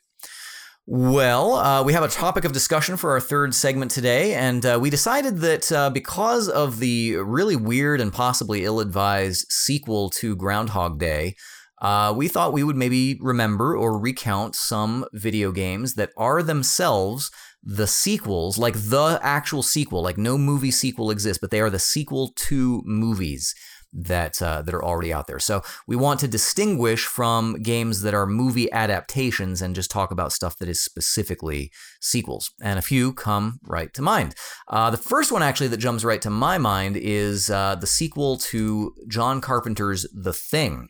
Well, 0.88 1.54
uh, 1.54 1.84
we 1.84 1.94
have 1.94 2.04
a 2.04 2.08
topic 2.08 2.44
of 2.44 2.54
discussion 2.54 2.98
for 2.98 3.12
our 3.12 3.20
third 3.20 3.54
segment 3.54 3.92
today, 3.92 4.34
and 4.34 4.66
uh, 4.66 4.80
we 4.82 4.90
decided 4.90 5.38
that 5.38 5.72
uh, 5.72 5.92
because 5.92 6.50
of 6.50 6.80
the 6.80 7.18
really 7.18 7.56
weird 7.56 8.02
and 8.02 8.12
possibly 8.12 8.66
ill 8.66 8.80
advised 8.80 9.46
sequel 9.52 10.10
to 10.10 10.36
Groundhog 10.36 11.00
Day, 11.00 11.36
uh, 11.82 12.14
we 12.16 12.28
thought 12.28 12.52
we 12.52 12.64
would 12.64 12.76
maybe 12.76 13.18
remember 13.22 13.78
or 13.78 14.00
recount 14.00 14.56
some 14.56 15.06
video 15.14 15.52
games 15.52 15.94
that 15.96 16.12
are 16.18 16.42
themselves 16.42 17.30
the 17.64 17.88
sequels, 17.88 18.58
like 18.58 18.74
the 18.74 19.20
actual 19.22 19.62
sequel, 19.62 20.02
like 20.02 20.18
no 20.18 20.36
movie 20.36 20.72
sequel 20.72 21.12
exists, 21.12 21.40
but 21.40 21.52
they 21.52 21.62
are 21.62 21.70
the 21.70 21.80
sequel 21.80 22.34
to 22.36 22.82
movies 22.86 23.54
that 23.94 24.42
uh, 24.42 24.62
that 24.62 24.74
are 24.74 24.84
already 24.84 25.12
out 25.14 25.28
there. 25.28 25.40
So 25.40 25.62
we 25.88 25.96
want 25.96 26.20
to 26.22 26.28
distinguish 26.28 27.06
from 27.06 27.62
games 27.62 28.02
that 28.02 28.14
are 28.14 28.26
movie 28.26 28.72
adaptations 28.72 29.62
and 29.62 29.76
just 29.76 29.92
talk 29.92 30.12
about 30.12 30.32
stuff 30.32 30.58
that 30.58 30.70
is 30.70 30.82
specifically 30.82 31.72
sequels. 32.00 32.52
And 32.62 32.80
a 32.80 32.84
few 32.84 33.14
come 33.14 33.60
right 33.64 33.94
to 33.94 34.02
mind. 34.02 34.36
Uh, 34.68 34.90
the 34.90 34.98
first 34.98 35.32
one 35.32 35.44
actually 35.44 35.68
that 35.70 35.78
jumps 35.78 36.04
right 36.04 36.22
to 36.22 36.30
my 36.30 36.58
mind 36.58 36.98
is 36.98 37.50
uh, 37.50 37.76
the 37.76 37.88
sequel 37.88 38.38
to 38.38 38.94
John 39.08 39.42
Carpenter's 39.42 40.08
The 40.14 40.34
Thing. 40.34 40.90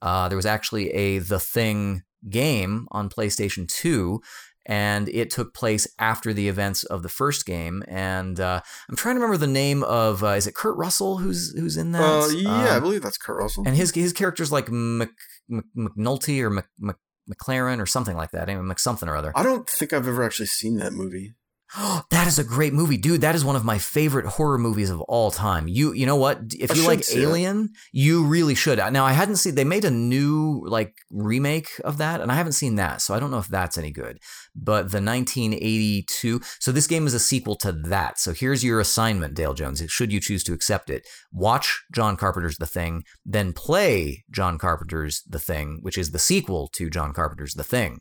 Uh, 0.00 0.28
there 0.28 0.36
was 0.36 0.46
actually 0.46 0.90
a 0.90 1.18
The 1.18 1.40
Thing 1.40 2.02
game 2.28 2.88
on 2.90 3.08
PlayStation 3.08 3.68
2 3.68 4.20
and 4.68 5.08
it 5.08 5.30
took 5.30 5.54
place 5.54 5.88
after 5.98 6.32
the 6.32 6.46
events 6.48 6.84
of 6.84 7.02
the 7.02 7.08
first 7.08 7.46
game. 7.46 7.82
And 7.88 8.38
uh, 8.38 8.60
I'm 8.88 8.94
trying 8.96 9.16
to 9.16 9.20
remember 9.20 9.38
the 9.38 9.50
name 9.50 9.82
of 9.82 10.22
uh, 10.22 10.28
is 10.28 10.46
it 10.46 10.54
Kurt 10.54 10.76
Russell 10.76 11.18
who's 11.18 11.52
who's 11.58 11.76
in 11.76 11.92
that? 11.92 12.02
uh, 12.02 12.28
yeah, 12.28 12.74
I 12.74 12.76
Um, 12.76 12.82
believe 12.82 13.02
that's 13.02 13.18
Kurt 13.18 13.38
Russell. 13.38 13.64
and 13.66 13.74
his 13.74 13.90
his 13.92 14.12
character's 14.12 14.52
like 14.52 14.70
Mc, 14.70 15.10
Mc, 15.48 15.64
McNulty 15.76 16.40
or 16.42 16.50
Mc, 16.50 16.66
Mc, 16.78 16.96
McLaren 17.28 17.80
or 17.80 17.86
something 17.86 18.16
like 18.16 18.30
that. 18.32 18.48
Anyway, 18.48 18.64
Mc 18.64 18.78
something 18.78 19.08
or 19.08 19.16
other. 19.16 19.32
I 19.34 19.42
don't 19.42 19.68
think 19.68 19.92
I've 19.92 20.06
ever 20.06 20.22
actually 20.22 20.46
seen 20.46 20.76
that 20.76 20.92
movie. 20.92 21.34
that 22.10 22.26
is 22.26 22.38
a 22.38 22.44
great 22.44 22.72
movie, 22.72 22.96
dude. 22.96 23.20
That 23.20 23.34
is 23.34 23.44
one 23.44 23.56
of 23.56 23.64
my 23.64 23.78
favorite 23.78 24.26
horror 24.26 24.58
movies 24.58 24.90
of 24.90 25.00
all 25.02 25.30
time. 25.30 25.68
You 25.68 25.92
you 25.92 26.06
know 26.06 26.16
what? 26.16 26.40
If 26.58 26.74
you 26.74 26.86
like 26.86 27.04
see 27.04 27.18
it. 27.18 27.22
Alien, 27.24 27.70
you 27.92 28.24
really 28.24 28.54
should. 28.54 28.78
Now 28.78 29.04
I 29.04 29.12
hadn't 29.12 29.36
seen. 29.36 29.54
They 29.54 29.64
made 29.64 29.84
a 29.84 29.90
new 29.90 30.62
like 30.66 30.96
remake 31.10 31.80
of 31.84 31.98
that, 31.98 32.20
and 32.20 32.32
I 32.32 32.36
haven't 32.36 32.52
seen 32.52 32.76
that, 32.76 33.02
so 33.02 33.14
I 33.14 33.20
don't 33.20 33.30
know 33.30 33.38
if 33.38 33.48
that's 33.48 33.76
any 33.76 33.90
good. 33.90 34.18
But 34.54 34.90
the 34.90 35.02
1982. 35.02 36.40
So 36.58 36.72
this 36.72 36.86
game 36.86 37.06
is 37.06 37.14
a 37.14 37.20
sequel 37.20 37.56
to 37.56 37.72
that. 37.72 38.18
So 38.18 38.32
here's 38.32 38.64
your 38.64 38.80
assignment, 38.80 39.34
Dale 39.34 39.54
Jones. 39.54 39.82
Should 39.88 40.12
you 40.12 40.20
choose 40.20 40.42
to 40.44 40.54
accept 40.54 40.88
it, 40.88 41.06
watch 41.32 41.84
John 41.92 42.16
Carpenter's 42.16 42.56
The 42.56 42.66
Thing, 42.66 43.04
then 43.26 43.52
play 43.52 44.24
John 44.30 44.58
Carpenter's 44.58 45.22
The 45.28 45.38
Thing, 45.38 45.80
which 45.82 45.98
is 45.98 46.12
the 46.12 46.18
sequel 46.18 46.68
to 46.68 46.88
John 46.88 47.12
Carpenter's 47.12 47.54
The 47.54 47.64
Thing. 47.64 48.00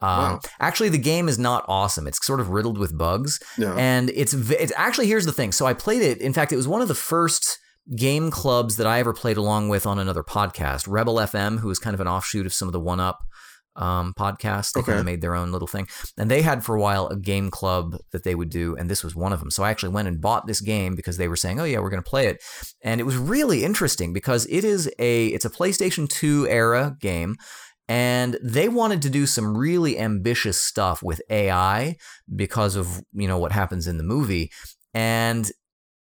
Um, 0.00 0.08
Wow. 0.34 0.40
Actually, 0.60 0.88
the 0.90 0.98
game 0.98 1.28
is 1.28 1.38
not 1.38 1.64
awesome. 1.68 2.06
It's 2.06 2.24
sort 2.24 2.40
of 2.40 2.50
riddled 2.50 2.78
with 2.78 2.96
bugs, 2.98 3.38
No. 3.58 3.74
and 3.74 4.10
it's 4.10 4.34
it's 4.34 4.72
actually 4.76 5.06
here's 5.06 5.24
the 5.26 5.32
thing. 5.32 5.52
So 5.52 5.66
I 5.66 5.72
played 5.74 6.02
it. 6.02 6.18
In 6.18 6.32
fact, 6.32 6.52
it 6.52 6.56
was 6.56 6.68
one 6.68 6.82
of 6.82 6.88
the 6.88 6.94
first 6.94 7.58
game 7.96 8.30
clubs 8.30 8.76
that 8.76 8.86
I 8.86 8.98
ever 8.98 9.12
played 9.12 9.36
along 9.36 9.68
with 9.68 9.86
on 9.86 9.98
another 9.98 10.22
podcast, 10.22 10.86
Rebel 10.88 11.16
FM, 11.16 11.58
who 11.60 11.68
was 11.68 11.78
kind 11.78 11.94
of 11.94 12.00
an 12.00 12.08
offshoot 12.08 12.46
of 12.46 12.52
some 12.52 12.66
of 12.68 12.72
the 12.72 12.80
One 12.80 12.98
Up 13.00 13.20
um, 13.76 14.14
podcasts. 14.18 14.72
They 14.72 14.80
kind 14.82 14.90
Okay. 14.94 14.98
of 15.00 15.04
made 15.04 15.20
their 15.20 15.34
own 15.34 15.50
little 15.52 15.66
thing, 15.68 15.88
and 16.16 16.30
they 16.30 16.42
had 16.42 16.64
for 16.64 16.74
a 16.76 16.80
while 16.80 17.08
a 17.08 17.16
game 17.16 17.50
club 17.50 17.96
that 18.12 18.22
they 18.24 18.34
would 18.34 18.48
do, 18.50 18.76
and 18.76 18.88
this 18.90 19.02
was 19.04 19.14
one 19.16 19.32
of 19.32 19.40
them. 19.40 19.50
So 19.50 19.62
I 19.64 19.70
actually 19.70 19.92
went 19.92 20.06
and 20.08 20.20
bought 20.20 20.46
this 20.46 20.60
game 20.60 20.94
because 20.94 21.16
they 21.16 21.28
were 21.28 21.36
saying, 21.36 21.60
"Oh 21.60 21.64
yeah, 21.64 21.78
we're 21.80 21.90
going 21.90 22.02
to 22.02 22.08
play 22.08 22.26
it," 22.26 22.42
and 22.82 23.00
it 23.00 23.04
was 23.04 23.16
really 23.16 23.64
interesting 23.64 24.12
because 24.12 24.46
it 24.46 24.64
is 24.64 24.90
a 24.98 25.26
it's 25.28 25.44
a 25.44 25.50
PlayStation 25.50 26.08
2 26.08 26.46
era 26.48 26.96
game. 27.00 27.36
And 27.88 28.38
they 28.42 28.68
wanted 28.68 29.02
to 29.02 29.10
do 29.10 29.26
some 29.26 29.56
really 29.58 29.98
ambitious 29.98 30.60
stuff 30.60 31.02
with 31.02 31.20
AI 31.28 31.96
because 32.34 32.76
of 32.76 33.02
you 33.12 33.28
know 33.28 33.38
what 33.38 33.52
happens 33.52 33.86
in 33.86 33.98
the 33.98 34.04
movie, 34.04 34.50
and 34.94 35.50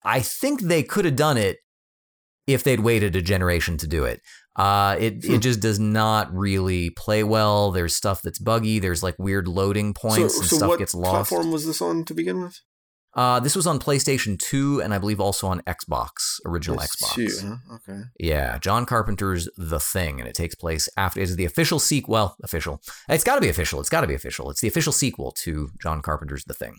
I 0.05 0.21
think 0.21 0.63
they 0.63 0.83
could 0.83 1.05
have 1.07 1.17
done 1.17 1.39
it 1.39 1.59
if 2.47 2.63
they'd 2.65 2.81
waited 2.81 3.17
a 3.17 3.23
generation 3.23 3.79
to 3.79 3.87
do 3.87 4.05
it. 4.05 4.21
Uh, 4.55 4.97
it 4.99 5.25
Hmm. 5.25 5.35
it 5.35 5.39
just 5.39 5.61
does 5.61 5.79
not 5.79 6.31
really 6.35 6.91
play 6.91 7.25
well. 7.25 7.71
There's 7.71 7.95
stuff 7.97 8.21
that's 8.21 8.39
buggy. 8.39 8.79
There's 8.79 9.03
like 9.03 9.15
weird 9.19 9.49
loading 9.49 9.95
points 9.95 10.35
so, 10.35 10.41
and 10.41 10.51
so 10.51 10.57
stuff 10.59 10.79
gets 10.79 10.95
lost. 10.95 11.31
What 11.31 11.39
platform 11.39 11.53
was 11.53 11.67
this 11.67 11.81
on 11.81 12.05
to 12.05 12.13
begin 12.13 12.43
with? 12.43 12.61
Uh, 13.15 13.39
this 13.41 13.55
was 13.55 13.67
on 13.67 13.79
PlayStation 13.79 14.39
2 14.39 14.81
and 14.81 14.95
I 14.95 14.99
believe 14.99 15.21
also 15.21 15.47
on 15.47 15.61
Xbox, 15.67 16.41
original 16.47 16.79
Xbox. 16.79 17.15
two, 17.15 17.29
huh? 17.47 17.75
Okay. 17.77 18.01
Yeah, 18.19 18.57
John 18.59 18.87
Carpenter's 18.87 19.49
The 19.59 19.79
Thing, 19.79 20.19
and 20.19 20.27
it 20.29 20.35
takes 20.35 20.55
place 20.55 20.89
after. 20.97 21.21
It 21.21 21.25
is 21.25 21.37
the 21.37 21.45
official 21.45 21.79
sequel. 21.79 22.13
Well, 22.13 22.37
official. 22.43 22.81
It's 23.11 23.25
got 23.25 23.35
to 23.35 23.41
be 23.43 23.51
official. 23.51 23.81
It's 23.81 23.91
got 23.91 24.01
to 24.01 24.07
be 24.07 24.15
official. 24.15 24.51
It's 24.51 24.61
the 24.63 24.69
official 24.69 24.93
sequel 24.95 25.31
to 25.43 25.71
John 25.83 26.01
Carpenter's 26.01 26.45
The 26.45 26.55
Thing. 26.55 26.77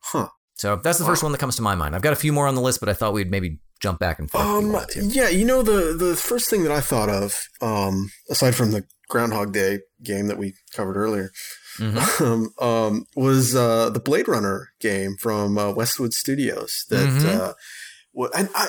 Huh. 0.00 0.28
So 0.54 0.76
that's 0.76 0.96
the 0.98 1.04
Wow. 1.04 1.10
first 1.10 1.22
one 1.22 1.32
that 1.32 1.38
comes 1.38 1.56
to 1.56 1.62
my 1.62 1.74
mind. 1.74 1.94
I've 1.94 2.00
got 2.02 2.14
a 2.14 2.16
few 2.16 2.32
more 2.32 2.46
on 2.46 2.54
the 2.54 2.62
list, 2.62 2.80
but 2.80 2.88
I 2.88 2.94
thought 2.94 3.12
we'd 3.12 3.30
maybe 3.30 3.58
jump 3.82 3.98
back 3.98 4.18
and 4.18 4.30
forth. 4.30 4.42
Um, 4.46 4.74
yeah, 4.96 5.28
you 5.28 5.44
know 5.44 5.62
the 5.62 5.92
the 5.94 6.16
first 6.16 6.48
thing 6.48 6.62
that 6.62 6.72
I 6.72 6.80
thought 6.80 7.10
of, 7.10 7.38
um, 7.60 8.10
aside 8.30 8.54
from 8.54 8.70
the 8.70 8.84
Groundhog 9.10 9.52
Day 9.52 9.80
game 10.02 10.28
that 10.28 10.38
we 10.38 10.54
covered 10.74 10.96
earlier, 10.96 11.30
Mhm. 11.78 12.20
um, 12.20 12.50
um, 12.60 13.06
was 13.14 13.54
uh, 13.54 13.90
the 13.90 14.00
Blade 14.00 14.28
Runner 14.28 14.68
game 14.80 15.16
from 15.18 15.58
uh, 15.58 15.70
Westwood 15.72 16.12
Studios. 16.14 16.84
That 16.90 17.08
Mhm. 17.08 17.24
uh, 17.26 18.28
I 18.34 18.68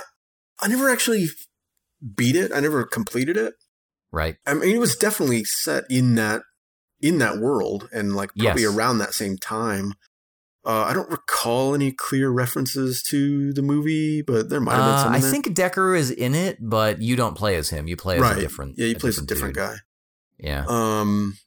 I 0.60 0.68
never 0.68 0.90
actually 0.90 1.28
beat 2.16 2.36
it. 2.36 2.52
I 2.54 2.60
never 2.60 2.84
completed 2.84 3.38
it. 3.38 3.54
Right. 4.12 4.38
I 4.46 4.54
mean, 4.54 4.76
it 4.76 4.80
was 4.80 4.96
definitely 4.96 5.44
set 5.44 5.84
in 5.90 6.16
that 6.16 6.42
in 7.00 7.18
that 7.20 7.38
world 7.38 7.88
and 7.94 8.16
like 8.16 8.32
probably 8.36 8.64
Yes. 8.64 8.76
around 8.76 8.98
that 9.00 9.14
same 9.14 9.38
time. 9.38 9.94
Uh, 10.66 10.82
I 10.84 10.94
don't 10.94 11.10
recall 11.10 11.74
any 11.76 11.92
clear 11.94 12.30
references 12.30 13.02
to 13.04 13.54
the 13.54 13.62
movie, 13.62 14.22
but 14.22 14.50
there 14.50 14.60
might 14.60 14.76
have 14.76 15.04
been 15.06 15.14
Uh. 15.14 15.16
I 15.16 15.20
there. 15.20 15.32
think 15.32 15.46
Deckard 15.56 15.98
is 15.98 16.12
in 16.12 16.36
it, 16.36 16.58
but 16.60 17.02
you 17.02 17.16
don't 17.16 17.36
play 17.38 17.56
as 17.56 17.70
him. 17.70 17.88
You 17.88 17.96
play 17.96 18.16
as 18.16 18.22
right. 18.22 18.38
a 18.38 18.42
different. 18.42 18.78
yeah, 18.78 18.88
he 18.88 18.96
plays 18.96 19.18
a 19.18 19.26
different 19.26 19.54
dude. 19.54 19.64
guy. 19.64 19.76
Yeah. 20.40 20.66
Um, 20.68 21.38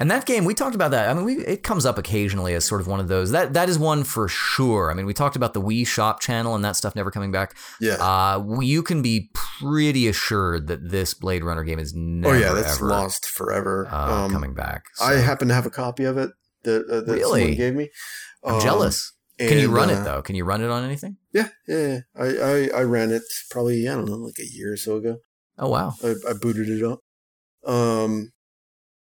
And 0.00 0.10
that 0.10 0.24
game, 0.24 0.46
we 0.46 0.54
talked 0.54 0.74
about 0.74 0.90
that. 0.92 1.10
I 1.10 1.14
mean, 1.14 1.24
we, 1.26 1.34
it 1.44 1.62
comes 1.62 1.84
up 1.84 1.98
occasionally 1.98 2.54
as 2.54 2.64
sort 2.64 2.80
of 2.80 2.86
one 2.86 3.00
of 3.00 3.08
those. 3.08 3.32
That 3.32 3.52
that 3.52 3.68
is 3.68 3.78
one 3.78 4.02
for 4.02 4.26
sure. 4.28 4.90
I 4.90 4.94
mean, 4.94 5.04
we 5.04 5.12
talked 5.12 5.36
about 5.36 5.52
the 5.52 5.60
Wii 5.60 5.86
Shop 5.86 6.20
channel 6.20 6.54
and 6.54 6.64
that 6.64 6.74
stuff 6.74 6.96
never 6.96 7.10
coming 7.10 7.30
back. 7.30 7.54
yeah. 7.80 7.94
Uh, 7.96 8.42
you 8.60 8.82
can 8.82 9.02
be 9.02 9.30
pretty 9.34 10.08
assured 10.08 10.68
that 10.68 10.88
this 10.90 11.12
Blade 11.12 11.44
Runner 11.44 11.62
game 11.64 11.78
is 11.78 11.92
never 11.94 12.34
oh 12.34 12.38
yeah, 12.38 12.52
that's 12.54 12.76
ever 12.78 12.86
lost 12.88 13.26
forever. 13.26 13.86
uh, 13.92 14.24
um, 14.24 14.30
coming 14.32 14.54
back. 14.54 14.84
I 15.02 15.14
happen 15.14 15.48
to 15.48 15.54
have 15.54 15.66
a 15.66 15.70
copy 15.70 16.04
of 16.04 16.16
it 16.16 16.30
that, 16.64 16.86
uh, 16.90 17.00
that 17.02 17.12
Really? 17.12 17.40
someone 17.42 17.56
gave 17.58 17.74
me. 17.74 17.90
I'm 18.42 18.54
Um, 18.54 18.60
jealous. 18.62 19.12
Can 19.38 19.58
you 19.58 19.70
run 19.70 19.90
uh, 19.90 20.00
it 20.00 20.04
though? 20.04 20.22
Can 20.22 20.34
you 20.34 20.44
run 20.44 20.62
it 20.62 20.70
on 20.70 20.82
anything? 20.84 21.16
Yeah, 21.32 21.48
yeah. 21.68 21.86
yeah. 21.86 21.98
I, 22.16 22.26
I 22.26 22.80
I 22.80 22.82
ran 22.84 23.10
it 23.10 23.22
probably 23.50 23.86
I 23.88 23.94
don't 23.94 24.06
know 24.06 24.16
like 24.16 24.38
a 24.38 24.46
year 24.46 24.72
or 24.72 24.76
so 24.76 24.96
ago. 24.96 25.18
Oh 25.58 25.68
wow. 25.68 25.94
I, 26.02 26.14
I 26.28 26.32
booted 26.32 26.68
it 26.70 26.82
up. 26.82 27.00
Um, 27.66 28.32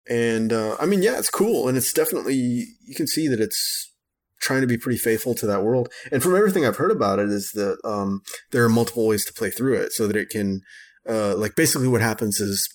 and 0.10 0.52
uh, 0.54 0.76
I 0.80 0.86
mean, 0.86 1.02
yeah, 1.02 1.18
it's 1.18 1.30
cool, 1.30 1.68
and 1.68 1.78
it's 1.78 1.94
definitely 1.94 2.36
you 2.36 2.96
can 2.96 3.08
see 3.08 3.28
that 3.28 3.40
it's 3.40 3.94
trying 4.40 4.62
to 4.62 4.68
be 4.68 4.78
pretty 4.78 5.00
faithful 5.00 5.34
to 5.36 5.48
that 5.48 5.64
world. 5.64 5.90
And 6.12 6.22
from 6.22 6.36
everything 6.36 6.66
I've 6.66 6.78
heard 6.78 6.92
about 6.92 7.20
it, 7.20 7.30
is 7.30 7.52
that 7.56 7.78
um, 7.84 8.22
there 8.52 8.64
are 8.64 8.70
multiple 8.70 9.08
ways 9.08 9.26
to 9.26 9.34
play 9.34 9.50
through 9.50 9.76
it, 9.76 9.92
so 9.94 10.08
that 10.08 10.16
it 10.16 10.30
can, 10.30 10.62
uh, 11.10 11.36
like, 11.36 11.56
basically 11.56 11.88
what 11.88 12.02
happens 12.02 12.40
is 12.40 12.68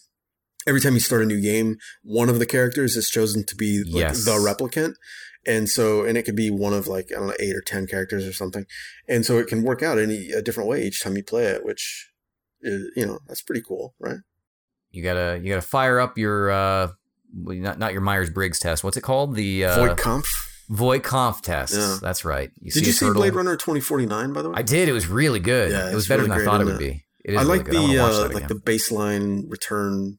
every 0.66 0.80
time 0.80 0.94
you 0.94 1.00
start 1.00 1.22
a 1.22 1.26
new 1.26 1.40
game, 1.40 1.76
one 2.02 2.28
of 2.28 2.38
the 2.38 2.46
characters 2.46 2.96
is 2.96 3.08
chosen 3.08 3.44
to 3.46 3.56
be 3.56 3.82
like 3.84 4.00
Yes. 4.00 4.24
the 4.24 4.32
replicant. 4.32 4.94
And 5.44 5.68
so, 5.68 6.04
and 6.04 6.16
it 6.16 6.22
could 6.22 6.36
be 6.36 6.50
one 6.52 6.72
of 6.72 6.86
like, 6.86 7.06
I 7.10 7.16
don't 7.18 7.26
know, 7.26 7.34
eight 7.40 7.56
or 7.56 7.62
10 7.62 7.88
characters 7.88 8.24
or 8.24 8.32
something. 8.32 8.64
And 9.08 9.26
so 9.26 9.38
it 9.38 9.48
can 9.48 9.64
work 9.64 9.82
out 9.82 9.98
any 9.98 10.30
a 10.30 10.40
different 10.40 10.68
way 10.68 10.84
each 10.84 11.02
time 11.02 11.16
you 11.16 11.24
play 11.24 11.46
it, 11.46 11.64
which 11.64 12.10
is, 12.60 12.92
you 12.94 13.04
know, 13.04 13.18
that's 13.26 13.42
pretty 13.42 13.62
cool, 13.66 13.94
right? 13.98 14.18
You 14.92 15.02
gotta 15.02 15.40
you 15.42 15.48
gotta 15.48 15.62
fire 15.62 15.98
up 15.98 16.16
your 16.16 16.52
uh, 16.52 16.88
not 17.32 17.78
not 17.78 17.92
your 17.92 18.02
Myers 18.02 18.30
Briggs 18.30 18.58
test. 18.58 18.84
What's 18.84 18.96
it 18.96 19.02
called? 19.02 19.34
The 19.34 19.64
uh, 19.64 19.74
Void 19.76 19.98
Kampf. 19.98 20.64
Voight 20.68 21.04
Kampf 21.04 21.42
test. 21.42 21.74
Yeah. 21.74 21.98
That's 22.00 22.24
right. 22.24 22.50
You 22.60 22.70
Did 22.70 22.80
see 22.80 22.86
you 22.86 22.92
see 22.92 23.06
turtle? 23.06 23.20
Blade 23.20 23.34
Runner 23.34 23.56
2049, 23.56 24.32
by 24.32 24.42
the 24.42 24.50
way? 24.50 24.54
I 24.56 24.62
did. 24.62 24.88
It 24.88 24.92
was 24.92 25.06
really 25.06 25.40
good. 25.40 25.70
Yeah, 25.70 25.90
it 25.90 25.94
was 25.94 26.08
better 26.08 26.22
really 26.22 26.38
than 26.38 26.48
I 26.48 26.50
thought 26.50 26.60
it 26.60 26.64
would 26.64 26.78
be. 26.78 27.04
It 27.24 27.34
is 27.34 27.40
I 27.40 27.42
like 27.42 27.64
good. 27.64 27.74
The 27.74 27.98
watch 28.00 28.12
uh, 28.12 28.28
like 28.32 28.48
the 28.48 28.54
baseline 28.54 29.50
return 29.50 30.18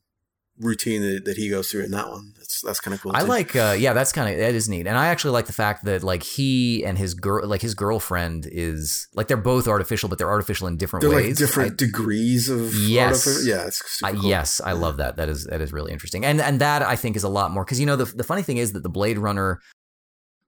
routine 0.60 1.02
that, 1.02 1.26
that 1.26 1.38
he 1.38 1.50
goes 1.50 1.72
through 1.72 1.86
in 1.86 1.92
that 1.92 2.08
one. 2.10 2.34
That's 2.54 2.62
that's 2.62 2.80
kind 2.80 2.94
of 2.94 3.02
cool. 3.02 3.12
I 3.16 3.22
too. 3.22 3.28
like, 3.28 3.56
uh, 3.56 3.76
yeah, 3.78 3.94
that's 3.94 4.12
kind 4.12 4.32
of 4.32 4.38
that 4.40 4.54
is 4.54 4.70
neat, 4.70 4.86
and 4.88 4.98
I 4.98 5.08
actually 5.08 5.32
like 5.32 5.48
the 5.48 5.54
fact 5.54 5.86
that 5.86 6.04
like 6.04 6.22
he 6.24 6.84
and 6.86 6.98
his 6.98 7.14
girl, 7.14 7.48
like 7.48 7.62
his 7.62 7.74
girlfriend, 7.74 8.48
is 8.52 9.08
like 9.16 9.28
they're 9.28 9.38
both 9.38 9.68
artificial, 9.68 10.10
but 10.10 10.18
they're 10.18 10.30
artificial 10.30 10.68
in 10.68 10.78
different 10.78 11.02
They're 11.02 11.12
ways. 11.16 11.28
like 11.30 11.38
different 11.38 11.78
degrees 11.78 12.50
of 12.50 12.74
Yes. 12.76 13.26
artific- 13.26 13.48
Yeah, 13.48 13.66
it's 13.68 13.84
super 14.00 14.16
I. 14.16 14.20
Yes, 14.22 14.62
I 14.64 14.74
love 14.74 14.98
that. 14.98 15.16
That 15.16 15.30
is 15.30 15.46
that 15.46 15.62
is 15.62 15.74
really 15.74 15.92
interesting, 15.92 16.26
and 16.26 16.40
and 16.42 16.60
that 16.62 16.82
I 16.84 16.96
think 16.96 17.16
is 17.16 17.24
a 17.24 17.30
lot 17.30 17.52
more 17.52 17.64
because 17.66 17.80
you 17.80 17.86
know 17.86 17.96
the 17.96 18.06
the 18.06 18.24
funny 18.24 18.44
thing 18.44 18.58
is 18.58 18.74
that 18.74 18.84
the 18.84 18.90
Blade 18.90 19.18
Runner, 19.18 19.60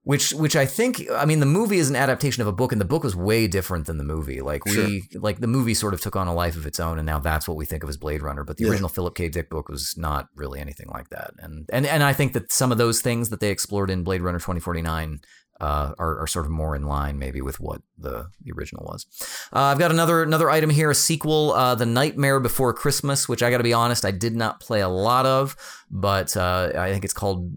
which 0.05 0.33
which 0.33 0.55
I 0.55 0.65
think 0.65 1.03
I 1.11 1.25
mean 1.25 1.39
the 1.41 1.45
movie 1.45 1.77
is 1.79 1.89
an 1.89 1.95
adaptation 1.95 2.41
of 2.41 2.47
a 2.47 2.51
book, 2.53 2.71
and 2.71 2.79
the 2.79 2.85
book 2.85 3.03
was 3.03 3.15
way 3.15 3.47
different 3.47 3.87
than 3.87 3.97
the 3.97 4.03
movie. 4.03 4.39
Like 4.41 4.63
we 4.63 5.03
like 5.13 5.39
the 5.41 5.47
movie 5.47 5.73
sort 5.73 5.93
of 5.93 5.99
took 5.99 6.15
on 6.15 6.27
a 6.27 6.33
life 6.33 6.55
of 6.55 6.65
its 6.65 6.79
own, 6.79 6.97
and 6.99 7.05
now 7.05 7.19
that's 7.19 7.47
what 7.47 7.57
we 7.57 7.65
think 7.65 7.83
of 7.83 7.89
as 7.89 7.97
Blade 7.97 8.21
Runner. 8.21 8.43
But 8.43 8.57
the 8.57 8.63
Yeah. 8.65 8.69
original 8.71 8.89
Philip 8.89 9.15
K. 9.15 9.27
Dick 9.29 9.49
book 9.49 9.67
was 9.67 9.95
not 9.97 10.29
really 10.35 10.59
anything 10.61 10.87
like 10.93 11.09
that, 11.09 11.31
and 11.39 11.67
and 11.73 11.85
and 11.85 12.03
I 12.03 12.13
think 12.13 12.33
that 12.33 12.51
some 12.51 12.71
of 12.71 12.77
those 12.77 13.01
things 13.01 13.29
that 13.29 13.39
they 13.41 13.49
explored 13.49 13.89
in 13.89 14.03
Blade 14.03 14.21
Runner 14.21 14.39
twenty 14.39 14.61
forty 14.61 14.81
nine. 14.81 15.19
Uh, 15.61 15.93
are, 15.97 16.19
are 16.19 16.27
sort 16.27 16.45
of 16.45 16.51
more 16.51 16.75
in 16.75 16.83
line, 16.85 17.17
maybe, 17.17 17.39
with 17.39 17.61
what 17.61 17.81
the, 17.97 18.27
the 18.43 18.51
original 18.51 18.83
was. 18.83 19.05
Uh, 19.53 19.59
I've 19.61 19.79
got 19.79 19.89
another 19.89 20.21
another 20.21 20.49
item 20.49 20.69
here, 20.69 20.91
a 20.91 20.95
sequel, 20.95 21.53
uh, 21.53 21.75
The 21.75 21.85
Nightmare 21.85 22.41
Before 22.41 22.73
Christmas, 22.73 23.29
which 23.29 23.41
I 23.41 23.49
got 23.51 23.59
to 23.59 23.63
be 23.63 23.71
honest, 23.71 24.03
I 24.03 24.11
did 24.11 24.35
not 24.35 24.59
play 24.59 24.81
a 24.81 24.89
lot 24.89 25.25
of, 25.25 25.55
but 25.89 26.35
uh, 26.35 26.73
I 26.75 26.91
think 26.91 27.05
it's 27.05 27.13
called 27.13 27.49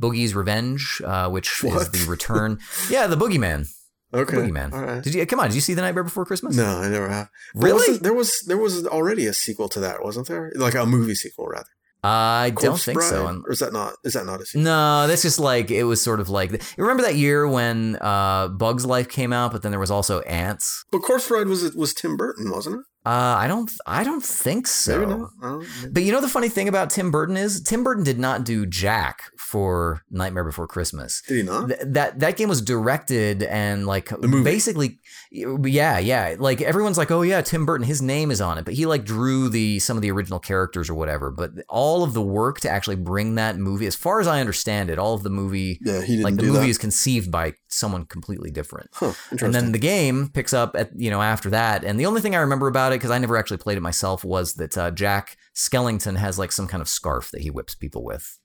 Oogie's 0.00 0.32
Revenge, 0.32 1.02
uh, 1.04 1.28
which 1.28 1.64
is 1.64 1.90
the 1.90 2.06
return. 2.08 2.60
yeah, 2.88 3.08
the 3.08 3.16
Boogeyman. 3.16 3.66
Okay. 4.14 4.36
Boogeyman. 4.36 4.72
All 4.72 4.82
right. 4.82 5.02
Did 5.02 5.14
you 5.14 5.26
come 5.26 5.40
on? 5.40 5.48
Did 5.48 5.56
you 5.56 5.60
see 5.60 5.74
The 5.74 5.82
Nightmare 5.82 6.04
Before 6.04 6.24
Christmas? 6.24 6.56
No, 6.56 6.78
I 6.78 6.88
never 6.88 7.08
have. 7.08 7.30
Really? 7.54 7.98
There 7.98 8.14
was 8.14 8.42
there 8.46 8.58
was 8.58 8.86
already 8.86 9.26
a 9.26 9.32
sequel 9.32 9.68
to 9.70 9.80
that, 9.80 10.04
wasn't 10.04 10.28
there? 10.28 10.52
Like 10.54 10.74
a 10.74 10.86
movie 10.86 11.14
sequel, 11.16 11.46
rather. 11.48 11.68
I 12.02 12.50
don't 12.56 12.70
Corpse 12.70 12.84
think 12.84 13.00
so. 13.02 13.22
Bride? 13.24 13.30
And- 13.34 13.44
Or 13.46 13.52
is 13.52 13.58
that 13.58 13.72
not? 13.72 13.94
Is 14.04 14.14
that 14.14 14.24
not 14.26 14.40
a 14.40 14.46
sequel? 14.46 14.62
No, 14.64 15.06
that's 15.06 15.22
just 15.22 15.38
like 15.38 15.70
it 15.70 15.84
was 15.84 16.00
sort 16.02 16.20
of 16.20 16.28
like. 16.28 16.50
You 16.52 16.58
remember 16.78 17.02
that 17.02 17.16
year 17.16 17.46
when 17.46 17.96
uh, 18.00 18.48
Bugs 18.48 18.86
Life 18.86 19.08
came 19.08 19.32
out, 19.32 19.52
but 19.52 19.62
then 19.62 19.70
there 19.70 19.80
was 19.80 19.90
also 19.90 20.20
Antz. 20.20 20.84
But 20.90 21.00
Corpse 21.00 21.28
Bride 21.28 21.46
was 21.48 21.62
it 21.62 21.76
was 21.76 21.92
Tim 21.94 22.16
Burton, 22.16 22.50
wasn't 22.50 22.76
it? 22.76 22.82
Uh, 23.06 23.36
I 23.38 23.46
don't. 23.48 23.70
I 23.86 24.04
don't 24.04 24.22
think 24.22 24.66
so. 24.66 25.30
Don't. 25.40 25.66
But 25.92 26.02
you 26.02 26.12
know 26.12 26.20
the 26.20 26.28
funny 26.28 26.48
thing 26.48 26.68
about 26.68 26.90
Tim 26.90 27.10
Burton 27.10 27.36
is 27.36 27.62
Tim 27.62 27.82
Burton 27.82 28.04
did 28.04 28.18
not 28.18 28.44
do 28.44 28.66
Jack 28.66 29.22
for 29.38 30.02
Nightmare 30.10 30.44
Before 30.44 30.66
Christmas. 30.66 31.22
Did 31.26 31.36
he 31.36 31.42
not? 31.42 31.68
Th- 31.68 31.80
that 31.82 32.20
that 32.20 32.36
game 32.36 32.48
was 32.48 32.60
directed 32.60 33.42
and 33.42 33.86
like 33.86 34.10
basically 34.44 34.98
yeah 35.30 35.98
yeah 35.98 36.36
like 36.38 36.60
everyone's 36.60 36.98
like 36.98 37.10
oh 37.10 37.22
yeah 37.22 37.40
Tim 37.40 37.64
Burton 37.64 37.86
his 37.86 38.02
name 38.02 38.30
is 38.30 38.40
on 38.40 38.58
it 38.58 38.64
but 38.64 38.74
he 38.74 38.84
like 38.84 39.04
drew 39.04 39.48
the 39.48 39.78
some 39.78 39.96
of 39.96 40.02
the 40.02 40.10
original 40.10 40.38
characters 40.38 40.90
or 40.90 40.94
whatever 40.94 41.30
but 41.30 41.52
all 41.68 42.02
of 42.02 42.14
the 42.14 42.22
work 42.22 42.60
to 42.60 42.70
actually 42.70 42.96
bring 42.96 43.36
that 43.36 43.56
movie 43.56 43.86
as 43.86 43.94
far 43.94 44.20
as 44.20 44.26
I 44.26 44.40
understand 44.40 44.90
it 44.90 44.98
all 44.98 45.14
of 45.14 45.22
the 45.22 45.30
movie 45.30 45.78
yeah, 45.82 46.00
he 46.02 46.16
didn't 46.16 46.24
like 46.24 46.36
the 46.36 46.42
movie 46.42 46.58
that. 46.58 46.68
is 46.68 46.78
conceived 46.78 47.30
by 47.30 47.54
someone 47.68 48.04
completely 48.04 48.50
different 48.50 48.90
huh, 48.92 49.12
interesting. 49.32 49.46
and 49.46 49.54
then 49.54 49.72
the 49.72 49.78
game 49.78 50.28
picks 50.28 50.52
up 50.52 50.74
at 50.76 50.90
you 50.96 51.10
know 51.10 51.22
after 51.22 51.50
that, 51.50 51.84
and 51.84 51.98
the 51.98 52.06
only 52.06 52.20
thing 52.20 52.34
I 52.34 52.40
remember 52.40 52.68
about 52.68 52.89
it 52.92 52.96
because 52.96 53.10
I 53.10 53.18
never 53.18 53.36
actually 53.36 53.58
played 53.58 53.78
it 53.78 53.82
myself 53.82 54.24
was 54.24 54.54
that 54.54 54.76
uh, 54.76 54.90
Jack 54.90 55.36
Skellington 55.54 56.16
has 56.16 56.38
like 56.38 56.52
some 56.52 56.66
kind 56.66 56.80
of 56.80 56.88
scarf 56.88 57.30
that 57.32 57.42
he 57.42 57.50
whips 57.50 57.74
people 57.74 58.04
with. 58.04 58.38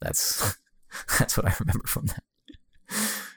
That's 0.00 0.56
that's 1.18 1.36
what 1.36 1.46
I 1.46 1.54
remember 1.60 1.86
from 1.86 2.06
that. 2.06 2.22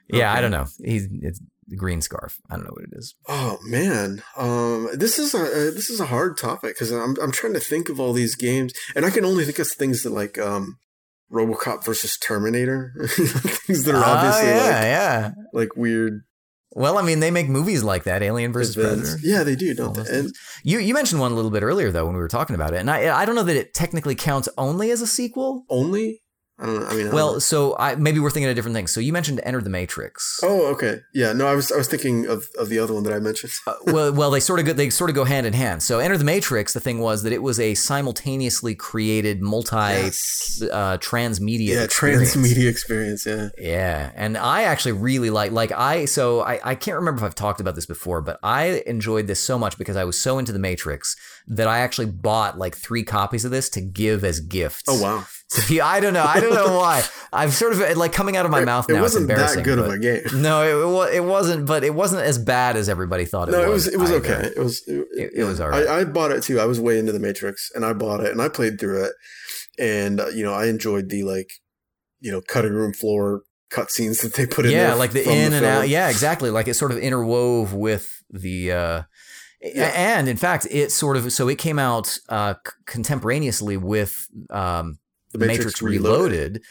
Yeah, 0.09 0.33
I 0.33 0.41
don't 0.41 0.51
know. 0.51 0.67
He's 0.83 1.07
it's 1.11 1.41
the 1.67 1.75
green 1.75 2.01
scarf. 2.01 2.39
I 2.49 2.55
don't 2.55 2.63
know 2.63 2.73
what 2.73 2.85
it 2.85 2.93
is. 2.93 3.15
Oh 3.27 3.57
man, 3.63 4.23
um, 4.37 4.89
this 4.93 5.19
is 5.19 5.33
a 5.33 5.41
uh, 5.41 5.71
this 5.71 5.89
is 5.89 5.99
a 5.99 6.05
hard 6.05 6.37
topic 6.37 6.75
because 6.75 6.91
I'm 6.91 7.15
I'm 7.21 7.31
trying 7.31 7.53
to 7.53 7.59
think 7.59 7.89
of 7.89 7.99
all 7.99 8.13
these 8.13 8.35
games, 8.35 8.73
and 8.95 9.05
I 9.05 9.09
can 9.09 9.25
only 9.25 9.43
think 9.43 9.59
of 9.59 9.67
things 9.67 10.03
that 10.03 10.11
like 10.11 10.37
um, 10.37 10.77
RoboCop 11.31 11.83
versus 11.83 12.17
Terminator, 12.17 12.93
things 13.07 13.83
that 13.83 13.95
are 13.95 14.03
obviously 14.03 14.49
oh, 14.49 14.55
yeah, 14.55 14.63
like 14.63 14.83
yeah. 14.83 15.31
like 15.53 15.75
weird 15.75 16.23
Well, 16.71 16.97
I 16.97 17.01
mean, 17.01 17.21
they 17.21 17.31
make 17.31 17.47
movies 17.47 17.83
like 17.83 18.03
that, 18.03 18.21
Alien 18.21 18.51
versus. 18.51 18.75
Predator. 18.75 19.17
Yeah, 19.21 19.43
they 19.43 19.55
do, 19.55 19.73
don't 19.73 19.95
they? 19.95 20.01
And. 20.01 20.33
You 20.63 20.79
you 20.79 20.93
mentioned 20.93 21.21
one 21.21 21.31
a 21.31 21.35
little 21.35 21.51
bit 21.51 21.63
earlier 21.63 21.91
though 21.91 22.05
when 22.05 22.15
we 22.15 22.21
were 22.21 22.27
talking 22.27 22.55
about 22.55 22.73
it, 22.73 22.77
and 22.77 22.91
I 22.91 23.21
I 23.21 23.25
don't 23.25 23.35
know 23.35 23.43
that 23.43 23.55
it 23.55 23.73
technically 23.73 24.15
counts 24.15 24.49
only 24.57 24.91
as 24.91 25.01
a 25.01 25.07
sequel. 25.07 25.65
only 25.69 26.21
I 26.59 26.65
don't 26.65 26.79
know. 26.79 26.87
I 26.87 26.95
mean, 26.95 27.07
I 27.09 27.13
Well, 27.13 27.33
know. 27.33 27.39
so 27.39 27.75
I 27.77 27.93
maybe 27.95 28.19
we're 28.19 28.31
thinking 28.31 28.49
of 28.49 28.55
different 28.55 28.73
things. 28.75 28.91
So 28.91 28.99
you 28.99 29.13
mentioned 29.13 29.39
Enter 29.43 29.61
the 29.61 29.69
Matrix. 29.69 30.39
oh, 30.41 30.65
okay, 30.73 31.01
yeah. 31.13 31.31
No, 31.33 31.45
I 31.45 31.53
was 31.53 31.71
I 31.71 31.77
was 31.77 31.87
thinking 31.87 32.25
of 32.25 32.45
of 32.57 32.69
the 32.69 32.79
other 32.79 32.93
one 32.95 33.03
that 33.03 33.13
I 33.13 33.19
mentioned. 33.19 33.53
Uh, 33.67 33.73
well, 33.85 34.11
well, 34.11 34.31
they 34.31 34.39
sort 34.39 34.59
of 34.59 34.65
go, 34.65 34.73
they 34.73 34.89
sort 34.89 35.09
of 35.11 35.15
go 35.15 35.23
hand 35.23 35.45
in 35.45 35.53
hand. 35.53 35.83
So, 35.83 35.99
Enter 35.99 36.17
the 36.17 36.23
Matrix. 36.23 36.73
The 36.73 36.79
thing 36.79 36.99
was 36.99 37.21
that 37.23 37.31
it 37.31 37.43
was 37.43 37.59
a 37.59 37.75
simultaneously 37.75 38.73
created 38.75 39.41
multi 39.41 39.75
Yes. 39.75 40.61
uh, 40.71 40.97
transmedia. 40.97 41.75
Yeah, 41.75 41.83
experience. 41.83 42.35
transmedia 42.35 42.69
experience. 42.69 43.25
Yeah. 43.25 43.49
Yeah, 43.57 44.11
and 44.15 44.37
I 44.37 44.63
actually 44.63 44.93
really 44.93 45.29
like 45.29 45.51
like 45.51 45.71
I 45.71 46.05
so 46.05 46.41
I 46.41 46.59
I 46.63 46.73
can't 46.75 46.95
remember 46.97 47.19
if 47.19 47.25
I've 47.25 47.35
talked 47.35 47.59
about 47.61 47.75
this 47.75 47.85
before, 47.85 48.21
but 48.21 48.39
I 48.41 48.81
enjoyed 48.87 49.27
this 49.27 49.39
so 49.39 49.59
much 49.59 49.77
because 49.77 49.95
I 49.95 50.05
was 50.05 50.19
so 50.19 50.39
into 50.39 50.51
the 50.53 50.59
Matrix 50.59 51.15
that 51.47 51.67
I 51.67 51.79
actually 51.79 52.07
bought 52.07 52.57
like 52.57 52.75
three 52.75 53.03
copies 53.03 53.45
of 53.45 53.51
this 53.51 53.69
to 53.69 53.81
give 53.81 54.23
as 54.23 54.39
gifts. 54.39 54.83
Oh 54.87 55.01
wow. 55.01 55.25
Pe- 55.67 55.79
I 55.79 55.99
don't 55.99 56.13
know. 56.13 56.23
I 56.25 56.39
don't 56.39 56.53
know 56.53 56.77
why. 56.77 57.03
I'm 57.31 57.51
sort 57.51 57.73
of 57.73 57.97
like 57.97 58.11
coming 58.11 58.35
out 58.35 58.45
of 58.45 58.51
my 58.51 58.65
mouth 58.65 58.89
it 58.89 58.93
now. 58.93 59.01
wasn't 59.01 59.29
it's 59.31 59.55
that 59.55 59.63
good 59.63 59.79
of 59.79 59.87
a 59.89 59.97
game. 59.97 60.21
No, 60.41 60.63
it, 61.09 61.15
it, 61.15 61.23
wasn't. 61.23 61.65
But 61.65 61.83
it 61.83 61.93
wasn't 61.93 62.23
as 62.23 62.37
bad 62.37 62.75
as 62.75 62.89
everybody 62.89 63.25
thought 63.25 63.47
it 63.49 63.53
No, 63.53 63.69
was. 63.69 63.87
it 63.87 63.97
was 63.97 64.09
it 64.11 64.17
was 64.17 64.27
either. 64.27 64.35
okay. 64.39 64.47
It 64.55 64.59
was 64.59 64.83
it, 64.87 65.07
It- 65.11 65.31
it 65.37 65.43
was 65.45 65.59
all 65.61 65.69
right. 65.69 65.87
I, 65.87 65.99
I 66.01 66.03
bought 66.05 66.31
it 66.31 66.43
too. 66.43 66.59
I 66.59 66.65
was 66.65 66.79
way 66.79 66.99
into 66.99 67.11
the 67.13 67.19
Matrix, 67.19 67.71
and 67.73 67.85
I 67.85 67.93
bought 67.93 68.19
it, 68.21 68.31
and 68.31 68.41
I 68.41 68.49
played 68.49 68.79
through 68.79 69.05
it, 69.05 69.13
and 69.79 70.19
uh, 70.19 70.27
you 70.27 70.43
know 70.43 70.53
I 70.53 70.65
enjoyed 70.67 71.09
the 71.09 71.23
like, 71.23 71.49
you 72.19 72.31
know, 72.31 72.41
cutting 72.41 72.73
room 72.73 72.91
floor 72.93 73.43
cutscenes 73.71 74.21
that 74.23 74.33
they 74.35 74.45
put 74.47 74.65
in. 74.65 74.71
yeah 74.71 74.93
like 74.93 75.11
the 75.11 75.23
in 75.23 75.51
and 75.51 75.53
film. 75.53 75.65
out 75.65 75.89
yeah 75.89 76.09
exactly 76.09 76.49
like 76.49 76.69
it 76.69 76.73
sort 76.73 76.89
of 76.91 76.97
interwove 76.97 77.73
with 77.73 78.07
the 78.29 78.71
uh 78.71 79.01
Yeah. 79.61 79.91
and 79.93 80.29
in 80.29 80.37
fact 80.37 80.65
it 80.71 80.89
sort 80.89 81.17
of 81.17 81.33
so 81.33 81.49
it 81.49 81.57
came 81.57 81.77
out 81.77 82.17
uh 82.29 82.53
contemporaneously 82.85 83.75
with 83.75 84.27
um 84.49 84.99
The 85.37 85.47
matrix, 85.47 85.81
reloaded. 85.81 86.63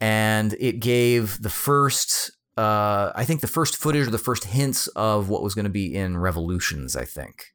and 0.00 0.54
it 0.58 0.80
gave 0.80 1.40
the 1.42 1.50
first 1.50 2.30
uh 2.56 3.12
i 3.14 3.24
think 3.24 3.40
the 3.40 3.46
first 3.46 3.76
footage 3.76 4.06
or 4.06 4.10
the 4.10 4.18
first 4.18 4.44
hints 4.44 4.86
of 4.88 5.28
what 5.30 5.42
was 5.42 5.54
going 5.54 5.64
to 5.64 5.70
be 5.70 5.94
in 5.94 6.18
revolutions 6.18 6.94
i 6.96 7.04
think 7.04 7.52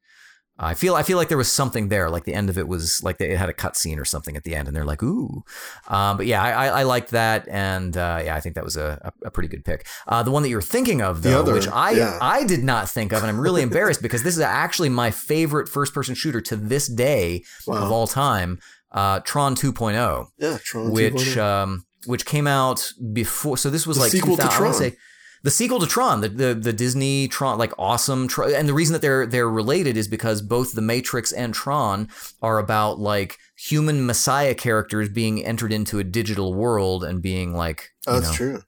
I 0.59 0.73
feel 0.73 0.95
I 0.95 1.03
feel 1.03 1.17
like 1.17 1.27
there 1.27 1.37
was 1.37 1.51
something 1.51 1.89
there. 1.89 2.09
Like 2.09 2.23
the 2.23 2.33
end 2.33 2.49
of 2.49 2.57
it 2.57 2.67
was 2.67 3.03
like 3.03 3.19
they, 3.19 3.29
it 3.29 3.37
had 3.37 3.49
a 3.49 3.53
cutscene 3.53 3.99
or 3.99 4.05
something 4.05 4.35
at 4.35 4.43
the 4.43 4.55
end, 4.55 4.67
and 4.67 4.75
they're 4.75 4.85
like, 4.85 5.03
"Ooh," 5.03 5.43
um, 5.87 6.17
but 6.17 6.25
yeah, 6.25 6.41
I, 6.41 6.49
I, 6.49 6.79
I 6.79 6.83
liked 6.83 7.11
that, 7.11 7.47
and 7.47 7.95
uh, 7.95 8.21
yeah, 8.25 8.35
I 8.35 8.39
think 8.39 8.55
that 8.55 8.63
was 8.63 8.75
a, 8.75 9.13
a, 9.23 9.29
pretty 9.29 9.49
good 9.49 9.63
pick. 9.63 9.85
Uh, 10.07 10.23
the 10.23 10.31
one 10.31 10.41
that 10.41 10.49
you're 10.49 10.61
thinking 10.61 11.01
of, 11.01 11.21
though, 11.21 11.41
other, 11.41 11.53
which 11.53 11.67
I 11.67 11.91
yeah. 11.91 12.17
I 12.21 12.43
did 12.43 12.63
not 12.63 12.89
think 12.89 13.11
of, 13.11 13.21
and 13.21 13.29
I'm 13.29 13.39
really 13.39 13.61
embarrassed 13.61 14.01
because 14.01 14.23
this 14.23 14.35
is 14.35 14.41
actually 14.41 14.89
my 14.89 15.11
favorite 15.11 15.69
first 15.69 15.93
person 15.93 16.15
shooter 16.15 16.41
to 16.41 16.55
this 16.55 16.87
day 16.87 17.43
Wow. 17.67 17.85
of 17.85 17.91
all 17.91 18.07
time. 18.07 18.57
Uh, 18.91 19.19
Tron 19.21 19.55
2.0 19.55 20.27
Yeah, 20.37 20.57
Tron 20.63 20.91
which 20.91 21.13
2.0. 21.13 21.37
um, 21.43 21.85
which 22.05 22.25
came 22.25 22.47
out 22.47 22.91
before. 23.13 23.57
So 23.57 23.69
this 23.69 23.85
was 23.85 23.97
The 23.97 24.03
like 24.03 24.11
sequel 24.11 24.35
to 24.37 24.43
2000 24.43 24.63
wanna 24.63 24.73
Tron. 24.77 24.91
say 24.91 24.97
the 25.43 25.51
sequel 25.51 25.79
to 25.79 25.85
Tron, 25.87 26.21
the, 26.21 26.29
the 26.29 26.53
the 26.55 26.73
Disney 26.73 27.27
Tron, 27.27 27.57
like 27.59 27.71
awesome. 27.77 28.27
Tron, 28.27 28.53
and 28.55 28.67
the 28.67 28.73
reason 28.73 28.93
that 28.93 29.01
they're 29.01 29.25
they're 29.25 29.49
related 29.49 29.95
is 29.97 30.07
because 30.07 30.41
both 30.41 30.73
the 30.73 30.81
Matrix 30.81 31.31
and 31.31 31.53
Tron 31.53 32.09
are 32.41 32.57
about 32.59 32.99
like 32.99 33.37
human 33.55 34.05
messiah 34.05 34.55
characters 34.55 35.09
being 35.09 35.43
entered 35.45 35.71
into 35.73 35.99
a 35.99 36.03
digital 36.03 36.53
world 36.53 37.03
and 37.03 37.21
being 37.21 37.53
like, 37.53 37.89
Oh, 38.07 38.13
that's 38.19 38.27
know, 38.31 38.35
true. 38.35 38.61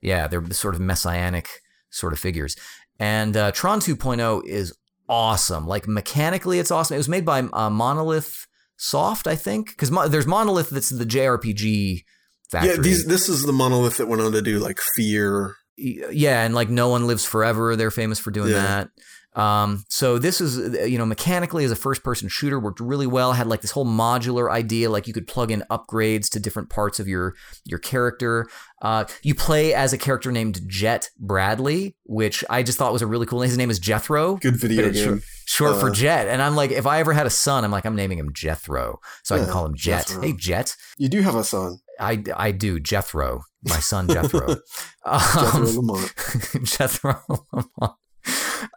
yeah, 0.00 0.28
they're 0.28 0.48
sort 0.52 0.74
of 0.74 0.80
messianic 0.80 1.48
sort 1.90 2.12
of 2.12 2.18
figures. 2.18 2.56
And 3.00 3.36
uh, 3.36 3.50
Tron 3.52 3.80
2.0 3.80 4.44
is 4.46 4.74
awesome. 5.08 5.66
Like 5.66 5.88
mechanically, 5.88 6.58
it's 6.60 6.70
awesome. 6.70 6.94
It 6.94 6.98
was 6.98 7.08
made 7.08 7.24
by 7.24 7.40
uh, 7.40 7.68
Monolith 7.70 8.46
Soft, 8.84 9.28
I 9.28 9.36
think, 9.36 9.68
because 9.70 9.92
mo- 9.92 10.08
there's 10.08 10.26
Monolith 10.26 10.70
that's 10.70 10.88
the 10.90 11.04
JRPG 11.06 12.02
factory. 12.50 12.70
Yeah, 12.74 12.76
these 12.80 13.06
this 13.06 13.28
is 13.28 13.42
the 13.42 13.52
monolith 13.52 13.98
that 13.98 14.08
went 14.08 14.20
on 14.22 14.32
to 14.32 14.42
do 14.42 14.58
like 14.58 14.80
Fear. 14.96 15.54
yeah, 15.76 16.42
and 16.44 16.52
like 16.52 16.68
No 16.68 16.88
One 16.88 17.06
Lives 17.06 17.24
Forever, 17.24 17.76
they're 17.76 17.92
famous 17.92 18.18
for 18.18 18.32
doing 18.32 18.50
Yeah. 18.50 18.56
that. 18.62 18.88
Um, 19.34 19.84
so 19.88 20.18
this 20.18 20.40
is, 20.42 20.58
uh, 20.58 20.82
you 20.84 20.98
know, 20.98 21.06
mechanically 21.06 21.64
as 21.64 21.70
a 21.70 21.76
first 21.76 22.02
person 22.04 22.28
shooter 22.28 22.60
worked 22.60 22.80
really 22.80 23.06
well. 23.06 23.32
Had 23.32 23.46
like 23.46 23.62
this 23.62 23.70
whole 23.70 23.86
modular 23.86 24.50
idea, 24.50 24.90
like 24.90 25.06
you 25.06 25.14
could 25.14 25.26
plug 25.26 25.50
in 25.50 25.64
upgrades 25.70 26.28
to 26.30 26.40
different 26.40 26.68
parts 26.68 27.00
of 27.00 27.08
your 27.08 27.34
your 27.64 27.78
character. 27.78 28.46
Uh, 28.82 29.04
you 29.22 29.34
play 29.34 29.72
as 29.72 29.92
a 29.92 29.98
character 29.98 30.30
named 30.32 30.60
Jet 30.68 31.08
Bradley, 31.18 31.96
which 32.04 32.44
I 32.50 32.62
just 32.62 32.76
thought 32.78 32.92
was 32.92 33.00
a 33.00 33.06
really 33.06 33.26
cool 33.26 33.40
name. 33.40 33.48
His 33.48 33.56
name 33.56 33.70
is 33.70 33.78
Jethro, 33.78 34.36
Good 34.36 34.56
video 34.56 34.90
game. 34.90 35.22
short 35.46 35.78
for 35.80 35.88
Uh, 35.90 35.94
Jet. 35.94 36.26
And 36.28 36.42
I'm 36.42 36.54
like, 36.56 36.70
if 36.72 36.84
I 36.86 36.98
ever 37.00 37.12
had 37.12 37.24
a 37.26 37.30
son, 37.30 37.64
I'm 37.64 37.70
like, 37.70 37.84
I'm 37.86 37.94
naming 37.96 38.18
him 38.18 38.32
Jethro, 38.34 38.98
so 39.22 39.36
I 39.36 39.38
can 39.38 39.48
call 39.48 39.64
him 39.66 39.74
Jet. 39.76 40.08
Jethro. 40.08 40.22
Hey, 40.22 40.32
Jet. 40.36 40.76
You 40.98 41.08
do 41.08 41.22
have 41.22 41.36
a 41.36 41.44
son, 41.44 41.78
I, 42.00 42.22
I 42.36 42.50
do 42.50 42.80
Jethro, 42.80 43.44
my 43.62 43.78
son 43.78 44.08
Jethro. 44.08 44.46
Jethro 45.06 45.06
Um, 45.06 45.64
Lamont. 45.76 46.14
Jethro 46.64 47.20
Lamont. 47.52 47.96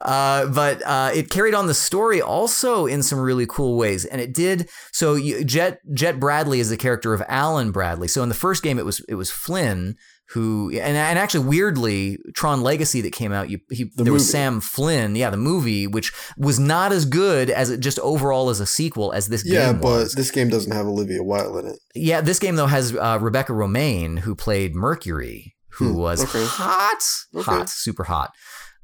Uh, 0.02 0.48
but 0.48 0.82
uh, 0.86 1.12
it 1.14 1.30
carried 1.30 1.54
on 1.54 1.68
the 1.68 1.74
story 1.74 2.22
also 2.22 2.86
in 2.86 3.04
some 3.04 3.20
really 3.20 3.46
cool 3.48 3.78
ways, 3.78 4.06
and 4.06 4.20
it 4.22 4.34
did. 4.34 4.70
So 4.92 5.16
you, 5.16 5.44
Jet 5.44 5.80
Jet 5.94 6.20
Bradley 6.20 6.60
is 6.60 6.70
the 6.70 6.78
character 6.78 7.14
of 7.14 7.22
Alan 7.28 7.72
Bradley. 7.72 8.08
So 8.08 8.24
in 8.24 8.30
the 8.30 8.36
first 8.36 8.64
game, 8.64 8.80
it 8.80 8.86
was 8.86 9.00
it 9.08 9.16
was 9.16 9.30
Flynn 9.32 9.96
who, 10.30 10.72
and, 10.72 10.98
and 10.98 11.20
actually 11.20 11.46
weirdly, 11.46 12.18
Tron 12.34 12.62
Legacy 12.62 13.00
that 13.02 13.12
came 13.14 13.32
out, 13.32 13.48
you, 13.52 13.60
he, 13.70 13.84
The 13.96 14.06
there 14.06 14.12
was. 14.14 14.28
Sam 14.28 14.60
Flynn, 14.60 15.16
yeah, 15.16 15.30
the 15.30 15.38
movie, 15.38 15.86
which 15.86 16.12
was 16.36 16.58
not 16.60 16.92
as 16.92 17.06
good 17.06 17.52
as 17.52 17.70
it 17.70 17.80
just 17.80 18.00
overall 18.00 18.50
as 18.50 18.60
a 18.60 18.66
sequel 18.66 19.12
as 19.14 19.28
this 19.28 19.46
Yeah, 19.46 19.68
game 19.72 19.76
Yeah, 19.76 19.82
but 19.84 20.16
this 20.16 20.32
game 20.32 20.50
doesn't 20.50 20.72
have 20.72 20.88
Olivia 20.88 21.22
Wilde 21.22 21.64
in 21.64 21.72
it. 21.74 21.80
Yeah, 21.94 22.22
this 22.22 22.40
game 22.40 22.56
though 22.56 22.66
has 22.66 22.96
uh, 22.96 23.20
Rebecca 23.22 23.54
Romijn 23.54 24.18
who 24.20 24.34
played 24.34 24.74
Mercury, 24.74 25.56
who 25.74 25.90
Hmm, 25.92 25.98
was 26.00 26.24
okay. 26.24 26.44
hot, 26.44 27.04
Okay. 27.36 27.44
hot, 27.44 27.70
super 27.70 28.06
hot. 28.06 28.32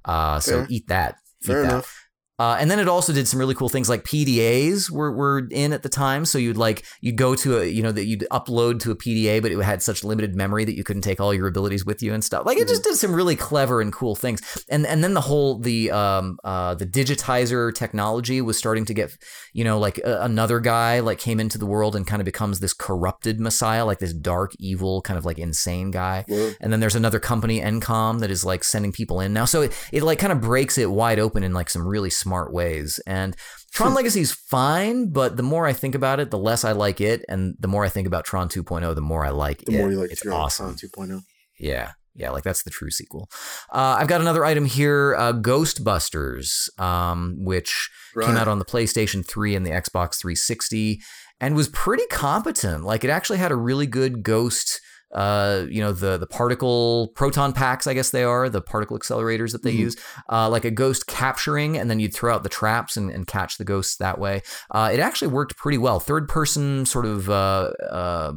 Uh, 0.06 0.40
so 0.40 0.62
Fair. 0.62 0.68
eat 0.70 0.88
that. 0.88 1.16
Eat 1.44 1.48
Fair 1.48 1.62
that. 1.62 1.70
enough. 1.70 2.01
Uh, 2.42 2.58
and 2.60 2.72
then 2.72 2.80
it 2.80 2.88
also 2.88 3.14
did 3.14 3.28
some 3.28 3.40
really 3.40 3.54
cool 3.54 3.70
things 3.70 3.88
like 3.88 4.04
PDAs 4.04 4.90
were, 4.90 5.12
were 5.12 5.48
in 5.52 5.74
at 5.74 5.84
the 5.84 5.90
time. 5.90 6.26
So 6.26 6.40
you'd 6.40 6.58
like 6.58 6.84
you'd 7.00 7.16
go 7.16 7.36
to 7.36 7.60
a 7.60 7.66
you 7.66 7.84
know 7.84 7.92
that 7.92 8.06
you'd 8.06 8.26
upload 8.32 8.80
to 8.80 8.90
a 8.90 8.96
PDA, 8.96 9.44
but 9.44 9.52
it 9.52 9.60
had 9.60 9.84
such 9.84 10.04
limited 10.04 10.36
memory 10.36 10.66
that 10.66 10.76
you 10.76 10.84
couldn't 10.84 11.04
take 11.04 11.22
all 11.22 11.36
your 11.36 11.46
abilities 11.46 11.86
with 11.86 12.02
you 12.02 12.16
and 12.16 12.24
stuff. 12.24 12.48
Like 12.48 12.58
it 12.58 12.68
just 12.68 12.84
did 12.84 12.96
some 12.96 13.14
really 13.14 13.36
clever 13.36 13.80
and 13.80 13.94
cool 13.94 14.16
things. 14.16 14.66
And 14.70 14.88
and 14.88 15.04
then 15.04 15.14
the 15.14 15.22
whole 15.22 15.60
the 15.60 15.92
um 15.92 16.40
uh 16.44 16.74
the 16.74 16.88
digitizer 16.88 17.72
technology 17.72 18.42
was 18.42 18.58
starting 18.58 18.86
to 18.86 18.94
get 18.96 19.16
you 19.54 19.64
know 19.64 19.78
like 19.78 20.00
a, 20.00 20.22
another 20.22 20.60
guy 20.60 21.00
like 21.00 21.20
came 21.20 21.40
into 21.40 21.60
the 21.60 21.68
world 21.68 21.96
and 21.96 22.08
kind 22.08 22.22
of 22.22 22.26
becomes 22.26 22.60
this 22.60 22.74
corrupted 22.74 23.40
messiah, 23.40 23.86
like 23.86 24.00
this 24.00 24.14
dark 24.14 24.54
evil 24.58 25.04
kind 25.04 25.20
of 25.20 25.26
like 25.26 25.38
insane 25.38 25.92
guy. 25.92 26.26
Well, 26.28 26.56
And 26.60 26.74
then 26.74 26.80
there's 26.80 26.96
another 26.96 27.20
company, 27.20 27.62
Encom, 27.62 28.20
that 28.22 28.32
is 28.32 28.44
like 28.44 28.64
sending 28.64 28.92
people 28.92 29.20
in 29.20 29.32
now. 29.32 29.46
So 29.46 29.62
it, 29.62 29.90
it 29.92 30.02
like 30.02 30.18
kind 30.18 30.34
of 30.34 30.42
breaks 30.42 30.80
it 30.80 30.90
wide 30.90 31.20
open 31.20 31.44
in 31.44 31.54
like 31.54 31.70
some 31.70 31.88
really 31.88 32.10
smart 32.10 32.31
ways. 32.54 33.00
And 33.06 33.36
Tron 33.72 33.94
Legacy 33.94 34.22
is 34.22 34.34
fine, 34.34 35.12
but 35.12 35.38
the 35.38 35.44
more 35.44 35.66
I 35.66 35.74
think 35.74 35.96
about 35.96 36.20
it, 36.20 36.32
the 36.32 36.38
less 36.38 36.64
I 36.64 36.72
like 36.72 37.00
it. 37.00 37.24
And 37.30 37.56
the 37.60 37.68
more 37.68 37.86
I 37.86 37.90
think 37.90 38.08
about 38.08 38.26
Tron 38.26 38.50
2.0, 38.50 38.96
the 38.96 39.02
more 39.02 39.26
I 39.26 39.30
like 39.30 39.60
the 39.60 39.74
it. 39.74 39.76
The 39.76 39.78
more 39.78 39.92
you 39.92 40.00
like 40.00 40.12
it's 40.12 40.22
Tron 40.22 40.40
awesome. 40.40 40.76
2.0. 40.76 41.22
Yeah. 41.60 41.92
Yeah, 42.14 42.32
like 42.32 42.44
that's 42.44 42.64
the 42.64 42.70
true 42.70 42.92
sequel. 42.92 43.30
Uh, 43.72 43.96
I've 43.98 44.08
got 44.08 44.20
another 44.20 44.44
item 44.44 44.66
here, 44.66 45.16
uh, 45.18 45.32
Ghostbusters, 45.32 46.68
um, 46.78 47.38
which 47.46 47.90
came 48.20 48.36
out 48.36 48.50
on 48.50 48.60
the 48.60 48.66
PlayStation 48.66 49.26
3 49.26 49.56
and 49.56 49.66
the 49.66 49.70
Xbox 49.70 50.20
360 50.20 51.00
and 51.40 51.56
was 51.56 51.70
pretty 51.70 52.06
competent. 52.12 52.84
Like 52.84 53.06
it 53.06 53.10
actually 53.10 53.40
had 53.40 53.52
a 53.52 53.56
really 53.56 53.88
good 53.88 54.24
ghost 54.24 54.82
uh, 55.14 55.66
you 55.70 55.82
know, 55.82 55.92
the 55.92 56.18
the 56.18 56.28
particle 56.28 57.10
proton 57.16 57.54
packs, 57.54 57.88
I 57.88 57.94
guess 57.94 58.12
they 58.12 58.24
are, 58.24 58.50
the 58.50 58.62
particle 58.62 58.98
accelerators 58.98 59.52
that 59.52 59.64
they 59.64 59.74
Mhm. 59.74 59.78
use, 59.80 59.96
uh, 60.32 60.50
like 60.50 60.66
a 60.66 60.72
ghost 60.72 61.08
capturing, 61.08 61.78
and 61.78 61.90
then 61.90 62.00
you'd 62.00 62.14
throw 62.14 62.34
out 62.34 62.44
the 62.44 62.50
traps 62.50 62.98
and, 62.98 63.10
and 63.12 63.28
catch 63.28 63.58
the 63.58 63.66
ghosts 63.66 63.98
that 63.98 64.20
way. 64.20 64.42
Uh, 64.70 64.90
it 64.94 65.00
actually 65.00 65.28
worked 65.30 65.58
pretty 65.58 65.78
well. 65.78 66.00
Third 66.00 66.28
person 66.30 66.86
sort 66.86 67.06
of 67.06 67.30
uh, 67.30 67.72
uh, 67.90 68.34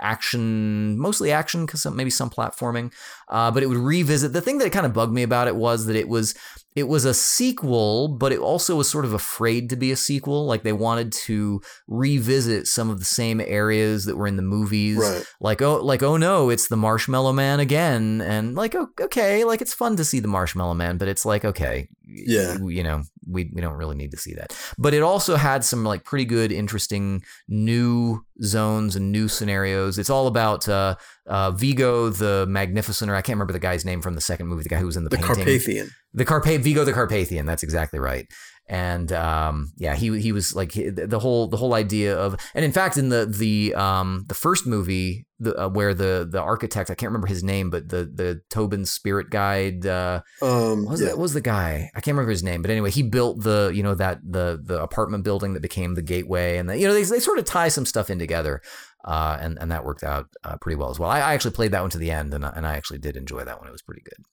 action, 0.00 0.98
mostly 0.98 1.30
action, 1.32 1.66
because 1.66 1.86
maybe 1.86 2.10
some 2.10 2.30
platforming. 2.30 2.92
Uh, 3.28 3.50
but 3.50 3.62
it 3.62 3.66
would 3.66 3.78
revisit. 3.78 4.32
The 4.32 4.40
thing 4.40 4.58
that 4.58 4.72
kind 4.72 4.86
of 4.86 4.92
bugged 4.92 5.12
me 5.12 5.22
about 5.22 5.48
it 5.48 5.56
was 5.56 5.86
that 5.86 5.96
it 5.96 6.08
was 6.08 6.34
it 6.78 6.88
was 6.88 7.04
a 7.04 7.12
sequel, 7.14 8.08
but 8.08 8.32
it 8.32 8.38
also 8.38 8.76
was 8.76 8.88
sort 8.90 9.04
of 9.04 9.12
afraid 9.12 9.68
to 9.70 9.76
be 9.76 9.90
a 9.90 9.96
sequel. 9.96 10.46
Like 10.46 10.62
they 10.62 10.72
wanted 10.72 11.12
to 11.26 11.60
revisit 11.86 12.66
some 12.66 12.88
of 12.90 12.98
the 12.98 13.04
same 13.04 13.40
areas 13.40 14.04
that 14.04 14.16
were 14.16 14.26
in 14.26 14.36
the 14.36 14.42
movies. 14.42 14.96
Right. 14.98 15.24
Like 15.40 15.60
oh, 15.62 15.76
like 15.84 16.02
oh 16.02 16.16
no, 16.16 16.50
it's 16.50 16.68
the 16.68 16.76
Marshmallow 16.76 17.32
Man 17.32 17.60
again, 17.60 18.20
and 18.20 18.54
like 18.54 18.74
oh, 18.74 18.88
okay, 19.00 19.44
like 19.44 19.60
it's 19.60 19.74
fun 19.74 19.96
to 19.96 20.04
see 20.04 20.20
the 20.20 20.28
Marshmallow 20.28 20.74
Man, 20.74 20.98
but 20.98 21.08
it's 21.08 21.24
like 21.26 21.44
okay, 21.44 21.88
Yeah. 22.06 22.56
you 22.58 22.82
know, 22.82 23.02
we 23.26 23.50
we 23.54 23.60
don't 23.60 23.74
really 23.74 23.96
need 23.96 24.12
to 24.12 24.16
see 24.18 24.34
that. 24.34 24.56
But 24.78 24.94
it 24.94 25.02
also 25.02 25.36
had 25.36 25.64
some 25.64 25.84
like 25.84 26.04
pretty 26.04 26.24
good, 26.24 26.52
interesting 26.52 27.22
new 27.48 28.24
zones 28.42 28.94
and 28.94 29.10
new 29.10 29.26
scenarios. 29.28 29.98
It's 29.98 30.10
all 30.10 30.26
about 30.28 30.68
uh, 30.68 30.94
uh, 31.26 31.50
Vigo 31.50 32.08
the 32.10 32.46
Magnificent, 32.48 33.10
or 33.10 33.14
I 33.16 33.22
can't 33.22 33.36
remember 33.36 33.52
the 33.52 33.58
guy's 33.58 33.84
name 33.84 34.00
from 34.00 34.14
the 34.14 34.20
second 34.20 34.46
movie, 34.46 34.62
the 34.62 34.68
guy 34.68 34.76
who 34.78 34.86
was 34.86 34.96
in 34.96 35.04
the, 35.04 35.10
The 35.10 35.16
painting. 35.16 35.34
Carpathian. 35.34 35.90
The 36.18 36.24
Carpa- 36.24 36.60
Vigo 36.62 36.84
the 36.84 36.92
Carpathian. 36.92 37.46
That's 37.46 37.62
exactly 37.62 37.98
right. 37.98 38.26
And 38.70 39.10
um, 39.12 39.72
yeah, 39.78 39.94
he 39.94 40.20
he 40.20 40.30
was 40.30 40.54
like 40.54 40.72
he- 40.72 40.90
the 40.90 41.18
whole 41.18 41.46
the 41.48 41.56
whole 41.56 41.72
idea 41.72 42.14
of, 42.18 42.36
and 42.54 42.64
in 42.66 42.72
fact, 42.72 42.98
in 42.98 43.08
the 43.08 43.24
the 43.24 43.74
um, 43.74 44.26
the 44.28 44.34
first 44.34 44.66
movie, 44.66 45.26
the 45.40 45.56
uh, 45.58 45.68
where 45.70 45.94
the 45.94 46.28
the 46.30 46.38
architect 46.38 46.90
I 46.90 46.94
can't 46.94 47.08
remember 47.08 47.28
his 47.28 47.42
name, 47.42 47.70
but 47.70 47.88
the 47.88 48.04
the 48.04 48.42
Tobin 48.50 48.84
Spirit 48.84 49.30
Guide. 49.30 49.86
Uh, 49.86 50.20
Um, 50.42 50.84
was, 50.84 51.00
yeah. 51.00 51.08
that, 51.08 51.18
was 51.18 51.32
the 51.32 51.40
guy? 51.40 51.90
I 51.94 52.00
can't 52.02 52.14
remember 52.14 52.30
his 52.30 52.42
name, 52.42 52.60
but 52.60 52.70
anyway, 52.70 52.90
he 52.90 53.02
built 53.02 53.42
the 53.42 53.72
you 53.74 53.82
know 53.82 53.94
that 53.94 54.18
the 54.22 54.60
the 54.62 54.82
apartment 54.82 55.24
building 55.24 55.54
that 55.54 55.62
became 55.62 55.94
the 55.94 56.02
gateway, 56.02 56.58
and 56.58 56.68
the, 56.68 56.76
you 56.76 56.86
know 56.86 56.92
they 56.92 57.04
they 57.04 57.20
sort 57.20 57.38
of 57.38 57.46
tie 57.46 57.68
some 57.68 57.86
stuff 57.86 58.10
in 58.10 58.18
together, 58.18 58.60
uh, 59.02 59.38
and 59.40 59.56
and 59.62 59.70
that 59.72 59.86
worked 59.86 60.04
out 60.04 60.26
uh, 60.44 60.58
pretty 60.58 60.76
well 60.76 60.90
as 60.90 60.98
well. 60.98 61.08
I, 61.08 61.20
I 61.20 61.32
actually 61.32 61.52
played 61.52 61.72
that 61.72 61.80
one 61.80 61.90
to 61.96 61.98
the 61.98 62.10
end, 62.10 62.34
and 62.34 62.44
I, 62.44 62.52
and 62.54 62.66
I 62.66 62.74
actually 62.76 62.98
did 62.98 63.16
enjoy 63.16 63.44
that 63.44 63.58
one. 63.60 63.66
It 63.66 63.72
was 63.72 63.80
pretty 63.82 64.02
good. 64.04 64.26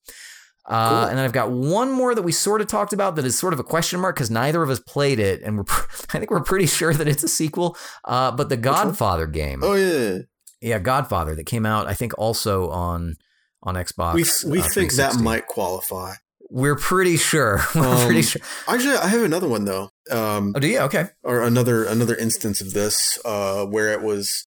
Uh, 0.67 0.89
Cool. 0.89 1.09
And 1.09 1.17
then 1.17 1.25
I've 1.25 1.31
got 1.31 1.51
one 1.51 1.91
more 1.91 2.15
that 2.15 2.23
we 2.23 2.31
sort 2.31 2.59
of 2.61 2.67
talked 2.67 2.91
about 2.93 3.15
that 3.17 3.25
is 3.25 3.37
sort 3.37 3.53
of 3.53 3.59
a 3.59 3.63
question 3.63 3.99
mark 3.99 4.15
because 4.15 4.31
neither 4.31 4.63
of 4.63 4.69
us 4.69 4.79
played 4.79 5.19
it, 5.19 5.41
and 5.43 5.57
we're 5.57 5.63
I 6.13 6.19
think 6.19 6.31
we're 6.31 6.41
pretty 6.43 6.65
sure 6.65 6.93
that 6.93 7.07
it's 7.07 7.23
a 7.23 7.27
sequel. 7.27 7.77
Uh, 8.03 8.31
but 8.31 8.49
the? 8.49 8.57
Godfather 8.57 9.27
game, 9.27 9.61
Oh 9.63 9.73
yeah. 9.75 10.19
yeah, 10.61 10.79
Godfather 10.79 11.35
that 11.35 11.45
came 11.45 11.65
out 11.65 11.87
I 11.87 11.93
think 11.93 12.13
also 12.17 12.69
on 12.69 13.15
on 13.63 13.75
Xbox. 13.75 14.43
We 14.43 14.51
we 14.51 14.59
uh, 14.61 14.67
think 14.67 14.93
that 14.93 15.15
might 15.19 15.45
qualify. 15.47 16.13
We're 16.49 16.75
pretty 16.77 17.17
sure. 17.17 17.61
We're 17.75 17.81
Um, 17.87 18.05
pretty 18.05 18.21
sure. 18.21 18.41
Actually, 18.67 18.97
I 18.97 19.07
have 19.07 19.23
another 19.23 19.47
one 19.47 19.65
though. 19.65 19.89
Um, 20.11 20.53
Oh, 20.55 20.59
do 20.59 20.67
you? 20.67 20.79
Okay. 20.81 21.05
or 21.23 21.41
another 21.43 21.83
another 21.85 22.15
instance 22.15 22.61
of 22.61 22.73
this 22.73 23.17
uh, 23.25 23.65
where 23.65 23.91
it 23.91 24.01
was 24.01 24.45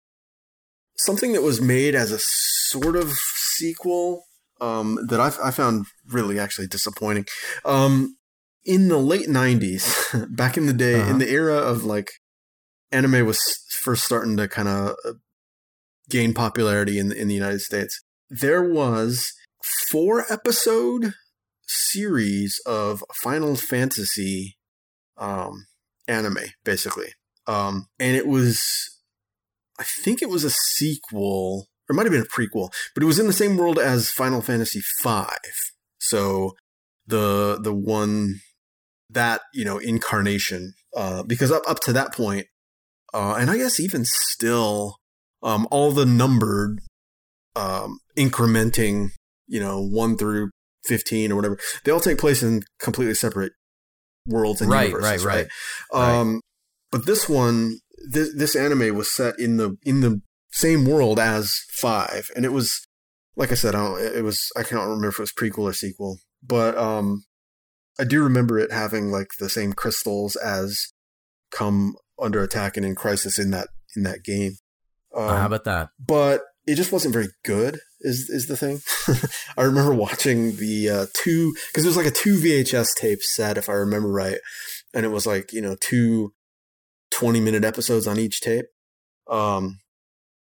something 0.97 1.33
that 1.33 1.41
was 1.41 1.59
made 1.61 1.95
as 1.95 2.11
a 2.11 2.19
sort 2.19 2.95
of 2.95 3.11
sequel 3.11 4.23
um, 4.61 4.97
that 5.09 5.19
I, 5.19 5.31
I 5.47 5.51
found 5.51 5.87
really 6.07 6.39
actually 6.39 6.67
disappointing. 6.67 7.25
Um, 7.65 8.15
in 8.63 8.87
the 8.87 8.97
late 8.97 9.27
'90s, 9.27 10.35
back 10.35 10.55
in 10.55 10.67
the 10.67 10.73
day, 10.73 11.01
Uh-huh. 11.01 11.09
in 11.11 11.17
the 11.17 11.29
era 11.29 11.55
of 11.57 11.83
like 11.83 12.09
anime 12.91 13.25
was 13.25 13.41
first 13.81 14.03
starting 14.03 14.37
to 14.37 14.47
kind 14.47 14.67
of 14.67 14.95
gain 16.09 16.33
popularity 16.33 16.99
in 16.99 17.09
the, 17.09 17.15
in 17.19 17.27
the 17.27 17.33
United 17.33 17.61
States, 17.61 17.99
there 18.29 18.61
was 18.61 19.33
four 19.89 20.25
episode 20.29 21.13
series 21.67 22.59
of 22.65 23.03
Final 23.13 23.55
Fantasy 23.55 24.57
um, 25.17 25.65
anime, 26.07 26.37
basically. 26.65 27.13
Um, 27.47 27.87
and 27.99 28.15
it 28.15 28.27
was, 28.27 28.61
I 29.79 29.83
think 29.83 30.21
it 30.21 30.29
was 30.29 30.43
a 30.43 30.49
sequel, 30.49 31.67
or 31.91 31.93
it 31.93 31.95
might 31.95 32.05
have 32.05 32.13
been 32.13 32.21
a 32.21 32.25
prequel, 32.25 32.71
but 32.93 33.03
it 33.03 33.05
was 33.05 33.19
in 33.19 33.27
the 33.27 33.33
same 33.33 33.57
world 33.57 33.77
as 33.77 34.09
Final 34.09 34.41
Fantasy 34.41 34.81
V. 35.03 35.25
So 35.99 36.55
the 37.05 37.59
the 37.61 37.73
one 37.73 38.39
that 39.09 39.41
you 39.53 39.65
know 39.65 39.77
incarnation, 39.77 40.73
uh, 40.95 41.23
because 41.23 41.51
up 41.51 41.63
up 41.67 41.79
to 41.81 41.93
that 41.93 42.13
point, 42.13 42.47
uh, 43.13 43.35
and 43.37 43.51
I 43.51 43.57
guess 43.57 43.79
even 43.79 44.05
still, 44.05 44.95
um, 45.43 45.67
all 45.69 45.91
the 45.91 46.05
numbered 46.05 46.79
um, 47.55 47.99
incrementing, 48.17 49.09
you 49.47 49.59
know, 49.59 49.81
one 49.81 50.17
through 50.17 50.51
15 50.85 51.31
or 51.31 51.35
whatever, 51.35 51.57
they 51.83 51.91
all 51.91 51.99
take 51.99 52.17
place 52.17 52.41
in 52.41 52.63
completely 52.79 53.13
separate 53.13 53.51
worlds 54.25 54.61
and 54.61 54.71
Right, 54.71 54.89
universes, 54.89 55.25
right, 55.25 55.47
right? 55.93 56.19
Um, 56.19 56.41
but 56.91 57.05
this 57.05 57.27
one, 57.27 57.79
this, 58.09 58.33
this 58.35 58.55
anime 58.55 58.95
was 58.95 59.11
set 59.11 59.37
in 59.39 59.57
the 59.57 59.77
in 59.83 60.01
the 60.01 60.21
same 60.51 60.85
world 60.85 61.19
as 61.19 61.53
Five, 61.71 62.29
and 62.35 62.45
it 62.45 62.51
was, 62.51 62.85
like 63.35 63.51
I 63.51 63.55
said, 63.55 63.73
I 63.73 63.79
don't, 63.83 64.01
it 64.01 64.23
was 64.23 64.51
I 64.55 64.63
cannot 64.63 64.83
remember 64.83 65.07
if 65.07 65.15
it 65.15 65.21
was 65.21 65.33
prequel 65.33 65.63
or 65.63 65.73
sequel, 65.73 66.19
but 66.43 66.77
um, 66.77 67.23
I 67.99 68.03
do 68.03 68.23
remember 68.23 68.59
it 68.59 68.71
having 68.71 69.09
like 69.11 69.29
the 69.39 69.49
same 69.49 69.73
crystals 69.73 70.35
as 70.35 70.93
come 71.51 71.95
under 72.21 72.43
attack 72.43 72.77
and 72.77 72.85
in 72.85 72.93
crisis 72.95 73.39
in 73.39 73.49
that 73.51 73.69
in 73.95 74.03
that 74.03 74.23
game. 74.23 74.53
Um, 75.15 75.23
Uh, 75.23 75.37
how 75.37 75.45
about 75.47 75.63
that? 75.65 75.89
but 75.99 76.41
it 76.67 76.75
just 76.75 76.91
wasn't 76.91 77.13
very 77.13 77.27
good 77.43 77.79
is 78.01 78.29
is 78.29 78.47
the 78.47 78.55
thing 78.55 78.81
i 79.57 79.63
remember 79.63 79.93
watching 79.93 80.55
the 80.57 80.87
uh 80.89 81.05
two 81.13 81.53
because 81.67 81.83
it 81.83 81.87
was 81.87 81.97
like 81.97 82.05
a 82.05 82.11
two 82.11 82.37
vhs 82.39 82.89
tape 82.95 83.21
set 83.23 83.57
if 83.57 83.67
i 83.67 83.73
remember 83.73 84.09
right 84.09 84.37
and 84.93 85.03
it 85.05 85.09
was 85.09 85.25
like 85.25 85.51
you 85.51 85.61
know 85.61 85.75
two 85.81 86.33
20 87.11 87.39
minute 87.41 87.63
episodes 87.63 88.07
on 88.07 88.19
each 88.19 88.41
tape 88.41 88.65
um 89.27 89.79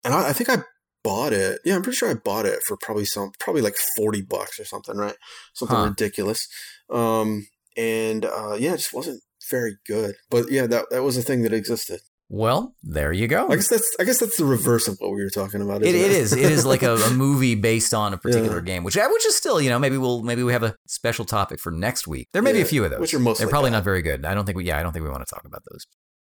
and 0.04 0.14
I, 0.14 0.28
I 0.28 0.32
think 0.32 0.48
i 0.50 0.58
bought 1.02 1.32
it 1.32 1.60
yeah 1.64 1.74
i'm 1.76 1.82
pretty 1.82 1.96
sure 1.96 2.10
i 2.10 2.14
bought 2.14 2.46
it 2.46 2.60
for 2.66 2.76
probably 2.80 3.04
some 3.04 3.32
probably 3.38 3.62
like 3.62 3.76
40 3.96 4.22
bucks 4.22 4.58
or 4.58 4.64
something 4.64 4.96
right 4.96 5.16
something 5.52 5.76
Huh. 5.76 5.84
ridiculous 5.86 6.48
um 6.90 7.46
and 7.76 8.24
uh 8.24 8.56
yeah 8.58 8.72
it 8.74 8.78
just 8.78 8.94
wasn't 8.94 9.22
very 9.50 9.76
good 9.86 10.14
but 10.30 10.50
yeah 10.50 10.66
that 10.66 10.86
that 10.90 11.02
was 11.02 11.16
a 11.18 11.22
thing 11.22 11.42
that 11.42 11.52
existed 11.52 12.00
Well, 12.30 12.74
there 12.82 13.12
you 13.12 13.28
go. 13.28 13.48
I 13.50 13.56
guess 13.56 13.68
that's 13.68 13.88
I 14.00 14.04
guess 14.04 14.18
that's 14.18 14.38
the 14.38 14.46
reverse 14.46 14.88
of 14.88 14.96
what 14.98 15.10
we 15.14 15.22
were 15.22 15.28
talking 15.28 15.60
about. 15.60 15.82
It, 15.82 15.94
isn't 15.94 16.10
it 16.10 16.16
is. 16.16 16.32
It 16.32 16.50
is 16.50 16.64
like 16.64 16.82
a, 16.82 16.94
a 16.96 17.10
movie 17.24 17.54
based 17.54 17.92
on 17.92 18.14
a 18.14 18.16
particular 18.18 18.58
Yeah. 18.60 18.64
game, 18.72 18.82
which 18.82 18.96
which 18.96 19.26
is 19.26 19.36
still, 19.36 19.60
you 19.60 19.68
know, 19.68 19.78
maybe 19.78 19.98
we'll 19.98 20.22
maybe 20.22 20.42
we 20.42 20.52
have 20.54 20.62
a 20.62 20.74
special 20.88 21.26
topic 21.26 21.60
for 21.60 21.70
next 21.70 22.08
week. 22.08 22.28
There 22.32 22.40
may 22.40 22.54
be 22.54 22.62
a 22.62 22.64
few 22.64 22.82
of 22.82 22.90
those. 22.90 23.00
which 23.00 23.12
are 23.12 23.18
mostly 23.20 23.44
They're 23.44 23.50
probably 23.50 23.70
bad. 23.70 23.76
not 23.78 23.84
very 23.84 24.00
good. 24.00 24.24
I 24.24 24.32
don't 24.34 24.46
think 24.46 24.56
we. 24.56 24.64
Yeah, 24.64 24.78
I 24.80 24.82
don't 24.82 24.92
think 24.94 25.04
we 25.04 25.10
want 25.10 25.22
to 25.28 25.32
talk 25.34 25.44
about 25.44 25.62
those. 25.70 25.86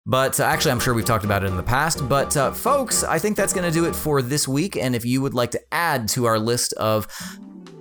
But 0.08 0.40
uh, 0.40 0.44
actually, 0.44 0.70
I'm 0.70 0.80
sure 0.80 0.94
we've 0.94 1.04
talked 1.04 1.26
about 1.26 1.44
it 1.44 1.48
in 1.48 1.56
the 1.56 1.62
past. 1.62 2.08
But 2.08 2.34
uh, 2.36 2.52
folks, 2.52 3.04
I 3.04 3.18
think 3.18 3.36
that's 3.36 3.52
going 3.52 3.70
to 3.70 3.70
do 3.70 3.84
it 3.84 3.94
for 3.94 4.22
this 4.22 4.48
week. 4.48 4.76
And 4.76 4.96
if 4.96 5.04
you 5.04 5.20
would 5.20 5.34
like 5.34 5.50
to 5.50 5.60
add 5.70 6.08
to 6.10 6.24
our 6.24 6.38
list 6.38 6.72
of 6.74 7.06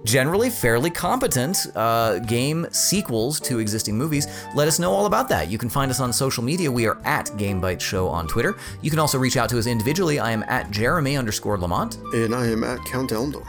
generally 0.03 0.49
fairly 0.49 0.89
competent 0.89 1.57
uh, 1.75 2.19
game 2.19 2.67
sequels 2.71 3.39
to 3.39 3.59
existing 3.59 3.97
movies, 3.97 4.27
let 4.55 4.67
us 4.67 4.77
know 4.77 4.91
all 4.91 5.05
about 5.05 5.29
that. 5.29 5.49
You 5.49 5.57
can 5.57 5.69
find 5.69 5.89
us 5.89 6.01
on 6.01 6.11
social 6.11 6.43
media. 6.43 6.69
We 6.69 6.85
are 6.85 6.99
at 7.05 7.27
GameBytes 7.27 7.81
Show 7.81 8.09
on 8.09 8.27
Twitter. 8.27 8.57
You 8.81 8.89
can 8.89 8.99
also 8.99 9.17
reach 9.17 9.37
out 9.37 9.47
to 9.49 9.57
us 9.57 9.65
individually. 9.65 10.19
I 10.19 10.31
am 10.31 10.43
at 10.43 10.69
Jeremy 10.69 11.15
underscore 11.15 11.57
Lamont. 11.57 11.95
And 12.13 12.35
I 12.35 12.47
am 12.47 12.65
at 12.65 12.83
Count 12.85 13.11
Elmdor. 13.11 13.45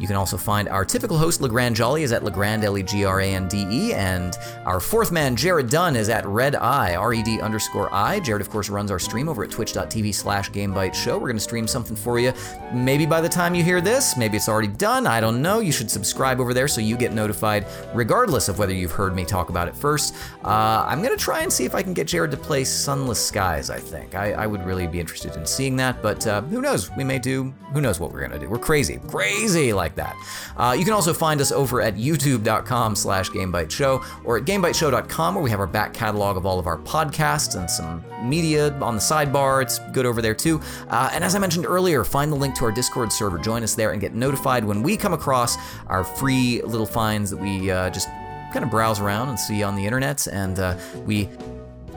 You 0.00 0.06
can 0.06 0.16
also 0.16 0.38
find 0.38 0.66
our 0.68 0.84
typical 0.84 1.18
host, 1.18 1.42
Legrand 1.42 1.76
Jolly, 1.76 2.04
is 2.04 2.12
at 2.12 2.24
Legrand, 2.24 2.64
L 2.64 2.78
E 2.78 2.82
G 2.82 3.04
R 3.04 3.20
A 3.20 3.26
N 3.26 3.46
D 3.48 3.66
E, 3.70 3.92
and 3.92 4.36
our 4.64 4.80
fourth 4.80 5.12
man, 5.12 5.36
Jared 5.36 5.68
Dunn, 5.68 5.94
is 5.94 6.08
at 6.08 6.24
Red 6.26 6.56
Eye, 6.56 6.94
R 6.94 7.12
E 7.12 7.22
D 7.22 7.40
underscore 7.40 7.92
I. 7.92 8.18
Jared, 8.18 8.40
of 8.40 8.48
course, 8.48 8.70
runs 8.70 8.90
our 8.90 8.98
stream 8.98 9.28
over 9.28 9.44
at 9.44 9.50
twitch.tv 9.50 10.14
slash 10.14 10.50
GameBytes 10.50 10.94
Show. 10.94 11.18
We're 11.18 11.26
going 11.26 11.36
to 11.36 11.40
stream 11.42 11.68
something 11.68 11.94
for 11.94 12.18
you. 12.18 12.32
Maybe 12.72 13.04
by 13.04 13.20
the 13.20 13.28
time 13.28 13.54
you 13.54 13.62
hear 13.62 13.82
this, 13.82 14.16
maybe 14.16 14.38
it's 14.38 14.48
already 14.48 14.68
done. 14.68 15.06
I 15.06 15.20
don't 15.20 15.42
know. 15.42 15.60
You 15.60 15.70
should 15.70 15.90
subscribe 15.90 16.40
over 16.40 16.54
there 16.54 16.66
so 16.66 16.80
you 16.80 16.96
get 16.96 17.12
notified, 17.12 17.66
regardless 17.92 18.48
of 18.48 18.58
whether 18.58 18.72
you've 18.72 18.92
heard 18.92 19.14
me 19.14 19.26
talk 19.26 19.50
about 19.50 19.68
it 19.68 19.76
first. 19.76 20.14
Uh, 20.44 20.86
I'm 20.88 21.02
going 21.02 21.16
to 21.16 21.22
try 21.22 21.42
and 21.42 21.52
see 21.52 21.66
if 21.66 21.74
I 21.74 21.82
can 21.82 21.92
get 21.92 22.06
Jared 22.06 22.30
to 22.30 22.38
play 22.38 22.64
Sunless 22.64 23.22
Skies, 23.22 23.68
I 23.68 23.78
think. 23.78 24.14
I, 24.14 24.32
I 24.32 24.46
would 24.46 24.64
really 24.64 24.86
be 24.86 24.98
interested 24.98 25.36
in 25.36 25.44
seeing 25.44 25.76
that, 25.76 26.00
but 26.00 26.26
uh, 26.26 26.40
who 26.42 26.62
knows? 26.62 26.90
We 26.96 27.04
may 27.04 27.18
do, 27.18 27.52
who 27.74 27.82
knows 27.82 28.00
what 28.00 28.12
we're 28.12 28.20
going 28.20 28.32
to 28.32 28.38
do. 28.38 28.48
We're 28.48 28.58
crazy, 28.58 28.98
crazy 29.08 29.74
like 29.74 29.89
that. 29.96 30.16
Uh, 30.56 30.74
you 30.78 30.84
can 30.84 30.92
also 30.92 31.12
find 31.12 31.40
us 31.40 31.52
over 31.52 31.80
at 31.80 31.96
youtube.com 31.96 32.96
slash 32.96 33.30
gamebytesshow 33.30 34.04
or 34.24 34.38
at 34.38 34.44
gamebytesshow.com 34.44 35.34
where 35.34 35.44
we 35.44 35.50
have 35.50 35.60
our 35.60 35.66
back 35.66 35.94
catalog 35.94 36.36
of 36.36 36.46
all 36.46 36.58
of 36.58 36.66
our 36.66 36.78
podcasts 36.78 37.58
and 37.58 37.70
some 37.70 38.04
media 38.22 38.72
on 38.80 38.94
the 38.94 39.00
sidebar. 39.00 39.62
It's 39.62 39.78
good 39.92 40.06
over 40.06 40.20
there 40.22 40.34
too. 40.34 40.60
Uh, 40.88 41.10
and 41.12 41.24
as 41.24 41.34
I 41.34 41.38
mentioned 41.38 41.66
earlier, 41.66 42.04
find 42.04 42.30
the 42.30 42.36
link 42.36 42.54
to 42.56 42.64
our 42.64 42.72
Discord 42.72 43.12
server. 43.12 43.38
Join 43.38 43.62
us 43.62 43.74
there 43.74 43.92
and 43.92 44.00
get 44.00 44.14
notified 44.14 44.64
when 44.64 44.82
we 44.82 44.96
come 44.96 45.12
across 45.12 45.56
our 45.86 46.04
free 46.04 46.62
little 46.62 46.86
finds 46.86 47.30
that 47.30 47.38
we 47.38 47.70
uh, 47.70 47.90
just 47.90 48.08
kind 48.52 48.64
of 48.64 48.70
browse 48.70 49.00
around 49.00 49.28
and 49.28 49.38
see 49.38 49.62
on 49.62 49.76
the 49.76 49.84
internet. 49.84 50.26
And 50.26 50.58
uh, 50.58 50.76
we 51.06 51.28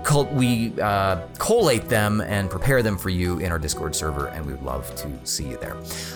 col- 0.03 0.25
we 0.25 0.73
uh, 0.81 1.25
collate 1.39 1.89
them 1.89 2.21
and 2.21 2.49
prepare 2.49 2.83
them 2.83 2.97
for 2.97 3.09
you 3.09 3.39
in 3.39 3.51
our 3.51 3.59
Discord 3.59 3.95
server, 3.95 4.27
and 4.27 4.45
we 4.45 4.53
would 4.53 4.63
love 4.63 4.93
to 4.95 5.09
see 5.25 5.45
you 5.47 5.57
there. 5.57 5.75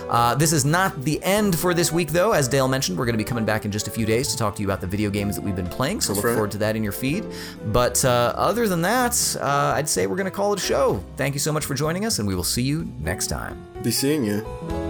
Uh, 0.10 0.36
this 0.36 0.54
is 0.54 0.66
not 0.66 1.02
the 1.04 1.22
end 1.24 1.58
for 1.58 1.74
this 1.74 1.92
week, 1.92 2.10
though. 2.10 2.32
As 2.34 2.48
Dale 2.48 2.68
mentioned, 2.68 2.98
we're 2.98 3.06
going 3.06 3.14
to 3.14 3.18
be 3.18 3.24
coming 3.28 3.46
back 3.46 3.66
in 3.66 3.72
just 3.72 3.88
a 3.88 3.92
few 3.92 4.06
days 4.06 4.28
to 4.30 4.38
talk 4.38 4.56
to 4.56 4.62
you 4.62 4.68
about 4.68 4.82
the 4.82 4.88
video 4.88 5.10
games 5.10 5.36
that 5.36 5.42
we've 5.44 5.56
been 5.56 5.68
playing, 5.68 6.02
so 6.02 6.14
That's 6.14 6.18
look 6.18 6.26
right. 6.26 6.34
forward 6.34 6.52
to 6.52 6.58
that 6.60 6.76
in 6.76 6.84
your 6.84 6.92
feed. 6.94 7.26
But 7.68 8.04
uh, 8.06 8.34
other 8.36 8.68
than 8.68 8.82
that, 8.84 9.36
uh, 9.42 9.74
I'd 9.76 9.90
say 9.90 10.08
we're 10.08 10.16
going 10.16 10.26
to 10.26 10.32
call 10.32 10.54
it 10.54 10.60
a 10.60 10.64
show. 10.64 11.04
Thank 11.16 11.34
you 11.34 11.40
so 11.40 11.52
much 11.52 11.66
for 11.66 11.74
joining 11.74 12.06
us, 12.06 12.20
and 12.20 12.28
we 12.28 12.36
will 12.36 12.44
see 12.44 12.64
you 12.64 12.88
next 13.00 13.28
time. 13.28 13.62
Be 13.84 13.92
seeing 13.92 14.24
you. 14.24 14.87